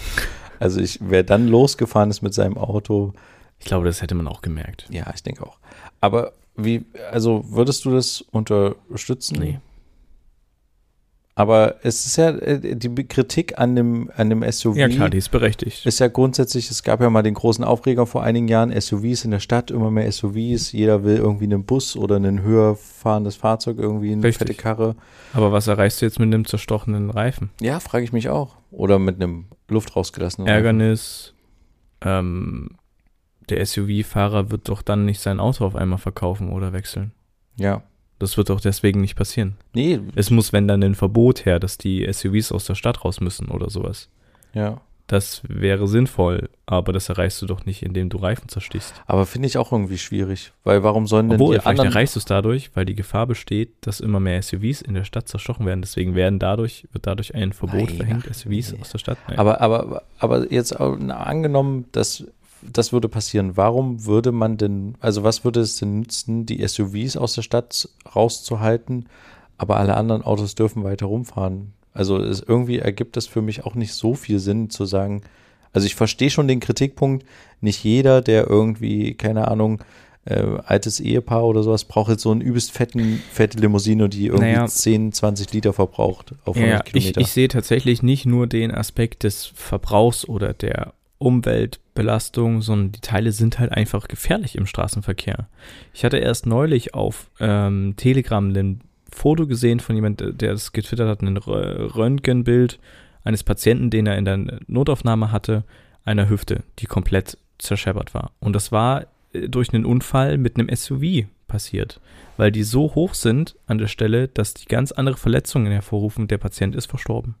Also 0.59 0.79
ich, 0.79 0.99
wer 1.01 1.23
dann 1.23 1.47
losgefahren 1.47 2.09
ist 2.09 2.21
mit 2.21 2.33
seinem 2.33 2.57
Auto, 2.57 3.13
Ich 3.59 3.65
glaube, 3.65 3.85
das 3.85 4.01
hätte 4.01 4.15
man 4.15 4.27
auch 4.27 4.41
gemerkt. 4.41 4.87
ja, 4.89 5.11
ich 5.13 5.23
denke 5.23 5.45
auch. 5.45 5.57
Aber 6.01 6.33
wie, 6.55 6.85
also 7.11 7.43
würdest 7.49 7.83
du 7.85 7.91
das 7.91 8.21
unterstützen? 8.31 9.39
Nee. 9.39 9.59
Aber 11.37 11.75
es 11.83 12.05
ist 12.05 12.15
ja 12.15 12.29
äh, 12.29 12.77
die 12.77 12.89
Kritik 13.07 13.59
an 13.59 13.75
dem, 13.75 14.09
an 14.15 14.29
dem 14.29 14.49
SUV. 14.49 14.77
Ja, 14.77 14.87
klar, 14.87 15.09
die 15.09 15.17
ist 15.17 15.31
berechtigt. 15.31 15.85
Ist 15.85 15.99
ja 15.99 16.07
grundsätzlich, 16.07 16.71
es 16.71 16.81
gab 16.81 17.01
ja 17.01 17.09
mal 17.09 17.23
den 17.23 17.33
großen 17.33 17.65
Aufreger 17.65 18.05
vor 18.05 18.23
einigen 18.23 18.47
Jahren, 18.47 18.71
SUVs 18.79 19.25
in 19.25 19.31
der 19.31 19.41
Stadt, 19.41 19.69
immer 19.69 19.91
mehr 19.91 20.09
SUVs, 20.09 20.71
jeder 20.71 21.03
will 21.03 21.17
irgendwie 21.17 21.43
einen 21.43 21.65
Bus 21.65 21.97
oder 21.97 22.15
ein 22.15 22.41
höher 22.41 22.77
fahrendes 22.77 23.35
Fahrzeug, 23.35 23.77
irgendwie 23.79 24.13
eine 24.13 24.23
Richtig. 24.23 24.47
fette 24.47 24.53
Karre. 24.53 24.95
Aber 25.33 25.51
was 25.51 25.67
erreichst 25.67 26.01
du 26.01 26.05
jetzt 26.05 26.19
mit 26.19 26.33
einem 26.33 26.45
zerstochenen 26.45 27.09
Reifen? 27.09 27.49
Ja, 27.59 27.81
frage 27.81 28.05
ich 28.05 28.13
mich 28.13 28.29
auch. 28.29 28.55
Oder 28.71 28.97
mit 28.97 29.21
einem 29.21 29.47
Luft 29.67 29.93
rausgelassenen. 29.97 30.47
Ärgernis. 30.47 31.33
Ähm, 31.99 32.77
der 33.49 33.65
SUV-Fahrer 33.65 34.51
wird 34.51 34.69
doch 34.69 34.81
dann 34.81 35.03
nicht 35.03 35.19
sein 35.19 35.41
Auto 35.41 35.65
auf 35.65 35.75
einmal 35.75 35.99
verkaufen 35.99 36.49
oder 36.49 36.71
wechseln. 36.71 37.11
Ja. 37.57 37.83
Das 38.19 38.37
wird 38.37 38.49
doch 38.49 38.61
deswegen 38.61 39.01
nicht 39.01 39.15
passieren. 39.15 39.55
Nee, 39.73 39.99
Es 40.15 40.29
muss, 40.29 40.53
wenn 40.53 40.67
dann 40.67 40.83
ein 40.83 40.95
Verbot 40.95 41.45
her, 41.45 41.59
dass 41.59 41.77
die 41.77 42.07
SUVs 42.11 42.51
aus 42.51 42.65
der 42.65 42.75
Stadt 42.75 43.03
raus 43.03 43.19
müssen 43.19 43.49
oder 43.49 43.69
sowas. 43.69 44.09
ja. 44.53 44.81
Das 45.07 45.43
wäre 45.47 45.87
sinnvoll, 45.87 46.49
aber 46.65 46.91
das 46.91 47.09
erreichst 47.09 47.39
du 47.39 47.45
doch 47.45 47.63
nicht, 47.67 47.83
indem 47.83 48.09
du 48.09 48.17
Reifen 48.17 48.49
zerstichst. 48.49 48.91
Aber 49.05 49.27
finde 49.27 49.47
ich 49.47 49.59
auch 49.59 49.71
irgendwie 49.71 49.99
schwierig. 49.99 50.51
Weil 50.63 50.81
warum 50.81 51.05
sollen 51.05 51.29
denn 51.29 51.39
Obwohl, 51.39 51.53
die 51.53 51.59
vielleicht 51.61 51.67
anderen... 51.79 51.89
erreichst 51.91 52.15
du 52.15 52.19
es 52.19 52.25
dadurch, 52.25 52.71
weil 52.73 52.85
die 52.85 52.95
Gefahr 52.95 53.27
besteht, 53.27 53.73
dass 53.81 53.99
immer 53.99 54.19
mehr 54.19 54.41
SUVs 54.41 54.81
in 54.81 54.95
der 54.95 55.03
Stadt 55.03 55.27
zerstochen 55.27 55.67
werden. 55.67 55.81
Deswegen 55.83 56.15
werden 56.15 56.39
dadurch, 56.39 56.87
wird 56.91 57.05
dadurch 57.05 57.35
ein 57.35 57.53
Verbot 57.53 57.89
Nein, 57.89 57.97
verhängt, 57.97 58.35
SUVs 58.35 58.71
nee. 58.71 58.79
aus 58.81 58.89
der 58.89 58.97
Stadt. 58.97 59.19
Nein. 59.27 59.37
Aber, 59.37 59.61
aber, 59.61 60.01
aber 60.17 60.51
jetzt 60.51 60.79
auch, 60.79 60.97
angenommen, 60.97 61.85
dass 61.91 62.25
das 62.61 62.91
würde 62.93 63.09
passieren, 63.09 63.57
warum 63.57 64.05
würde 64.05 64.31
man 64.31 64.57
denn, 64.57 64.95
also 64.99 65.23
was 65.23 65.43
würde 65.43 65.59
es 65.61 65.77
denn 65.77 65.99
nützen, 65.99 66.45
die 66.45 66.65
SUVs 66.65 67.17
aus 67.17 67.35
der 67.35 67.41
Stadt 67.43 67.89
rauszuhalten, 68.15 69.07
aber 69.57 69.77
alle 69.77 69.95
anderen 69.95 70.21
Autos 70.23 70.55
dürfen 70.55 70.83
weiter 70.83 71.05
rumfahren? 71.05 71.73
Also 71.93 72.17
es 72.17 72.41
irgendwie 72.41 72.79
ergibt 72.79 73.15
das 73.15 73.27
für 73.27 73.41
mich 73.41 73.65
auch 73.65 73.75
nicht 73.75 73.93
so 73.93 74.15
viel 74.15 74.39
Sinn 74.39 74.69
zu 74.69 74.85
sagen, 74.85 75.21
also 75.73 75.85
ich 75.87 75.95
verstehe 75.95 76.29
schon 76.29 76.47
den 76.47 76.59
Kritikpunkt, 76.61 77.25
nicht 77.61 77.83
jeder, 77.83 78.21
der 78.21 78.47
irgendwie, 78.49 79.13
keine 79.13 79.47
Ahnung, 79.49 79.81
äh, 80.23 80.41
altes 80.65 80.99
Ehepaar 80.99 81.43
oder 81.45 81.63
sowas, 81.63 81.83
braucht 81.85 82.09
jetzt 82.09 82.23
so 82.23 82.31
einen 82.31 82.41
übelst 82.41 82.71
fetten, 82.71 83.21
fette 83.31 83.59
Limousine, 83.59 84.09
die 84.09 84.27
irgendwie 84.27 84.53
Naja. 84.53 84.67
10, 84.67 85.11
20 85.11 85.53
Liter 85.53 85.73
verbraucht 85.73 86.33
auf 86.45 86.55
100 86.55 86.77
Ja, 86.79 86.83
ich, 86.85 86.91
Kilometer. 86.93 87.21
ich 87.21 87.27
sehe 87.27 87.47
tatsächlich 87.49 88.01
nicht 88.01 88.25
nur 88.25 88.47
den 88.47 88.71
Aspekt 88.73 89.23
des 89.23 89.45
Verbrauchs 89.53 90.27
oder 90.27 90.53
der 90.53 90.93
Umweltbelastung, 91.25 92.61
sondern 92.61 92.91
die 92.91 93.01
Teile 93.01 93.31
sind 93.31 93.59
halt 93.59 93.71
einfach 93.71 94.07
gefährlich 94.07 94.55
im 94.55 94.67
Straßenverkehr. 94.67 95.47
Ich 95.93 96.05
hatte 96.05 96.17
erst 96.17 96.45
neulich 96.45 96.93
auf 96.93 97.31
ähm, 97.39 97.95
Telegram 97.97 98.47
ein 98.49 98.81
Foto 99.11 99.47
gesehen 99.47 99.79
von 99.79 99.95
jemand, 99.95 100.19
der 100.21 100.51
das 100.51 100.71
getwittert 100.71 101.09
hat, 101.09 101.21
ein 101.21 101.37
Rö- 101.37 101.95
Röntgenbild 101.95 102.79
eines 103.23 103.43
Patienten, 103.43 103.89
den 103.89 104.05
er 104.05 104.17
in 104.17 104.25
der 104.25 104.59
Notaufnahme 104.67 105.31
hatte, 105.31 105.63
einer 106.03 106.29
Hüfte, 106.29 106.63
die 106.79 106.85
komplett 106.85 107.37
zerscheppert 107.57 108.13
war. 108.13 108.31
Und 108.39 108.53
das 108.53 108.71
war 108.71 109.07
äh, 109.33 109.49
durch 109.49 109.73
einen 109.73 109.85
Unfall 109.85 110.37
mit 110.37 110.57
einem 110.57 110.73
SUV 110.73 111.25
passiert, 111.47 112.01
weil 112.37 112.51
die 112.51 112.63
so 112.63 112.93
hoch 112.93 113.13
sind 113.13 113.55
an 113.65 113.77
der 113.79 113.87
Stelle, 113.87 114.27
dass 114.27 114.53
die 114.53 114.65
ganz 114.65 114.91
andere 114.91 115.17
Verletzungen 115.17 115.71
hervorrufen. 115.71 116.27
Der 116.27 116.37
Patient 116.37 116.75
ist 116.75 116.87
verstorben. 116.87 117.35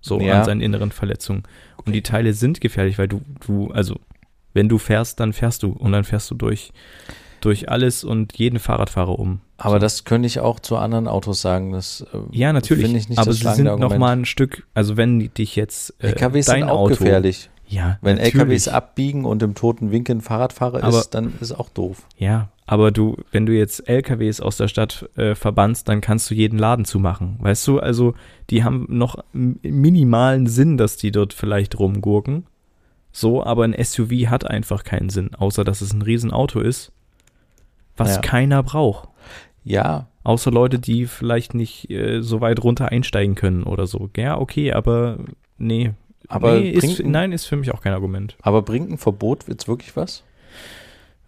So 0.00 0.20
Ja. 0.20 0.38
an 0.40 0.44
seinen 0.44 0.60
inneren 0.60 0.92
Verletzungen. 0.92 1.42
Und 1.84 1.92
die 1.94 2.02
Teile 2.02 2.32
sind 2.34 2.60
gefährlich, 2.60 2.98
weil 2.98 3.08
du, 3.08 3.20
du, 3.46 3.70
also, 3.72 3.96
wenn 4.54 4.68
du 4.68 4.78
fährst, 4.78 5.20
dann 5.20 5.32
fährst 5.32 5.62
du 5.62 5.72
und 5.72 5.92
dann 5.92 6.04
fährst 6.04 6.30
du 6.30 6.34
durch, 6.34 6.72
durch 7.40 7.68
alles 7.70 8.04
und 8.04 8.36
jeden 8.38 8.58
Fahrradfahrer 8.58 9.18
um. 9.18 9.40
Aber 9.56 9.74
So. 9.74 9.78
das 9.80 10.04
könnte 10.04 10.26
ich 10.26 10.40
auch 10.40 10.60
zu 10.60 10.76
anderen 10.76 11.08
Autos 11.08 11.40
sagen. 11.40 11.72
Das 11.72 12.04
äh, 12.12 12.18
Ja, 12.36 12.52
natürlich. 12.52 12.84
ich 12.94 13.08
nicht 13.08 13.18
aber 13.18 13.26
das 13.30 13.38
sie 13.38 13.54
sind 13.54 13.66
Argument. 13.68 13.92
nochmal 13.92 14.16
ein 14.16 14.24
Stück, 14.24 14.66
also 14.74 14.96
wenn 14.96 15.32
dich 15.34 15.56
jetzt 15.56 15.94
äh, 16.00 16.08
LKWs 16.08 16.46
dein 16.46 16.60
sind 16.60 16.70
auch 16.70 16.78
Auto, 16.80 16.94
gefährlich. 16.96 17.50
Ja, 17.68 17.98
Wenn 18.00 18.16
natürlich. 18.16 18.34
LKWs 18.34 18.68
abbiegen 18.68 19.24
und 19.24 19.42
im 19.42 19.54
toten 19.54 19.90
Winkel 19.90 20.16
ein 20.16 20.20
Fahrradfahrer 20.22 20.82
Aber- 20.82 20.98
ist, 20.98 21.10
dann 21.10 21.34
ist 21.40 21.52
auch 21.52 21.68
doof. 21.68 22.02
Ja, 22.16 22.48
aber 22.66 22.90
du, 22.90 23.16
wenn 23.30 23.44
du 23.46 23.52
jetzt 23.52 23.88
LKWs 23.88 24.40
aus 24.40 24.56
der 24.56 24.68
Stadt 24.68 25.08
äh, 25.16 25.34
verbannst, 25.34 25.88
dann 25.88 26.00
kannst 26.00 26.30
du 26.30 26.34
jeden 26.34 26.58
Laden 26.58 26.84
zumachen. 26.86 27.36
Weißt 27.40 27.66
du, 27.66 27.78
also 27.78 28.14
die 28.50 28.64
haben 28.64 28.86
noch 28.88 29.22
minimalen 29.32 30.46
Sinn, 30.46 30.76
dass 30.78 30.96
die 30.96 31.10
dort 31.12 31.32
vielleicht 31.34 31.78
rumgurken. 31.78 32.46
So, 33.12 33.42
aber 33.44 33.64
ein 33.64 33.74
SUV 33.82 34.28
hat 34.28 34.48
einfach 34.48 34.84
keinen 34.84 35.08
Sinn, 35.10 35.34
außer 35.34 35.64
dass 35.64 35.80
es 35.80 35.92
ein 35.92 36.02
Riesenauto 36.02 36.60
ist, 36.60 36.92
was 37.96 38.16
Ja. 38.16 38.20
keiner 38.22 38.62
braucht. 38.62 39.08
Ja, 39.64 40.08
Außer 40.24 40.50
Leute, 40.50 40.78
die 40.78 41.06
vielleicht 41.06 41.54
nicht 41.54 41.88
äh, 41.90 42.20
so 42.20 42.42
weit 42.42 42.62
runter 42.62 42.90
einsteigen 42.92 43.34
können 43.34 43.62
oder 43.62 43.86
so. 43.86 44.10
Ja, 44.14 44.36
okay, 44.38 44.72
aber 44.74 45.16
nee. 45.56 45.92
Aber 46.28 46.58
nee, 46.60 46.70
ist, 46.70 46.80
bringt 46.80 47.00
ein- 47.00 47.10
nein, 47.10 47.32
ist 47.32 47.46
für 47.46 47.56
mich 47.56 47.72
auch 47.72 47.80
kein 47.80 47.92
Argument. 47.94 48.36
aber 48.42 48.62
bringt 48.62 48.90
ein 48.90 48.98
Verbot 48.98 49.44
jetzt 49.48 49.66
wirklich 49.68 49.96
was? 49.96 50.22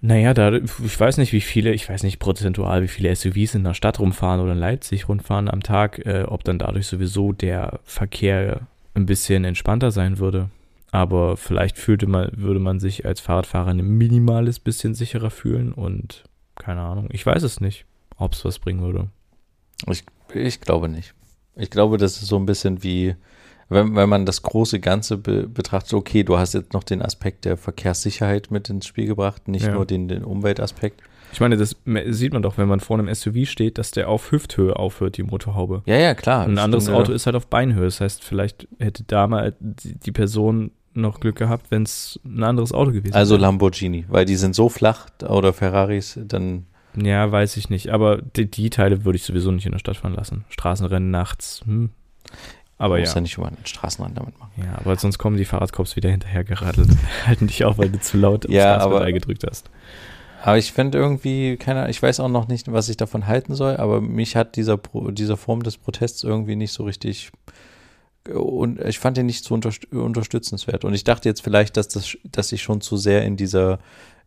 Naja, 0.03 0.33
da, 0.33 0.53
ich 0.55 0.99
weiß 0.99 1.19
nicht, 1.19 1.33
wie 1.33 1.43
viele, 1.43 1.73
ich 1.75 1.87
weiß 1.89 2.05
nicht 2.05 2.19
prozentual, 2.19 2.83
wie 2.83 2.89
viele 2.89 3.15
SUVs 3.15 3.55
in 3.55 3.65
der 3.65 3.75
Stadt 3.75 3.99
rumfahren 4.01 4.41
oder 4.41 4.53
in 4.53 4.59
Leipzig 4.59 5.09
rumfahren 5.09 5.49
am 5.51 5.63
Tag, 5.63 5.99
äh, 6.07 6.23
ob 6.27 6.43
dann 6.45 6.59
dadurch 6.59 6.87
sowieso 6.87 7.33
der 7.33 7.81
Verkehr 7.85 8.63
ein 8.95 9.05
bisschen 9.05 9.45
entspannter 9.45 9.91
sein 9.91 10.19
würde. 10.19 10.49
Aber 10.91 11.37
vielleicht 11.37 11.77
fühlte 11.79 12.07
man, 12.07 12.31
würde 12.35 12.61
man 12.61 12.81
sich 12.81 13.05
als 13.05 13.21
Fahrradfahrer 13.21 13.71
ein 13.71 13.77
minimales 13.99 14.59
bisschen 14.59 14.95
sicherer 14.95 15.31
fühlen 15.31 15.73
und 15.73 16.25
keine 16.57 16.81
Ahnung, 16.81 17.09
ich 17.13 17.25
weiß 17.25 17.43
es 17.43 17.61
nicht, 17.61 17.85
ob 18.17 18.33
es 18.33 18.45
was 18.45 18.59
bringen 18.59 18.81
würde. 18.81 19.09
Ich, 19.87 20.03
ich 20.35 20.61
glaube 20.61 20.89
nicht. 20.89 21.15
Ich 21.57 21.71
glaube, 21.71 21.99
das 21.99 22.17
ist 22.23 22.27
so 22.29 22.37
ein 22.37 22.47
bisschen 22.47 22.83
wie, 22.83 23.15
wenn, 23.71 23.95
wenn 23.97 24.09
man 24.09 24.27
das 24.27 24.43
große 24.43 24.79
Ganze 24.81 25.17
be 25.17 25.49
betrachtet, 25.49 25.95
okay, 25.95 26.23
du 26.25 26.37
hast 26.39 26.53
jetzt 26.53 26.73
noch 26.75 26.85
den 26.85 27.01
Aspekt 27.01 27.45
der 27.47 27.57
Verkehrssicherheit 27.57 28.51
mit 28.51 28.69
ins 28.69 28.87
Spiel 28.87 29.07
gebracht, 29.07 29.49
nicht 29.49 29.65
Ja. 29.67 29.73
nur 29.73 29.87
den, 29.87 30.09
den 30.09 30.25
Umweltaspekt. 30.25 31.01
Ich 31.33 31.39
meine, 31.41 31.57
das 31.57 31.77
sieht 32.09 32.33
man 32.33 32.43
doch, 32.43 32.59
wenn 32.59 32.67
man 32.67 32.81
vor 32.81 32.99
einem 32.99 33.13
SUV 33.15 33.49
steht, 33.49 33.79
dass 33.79 33.93
der 33.93 34.09
auf 34.09 34.33
Hüfthöhe 34.33 34.75
aufhört, 34.75 35.17
die 35.17 35.23
Motorhaube. 35.23 35.83
Ja, 35.87 35.97
ja, 35.97 36.15
klar. 36.15 36.45
Ein 36.45 36.59
anderes 36.59 36.85
stimmt, 36.85 36.97
ja. 36.97 37.03
Auto 37.03 37.13
ist 37.13 37.25
halt 37.27 37.37
auf 37.37 37.47
Beinhöhe. 37.47 37.85
Das 37.85 38.01
heißt, 38.01 38.25
vielleicht 38.25 38.67
hätte 38.81 39.05
da 39.05 39.29
mal 39.29 39.55
die 39.61 40.11
Person 40.13 40.73
noch 40.93 41.21
Glück 41.21 41.37
gehabt, 41.37 41.71
wenn 41.71 41.85
es 41.85 42.19
ein 42.25 42.43
anderes 42.43 42.73
Auto 42.73 42.91
gewesen 42.91 43.15
Also 43.15 43.35
wäre. 43.35 43.43
Lamborghini, 43.43 44.07
weil 44.09 44.25
die 44.25 44.35
sind 44.35 44.57
so 44.57 44.69
flach 44.69 45.07
oder 45.25 45.53
Ferraris, 45.53 46.19
dann 46.21 46.67
Ja, 46.97 47.31
weiß 47.31 47.57
ich 47.59 47.71
nicht. 47.71 47.91
Aber 47.91 48.17
die, 48.21 48.51
die 48.51 48.69
Teile 48.71 49.05
würde 49.05 49.15
ich 49.17 49.23
sowieso 49.23 49.53
nicht 49.53 49.67
in 49.67 49.71
der 49.73 49.79
Stadt 49.79 49.99
fahren 49.99 50.15
lassen. 50.15 50.45
Straßenrennen 50.49 51.13
nachts. 51.13 51.61
Hm. 51.65 51.91
Aber 52.81 52.99
musst 52.99 53.11
ja. 53.13 53.15
du 53.15 53.23
nicht 53.23 53.37
über 53.37 53.47
einen 53.47 53.59
Straßenrand 53.65 54.17
damit 54.17 54.39
machen. 54.39 54.53
Ja, 54.57 54.79
aber 54.79 54.97
sonst 54.97 55.19
kommen 55.19 55.37
die 55.37 55.45
Fahrradcops 55.45 55.97
wieder 55.97 56.11
hinterher 56.11 56.45
geradelt 56.45 56.89
und 56.89 56.99
halten 57.27 57.47
dich 57.47 57.65
auf, 57.65 57.79
weil 57.79 57.91
du 57.91 58.01
zu 58.01 58.17
laut 58.17 58.47
aufs 58.47 58.55
Ja, 58.55 58.77
Gaspedal 58.79 59.13
gedrückt 59.13 59.45
hast. 59.49 59.71
Aber 60.43 60.57
ich 60.57 60.73
finde 60.73 60.97
irgendwie, 60.97 61.57
keine 61.59 61.91
ich 61.91 62.03
weiß 62.03 62.21
auch 62.21 62.29
noch 62.31 62.49
nicht, 62.49 62.73
was 62.73 62.89
ich 62.89 62.97
davon 62.97 63.27
halten 63.27 63.55
soll, 63.55 63.77
aber 63.77 64.01
mich 64.01 64.35
hat 64.37 64.57
dieser, 64.57 64.79
Pro, 64.79 65.11
dieser 65.11 65.37
Form 65.37 65.63
des 65.63 65.77
Protests 65.77 66.25
irgendwie 66.25 66.57
nicht 66.57 66.73
so 66.73 66.85
richtig 66.85 67.31
und 68.35 68.81
ich 68.81 68.99
fand 68.99 69.17
den 69.17 69.27
nicht 69.27 69.45
so 69.45 69.55
unterst 69.55 69.91
unterstützenswert. 69.93 70.85
Und 70.85 70.95
ich 70.95 71.05
dachte 71.05 71.29
jetzt 71.29 71.43
vielleicht, 71.43 71.77
dass 71.77 71.89
das, 71.89 72.17
dass 72.25 72.53
ich 72.53 72.63
schon 72.63 72.81
zu 72.81 72.97
sehr 72.97 73.25
in 73.25 73.37
dieser, 73.37 73.79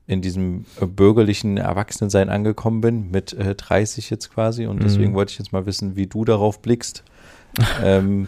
in 0.08 0.22
diesem 0.22 0.66
äh, 0.82 0.86
bürgerlichen 0.86 1.58
Erwachsenensein 1.58 2.30
angekommen 2.30 2.82
bin, 2.82 3.12
mit 3.12 3.34
äh, 3.34 3.56
30 3.56 4.10
jetzt 4.10 4.32
quasi. 4.34 4.66
Und 4.66 4.84
deswegen 4.84 5.12
Mhm. 5.12 5.16
wollte 5.16 5.32
ich 5.32 5.40
jetzt 5.40 5.54
mal 5.54 5.66
wissen, 5.66 5.96
wie 5.96 6.08
du 6.08 6.26
darauf 6.26 6.62
blickst. 6.62 7.04
ähm, 7.84 8.28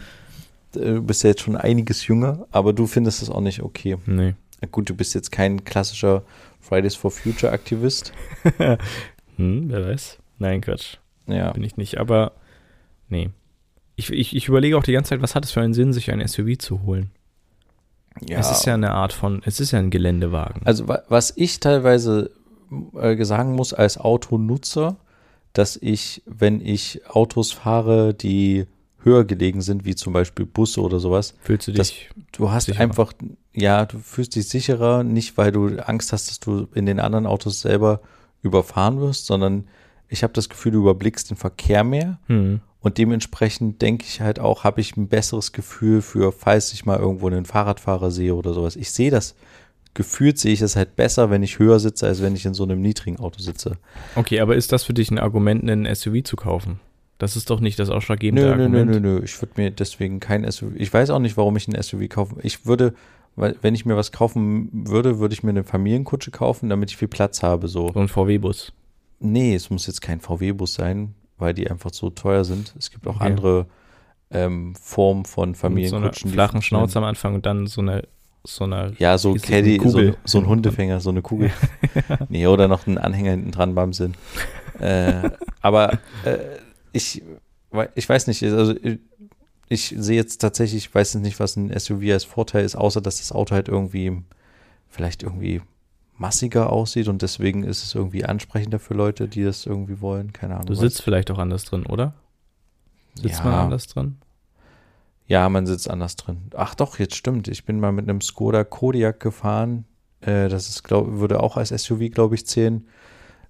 du 0.72 1.02
bist 1.02 1.22
ja 1.24 1.30
jetzt 1.30 1.42
schon 1.42 1.56
einiges 1.56 2.06
jünger, 2.06 2.46
aber 2.50 2.72
du 2.72 2.86
findest 2.86 3.22
es 3.22 3.30
auch 3.30 3.40
nicht 3.40 3.62
okay. 3.62 3.96
Nee. 4.06 4.34
Gut, 4.72 4.88
du 4.88 4.94
bist 4.94 5.14
jetzt 5.14 5.30
kein 5.32 5.64
klassischer 5.64 6.22
Fridays 6.60 6.94
for 6.96 7.10
Future 7.10 7.52
Aktivist. 7.52 8.12
Hm, 9.36 9.68
wer 9.68 9.86
weiß. 9.86 10.18
Nein, 10.38 10.62
Quatsch. 10.62 10.96
Ja. 11.26 11.52
Bin 11.52 11.62
ich 11.62 11.76
nicht. 11.76 11.98
Aber 11.98 12.32
nee. 13.10 13.28
Ich, 13.96 14.10
ich, 14.10 14.34
ich 14.34 14.48
überlege 14.48 14.78
auch 14.78 14.82
die 14.82 14.92
ganze 14.92 15.10
Zeit, 15.10 15.20
was 15.22 15.34
hat 15.34 15.44
es 15.44 15.50
für 15.52 15.60
einen 15.60 15.74
Sinn, 15.74 15.92
sich 15.92 16.10
ein 16.10 16.26
SUV 16.26 16.56
zu 16.58 16.82
holen? 16.84 17.10
ja. 18.26 18.38
Es 18.38 18.50
ist 18.50 18.64
ja 18.64 18.72
eine 18.72 18.92
Art 18.92 19.12
von, 19.12 19.42
es 19.44 19.60
ist 19.60 19.72
ja 19.72 19.78
ein 19.78 19.90
Geländewagen. 19.90 20.62
Also 20.64 20.88
wa- 20.88 21.02
was 21.10 21.34
ich 21.36 21.60
teilweise 21.60 22.30
äh, 22.98 23.22
sagen 23.24 23.54
muss 23.54 23.74
als 23.74 23.98
Autonutzer, 23.98 24.96
dass 25.52 25.76
ich, 25.76 26.22
wenn 26.24 26.62
ich 26.64 27.02
Autos 27.10 27.52
fahre, 27.52 28.14
die 28.14 28.64
höher 29.06 29.24
gelegen 29.24 29.60
sind, 29.62 29.84
wie 29.84 29.94
zum 29.94 30.12
Beispiel 30.12 30.44
Busse 30.44 30.82
oder 30.82 30.98
sowas, 30.98 31.34
Fühlst 31.40 31.68
du 31.68 31.72
das- 31.72 31.88
dich 31.88 32.10
du 32.32 32.50
hast 32.50 32.64
Sicherer. 32.66 32.82
einfach, 32.82 33.12
ja, 33.54 33.86
du 33.86 33.98
fühlst 34.00 34.34
dich 34.34 34.48
sicherer, 34.48 35.04
nicht 35.04 35.38
weil 35.38 35.52
du 35.52 35.78
Angst 35.86 36.12
hast, 36.12 36.28
dass 36.28 36.40
du 36.40 36.66
in 36.74 36.84
den 36.86 37.00
anderen 37.00 37.24
Autos 37.26 37.60
selber 37.60 38.00
überfahren 38.42 39.00
wirst, 39.00 39.26
sondern 39.26 39.68
ich 40.08 40.22
habe 40.22 40.32
das 40.32 40.48
Gefühl, 40.48 40.72
du 40.72 40.80
überblickst 40.80 41.30
den 41.30 41.36
Verkehr 41.36 41.82
mehr 41.84 42.18
hm, 42.26 42.60
und 42.80 42.98
dementsprechend 42.98 43.80
denke 43.82 44.04
ich 44.08 44.20
halt 44.20 44.38
auch, 44.38 44.64
habe 44.64 44.80
ich 44.80 44.96
ein 44.96 45.08
besseres 45.08 45.52
Gefühl 45.52 46.02
für, 46.02 46.32
falls 46.32 46.72
ich 46.72 46.84
mal 46.84 46.98
irgendwo 46.98 47.26
einen 47.28 47.44
Fahrradfahrer 47.46 48.10
sehe 48.10 48.34
oder 48.34 48.52
sowas. 48.54 48.76
Ich 48.76 48.90
sehe 48.92 49.10
das, 49.10 49.34
gefühlt 49.94 50.38
sehe 50.38 50.52
ich 50.52 50.60
es 50.60 50.76
halt 50.76 50.94
besser, 50.94 51.30
wenn 51.30 51.42
ich 51.42 51.58
höher 51.58 51.80
sitze, 51.80 52.06
als 52.06 52.20
wenn 52.22 52.36
ich 52.36 52.44
in 52.44 52.54
so 52.54 52.64
einem 52.64 52.82
niedrigen 52.82 53.18
Auto 53.18 53.40
sitze. 53.40 53.78
Okay, 54.14 54.40
aber 54.40 54.54
ist 54.56 54.70
das 54.72 54.84
für 54.84 54.94
dich 54.94 55.10
ein 55.10 55.18
Argument, 55.18 55.62
einen 55.62 55.86
SUV 55.86 56.22
zu 56.24 56.36
kaufen? 56.36 56.80
Das 57.18 57.36
ist 57.36 57.48
doch 57.50 57.60
nicht 57.60 57.78
das 57.78 57.88
ausschlaggebende 57.90 58.42
Nö, 58.42 58.48
nö, 58.56 58.56
nö, 58.68 58.78
Argument. 58.80 59.02
nö, 59.02 59.14
nö. 59.18 59.24
Ich 59.24 59.40
würde 59.40 59.54
mir 59.56 59.70
deswegen 59.70 60.20
kein 60.20 60.50
SUV. 60.50 60.72
Ich 60.76 60.92
weiß 60.92 61.10
auch 61.10 61.18
nicht, 61.18 61.36
warum 61.36 61.56
ich 61.56 61.66
ein 61.68 61.80
SUV 61.82 62.08
kaufe. 62.10 62.36
Ich 62.42 62.66
würde, 62.66 62.92
weil, 63.36 63.56
wenn 63.62 63.74
ich 63.74 63.86
mir 63.86 63.96
was 63.96 64.12
kaufen 64.12 64.68
würde, 64.72 65.18
würde 65.18 65.32
ich 65.32 65.42
mir 65.42 65.50
eine 65.50 65.64
Familienkutsche 65.64 66.30
kaufen, 66.30 66.68
damit 66.68 66.90
ich 66.90 66.96
viel 66.98 67.08
Platz 67.08 67.42
habe. 67.42 67.68
So. 67.68 67.90
So 67.92 68.00
ein 68.00 68.08
VW-Bus. 68.08 68.72
Nee, 69.20 69.54
es 69.54 69.70
muss 69.70 69.86
jetzt 69.86 70.02
kein 70.02 70.20
VW-Bus 70.20 70.74
sein, 70.74 71.14
weil 71.38 71.54
die 71.54 71.70
einfach 71.70 71.90
so 71.92 72.10
teuer 72.10 72.44
sind. 72.44 72.74
Es 72.78 72.90
gibt 72.90 73.06
auch 73.06 73.16
Okay. 73.16 73.24
andere 73.24 73.66
ähm, 74.30 74.74
Formen 74.74 75.24
von 75.24 75.50
Mit 75.50 75.56
so 75.56 75.60
Familienkutschen. 75.62 76.30
flachen. 76.32 76.60
Schnauze 76.60 76.98
am 76.98 77.04
Anfang 77.04 77.34
und 77.34 77.46
dann 77.46 77.66
so 77.66 77.80
eine, 77.80 78.02
so 78.44 78.64
eine 78.64 78.92
Ja, 78.98 79.16
so 79.16 79.34
Caddy, 79.34 79.80
so, 79.82 80.12
so 80.24 80.38
ein 80.38 80.46
Hundefänger, 80.46 81.00
so 81.00 81.08
eine 81.10 81.22
Kugel. 81.22 81.50
nee, 82.28 82.46
oder 82.46 82.68
noch 82.68 82.86
ein 82.86 82.98
Anhänger 82.98 83.30
hinten 83.30 83.52
dran 83.52 83.74
beim 83.74 83.94
Sinn. 83.94 84.14
äh, 84.80 85.30
aber 85.62 85.94
äh, 86.24 86.36
ich, 86.96 87.22
ich 87.94 88.08
weiß 88.08 88.26
nicht, 88.26 88.42
also 88.42 88.74
ich, 88.76 88.98
ich 89.68 89.94
sehe 89.96 90.16
jetzt 90.16 90.38
tatsächlich, 90.40 90.86
ich 90.86 90.94
weiß 90.94 91.14
jetzt 91.14 91.22
nicht, 91.22 91.40
was 91.40 91.56
ein 91.56 91.76
SUV 91.78 92.02
als 92.12 92.24
Vorteil 92.24 92.64
ist, 92.64 92.76
außer 92.76 93.00
dass 93.00 93.18
das 93.18 93.32
Auto 93.32 93.54
halt 93.54 93.68
irgendwie 93.68 94.22
vielleicht 94.88 95.22
irgendwie 95.22 95.60
massiger 96.16 96.72
aussieht 96.72 97.08
und 97.08 97.20
deswegen 97.22 97.62
ist 97.64 97.82
es 97.82 97.94
irgendwie 97.94 98.24
ansprechender 98.24 98.78
für 98.78 98.94
Leute, 98.94 99.28
die 99.28 99.44
das 99.44 99.66
irgendwie 99.66 100.00
wollen. 100.00 100.32
Keine 100.32 100.54
Ahnung. 100.54 100.66
Du 100.66 100.72
was. 100.72 100.80
sitzt 100.80 101.02
vielleicht 101.02 101.30
auch 101.30 101.38
anders 101.38 101.64
drin, 101.64 101.84
oder? 101.86 102.14
Sitzt 103.14 103.38
Ja. 103.40 103.44
man 103.44 103.54
anders 103.54 103.86
drin? 103.88 104.16
Ja, 105.26 105.48
man 105.48 105.66
sitzt 105.66 105.90
anders 105.90 106.16
drin. 106.16 106.50
Ach 106.54 106.74
doch, 106.74 106.98
jetzt 106.98 107.16
stimmt. 107.16 107.48
Ich 107.48 107.64
bin 107.64 107.80
mal 107.80 107.92
mit 107.92 108.08
einem 108.08 108.20
Skoda 108.20 108.62
Kodiaq 108.64 109.18
gefahren. 109.20 109.84
Äh, 110.20 110.48
das 110.48 110.68
ist, 110.68 110.84
glaub, 110.84 111.06
würde 111.18 111.42
auch 111.42 111.56
als 111.56 111.70
SUV, 111.70 112.10
glaube 112.12 112.36
ich, 112.36 112.46
zählen. 112.46 112.86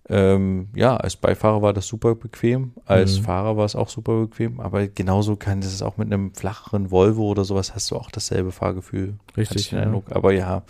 Ähm, 0.08 0.68
ja, 0.76 0.96
als 0.96 1.16
Beifahrer 1.16 1.62
war 1.62 1.72
das 1.72 1.86
super 1.88 2.14
bequem. 2.14 2.72
Als 2.84 3.18
Mhm. 3.18 3.24
Fahrer 3.24 3.56
war 3.56 3.64
es 3.64 3.74
auch 3.74 3.88
super 3.88 4.20
bequem. 4.20 4.60
Aber 4.60 4.86
genauso 4.86 5.36
kann 5.36 5.60
das 5.60 5.82
auch 5.82 5.96
mit 5.96 6.12
einem 6.12 6.32
flacheren 6.34 6.90
Volvo 6.90 7.28
oder 7.28 7.44
sowas 7.44 7.74
hast 7.74 7.90
du 7.90 7.96
auch 7.96 8.10
dasselbe 8.10 8.52
Fahrgefühl. 8.52 9.14
Richtig. 9.36 9.62
ich 9.62 9.68
den 9.70 9.78
ja. 9.78 9.84
Eindruck. 9.84 10.04
Aber 10.12 10.32
ja, 10.32 10.62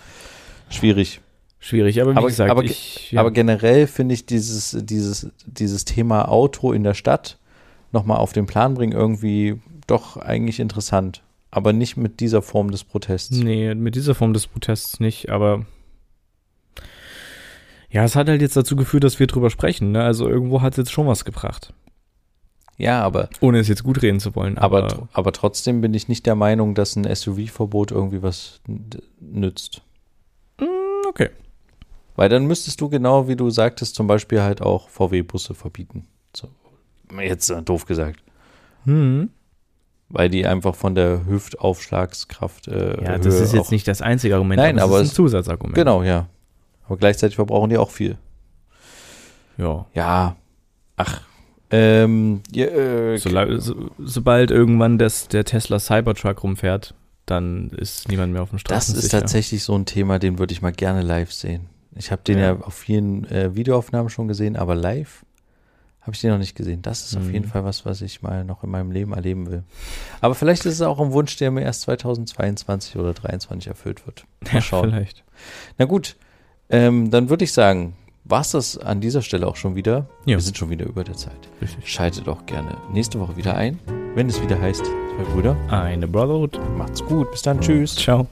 schwierig. 0.71 1.21
Schwierig, 1.59 2.01
aber 2.01 2.13
wie 2.15 2.19
Aber- 2.19 2.27
gesagt, 2.29 2.51
aber 2.51 2.65
ich, 2.65 3.13
ja. 3.13 3.21
Aber 3.21 3.31
generell 3.31 3.87
finde 3.87 4.15
ich 4.15 4.25
dieses, 4.27 4.77
dieses, 4.83 5.31
dieses 5.47 5.85
Thema 5.85 6.29
Auto 6.29 6.73
in 6.73 6.83
der 6.85 6.95
Stadt 6.95 7.39
nochmal 7.93 8.19
auf 8.19 8.33
den 8.33 8.47
Plan 8.47 8.75
bringen 8.75 8.93
irgendwie 8.93 9.61
doch 9.87 10.17
eigentlich 10.17 10.61
interessant. 10.61 11.23
Aber 11.51 11.73
nicht 11.73 11.97
mit 11.97 12.21
dieser 12.21 12.43
Form 12.43 12.71
des 12.71 12.85
Protests. 12.85 13.31
Nee, 13.37 13.75
mit 13.75 13.95
dieser 13.95 14.15
Form 14.15 14.33
des 14.35 14.47
Protests 14.47 15.01
nicht, 15.01 15.31
aber 15.31 15.65
ja, 17.91 18.05
es 18.05 18.17
hat 18.17 18.29
halt 18.29 18.41
jetzt 18.41 18.57
dazu 18.57 18.77
geführt, 18.77 19.05
dass 19.05 19.19
wir 19.21 19.27
drüber 19.27 19.51
sprechen. 19.51 19.93
Ne? 19.93 20.03
Also 20.03 20.29
irgendwo 20.29 20.63
hat 20.63 20.73
es 20.75 20.77
jetzt 20.79 20.93
schon 20.93 21.07
was 21.07 21.25
gebracht. 21.25 21.73
Ja, 22.79 23.03
aber, 23.03 23.31
Ohne 23.41 23.59
es 23.59 23.69
jetzt 23.69 23.85
gut 23.85 24.03
reden 24.03 24.21
zu 24.21 24.35
wollen. 24.37 24.59
aber, 24.59 24.85
Aber, 24.85 25.09
aber 25.13 25.33
trotzdem 25.33 25.81
bin 25.81 25.95
ich 25.95 26.09
nicht 26.09 26.27
der 26.27 26.35
Meinung, 26.35 26.75
dass 26.75 26.95
ein 26.95 27.05
SUV-Verbot 27.05 27.91
irgendwie 27.91 28.23
was 28.23 28.61
nützt. 29.21 29.81
okay. 31.09 31.31
Weil 32.17 32.29
dann 32.29 32.47
müsstest 32.47 32.81
du 32.81 32.89
genau, 32.89 33.29
wie 33.29 33.37
du 33.37 33.49
sagtest, 33.51 33.95
zum 33.95 34.07
Beispiel 34.07 34.43
halt 34.43 34.61
auch 34.63 34.89
VW-Busse 34.91 35.55
verbieten. 35.55 36.07
So. 36.35 36.49
Jetzt 37.19 37.51
äh, 37.51 37.63
doof 37.63 37.87
gesagt. 37.87 38.21
Hm. 38.85 39.31
Weil 40.09 40.29
die 40.29 40.47
einfach 40.47 40.75
von 40.75 40.95
der 40.95 41.27
Hüftaufschlagskraft. 41.27 42.69
Äh, 42.69 43.03
Ja, 43.03 43.19
das 43.19 43.35
Höhe 43.35 43.43
ist 43.43 43.53
jetzt 43.55 43.71
nicht 43.71 43.89
das 43.89 44.03
einzige 44.03 44.35
Argument, 44.35 44.61
Nein, 44.61 44.79
aber 44.79 44.97
es 45.01 45.09
ist 45.09 45.13
ein 45.13 45.17
Zusatzargument. 45.17 45.75
Genau, 45.75 46.03
ja. 46.03 46.29
Aber 46.87 46.97
gleichzeitig 46.97 47.37
verbrauchen 47.37 47.71
die 47.71 47.79
auch 47.79 47.91
viel. 47.91 48.17
Ja. 49.59 49.87
Ja. 49.95 50.37
Ach. 50.97 51.21
Ähm, 51.71 52.43
ja, 52.53 52.67
äh, 52.67 53.19
So, 53.19 53.59
so, 53.59 53.91
sobald 53.99 54.51
irgendwann 54.51 54.99
das, 54.99 55.29
der 55.29 55.45
Tesla 55.45 55.81
Cybertruck 55.81 56.43
rumfährt, 56.43 56.95
dann 57.27 57.71
ist 57.71 58.09
niemand 58.09 58.33
mehr 58.33 58.43
auf 58.43 58.51
dem 58.51 58.55
das 58.59 58.61
Straßen 58.61 58.95
ist 58.95 59.03
sicher. 59.03 59.21
tatsächlich 59.21 59.65
so 59.65 59.75
ein 59.77 59.85
Thema, 59.85 60.19
den 60.21 60.39
würde 60.39 60.53
ich 60.53 60.63
mal 60.63 60.71
gerne 60.73 61.03
live 61.03 61.33
sehen. 61.33 61.67
Ich 61.97 62.13
habe 62.13 62.23
den 62.23 62.39
ja, 62.39 62.53
Ja. 62.53 62.61
auf 62.61 62.75
vielen 62.75 63.25
äh, 63.31 63.55
Videoaufnahmen 63.57 64.11
schon 64.11 64.29
gesehen, 64.29 64.57
aber 64.57 64.77
live 64.77 65.25
habe 66.03 66.13
ich 66.15 66.21
den 66.21 66.31
noch 66.31 66.39
nicht 66.39 66.55
gesehen. 66.55 66.83
Das 66.83 67.05
ist 67.05 67.17
auf 67.17 67.25
Mhm. 67.25 67.33
jeden 67.33 67.47
Fall 67.49 67.65
was, 67.65 67.85
was 67.85 68.01
ich 68.01 68.23
mal 68.23 68.45
noch 68.45 68.63
in 68.63 68.71
meinem 68.71 68.93
Leben 68.93 69.13
erleben 69.13 69.51
will. 69.51 69.65
Aber 70.21 70.37
vielleicht 70.37 70.65
ist 70.67 70.75
es 70.75 70.83
auch 70.83 71.01
ein 71.01 71.11
Wunsch, 71.11 71.37
der 71.37 71.51
mir 71.51 71.63
erst 71.63 71.81
2022 71.81 72.95
oder 72.95 73.13
2023 73.13 73.67
erfüllt 73.67 74.07
wird. 74.07 74.25
Mal 74.45 74.55
Ja, 74.55 74.61
schauen. 74.61 74.91
vielleicht. 74.91 75.25
Na 75.79 75.85
gut, 75.87 76.15
ähm, 76.71 77.11
dann 77.11 77.29
würde 77.29 77.45
ich 77.45 77.53
sagen, 77.53 77.95
war 78.25 78.41
es 78.41 78.51
das 78.51 78.77
an 78.79 79.01
dieser 79.01 79.23
Stelle 79.23 79.47
auch 79.47 79.57
schon 79.57 79.77
wieder. 79.77 80.07
Ja. 80.25 80.37
Wir 80.37 80.41
sind 80.41 80.57
schon 80.59 80.71
wieder 80.71 80.85
über 80.87 81.05
der 81.05 81.15
Zeit. 81.15 81.39
Richtig. 81.63 81.89
Schaltet 81.89 82.29
auch 82.29 82.45
gerne 82.47 82.77
nächste 82.93 83.21
Woche 83.21 83.37
wieder 83.37 83.57
ein, 83.57 83.79
wenn 84.15 84.29
es 84.29 84.43
wieder 84.43 84.61
heißt, 84.61 84.85
zwei 84.85 85.33
Brüder. 85.33 85.57
Eine 85.69 86.09
Brotherhood. 86.09 86.59
Macht's 86.77 87.05
gut, 87.05 87.31
bis 87.31 87.43
dann, 87.43 87.61
tschüss. 87.61 87.95
Ciao. 87.95 88.27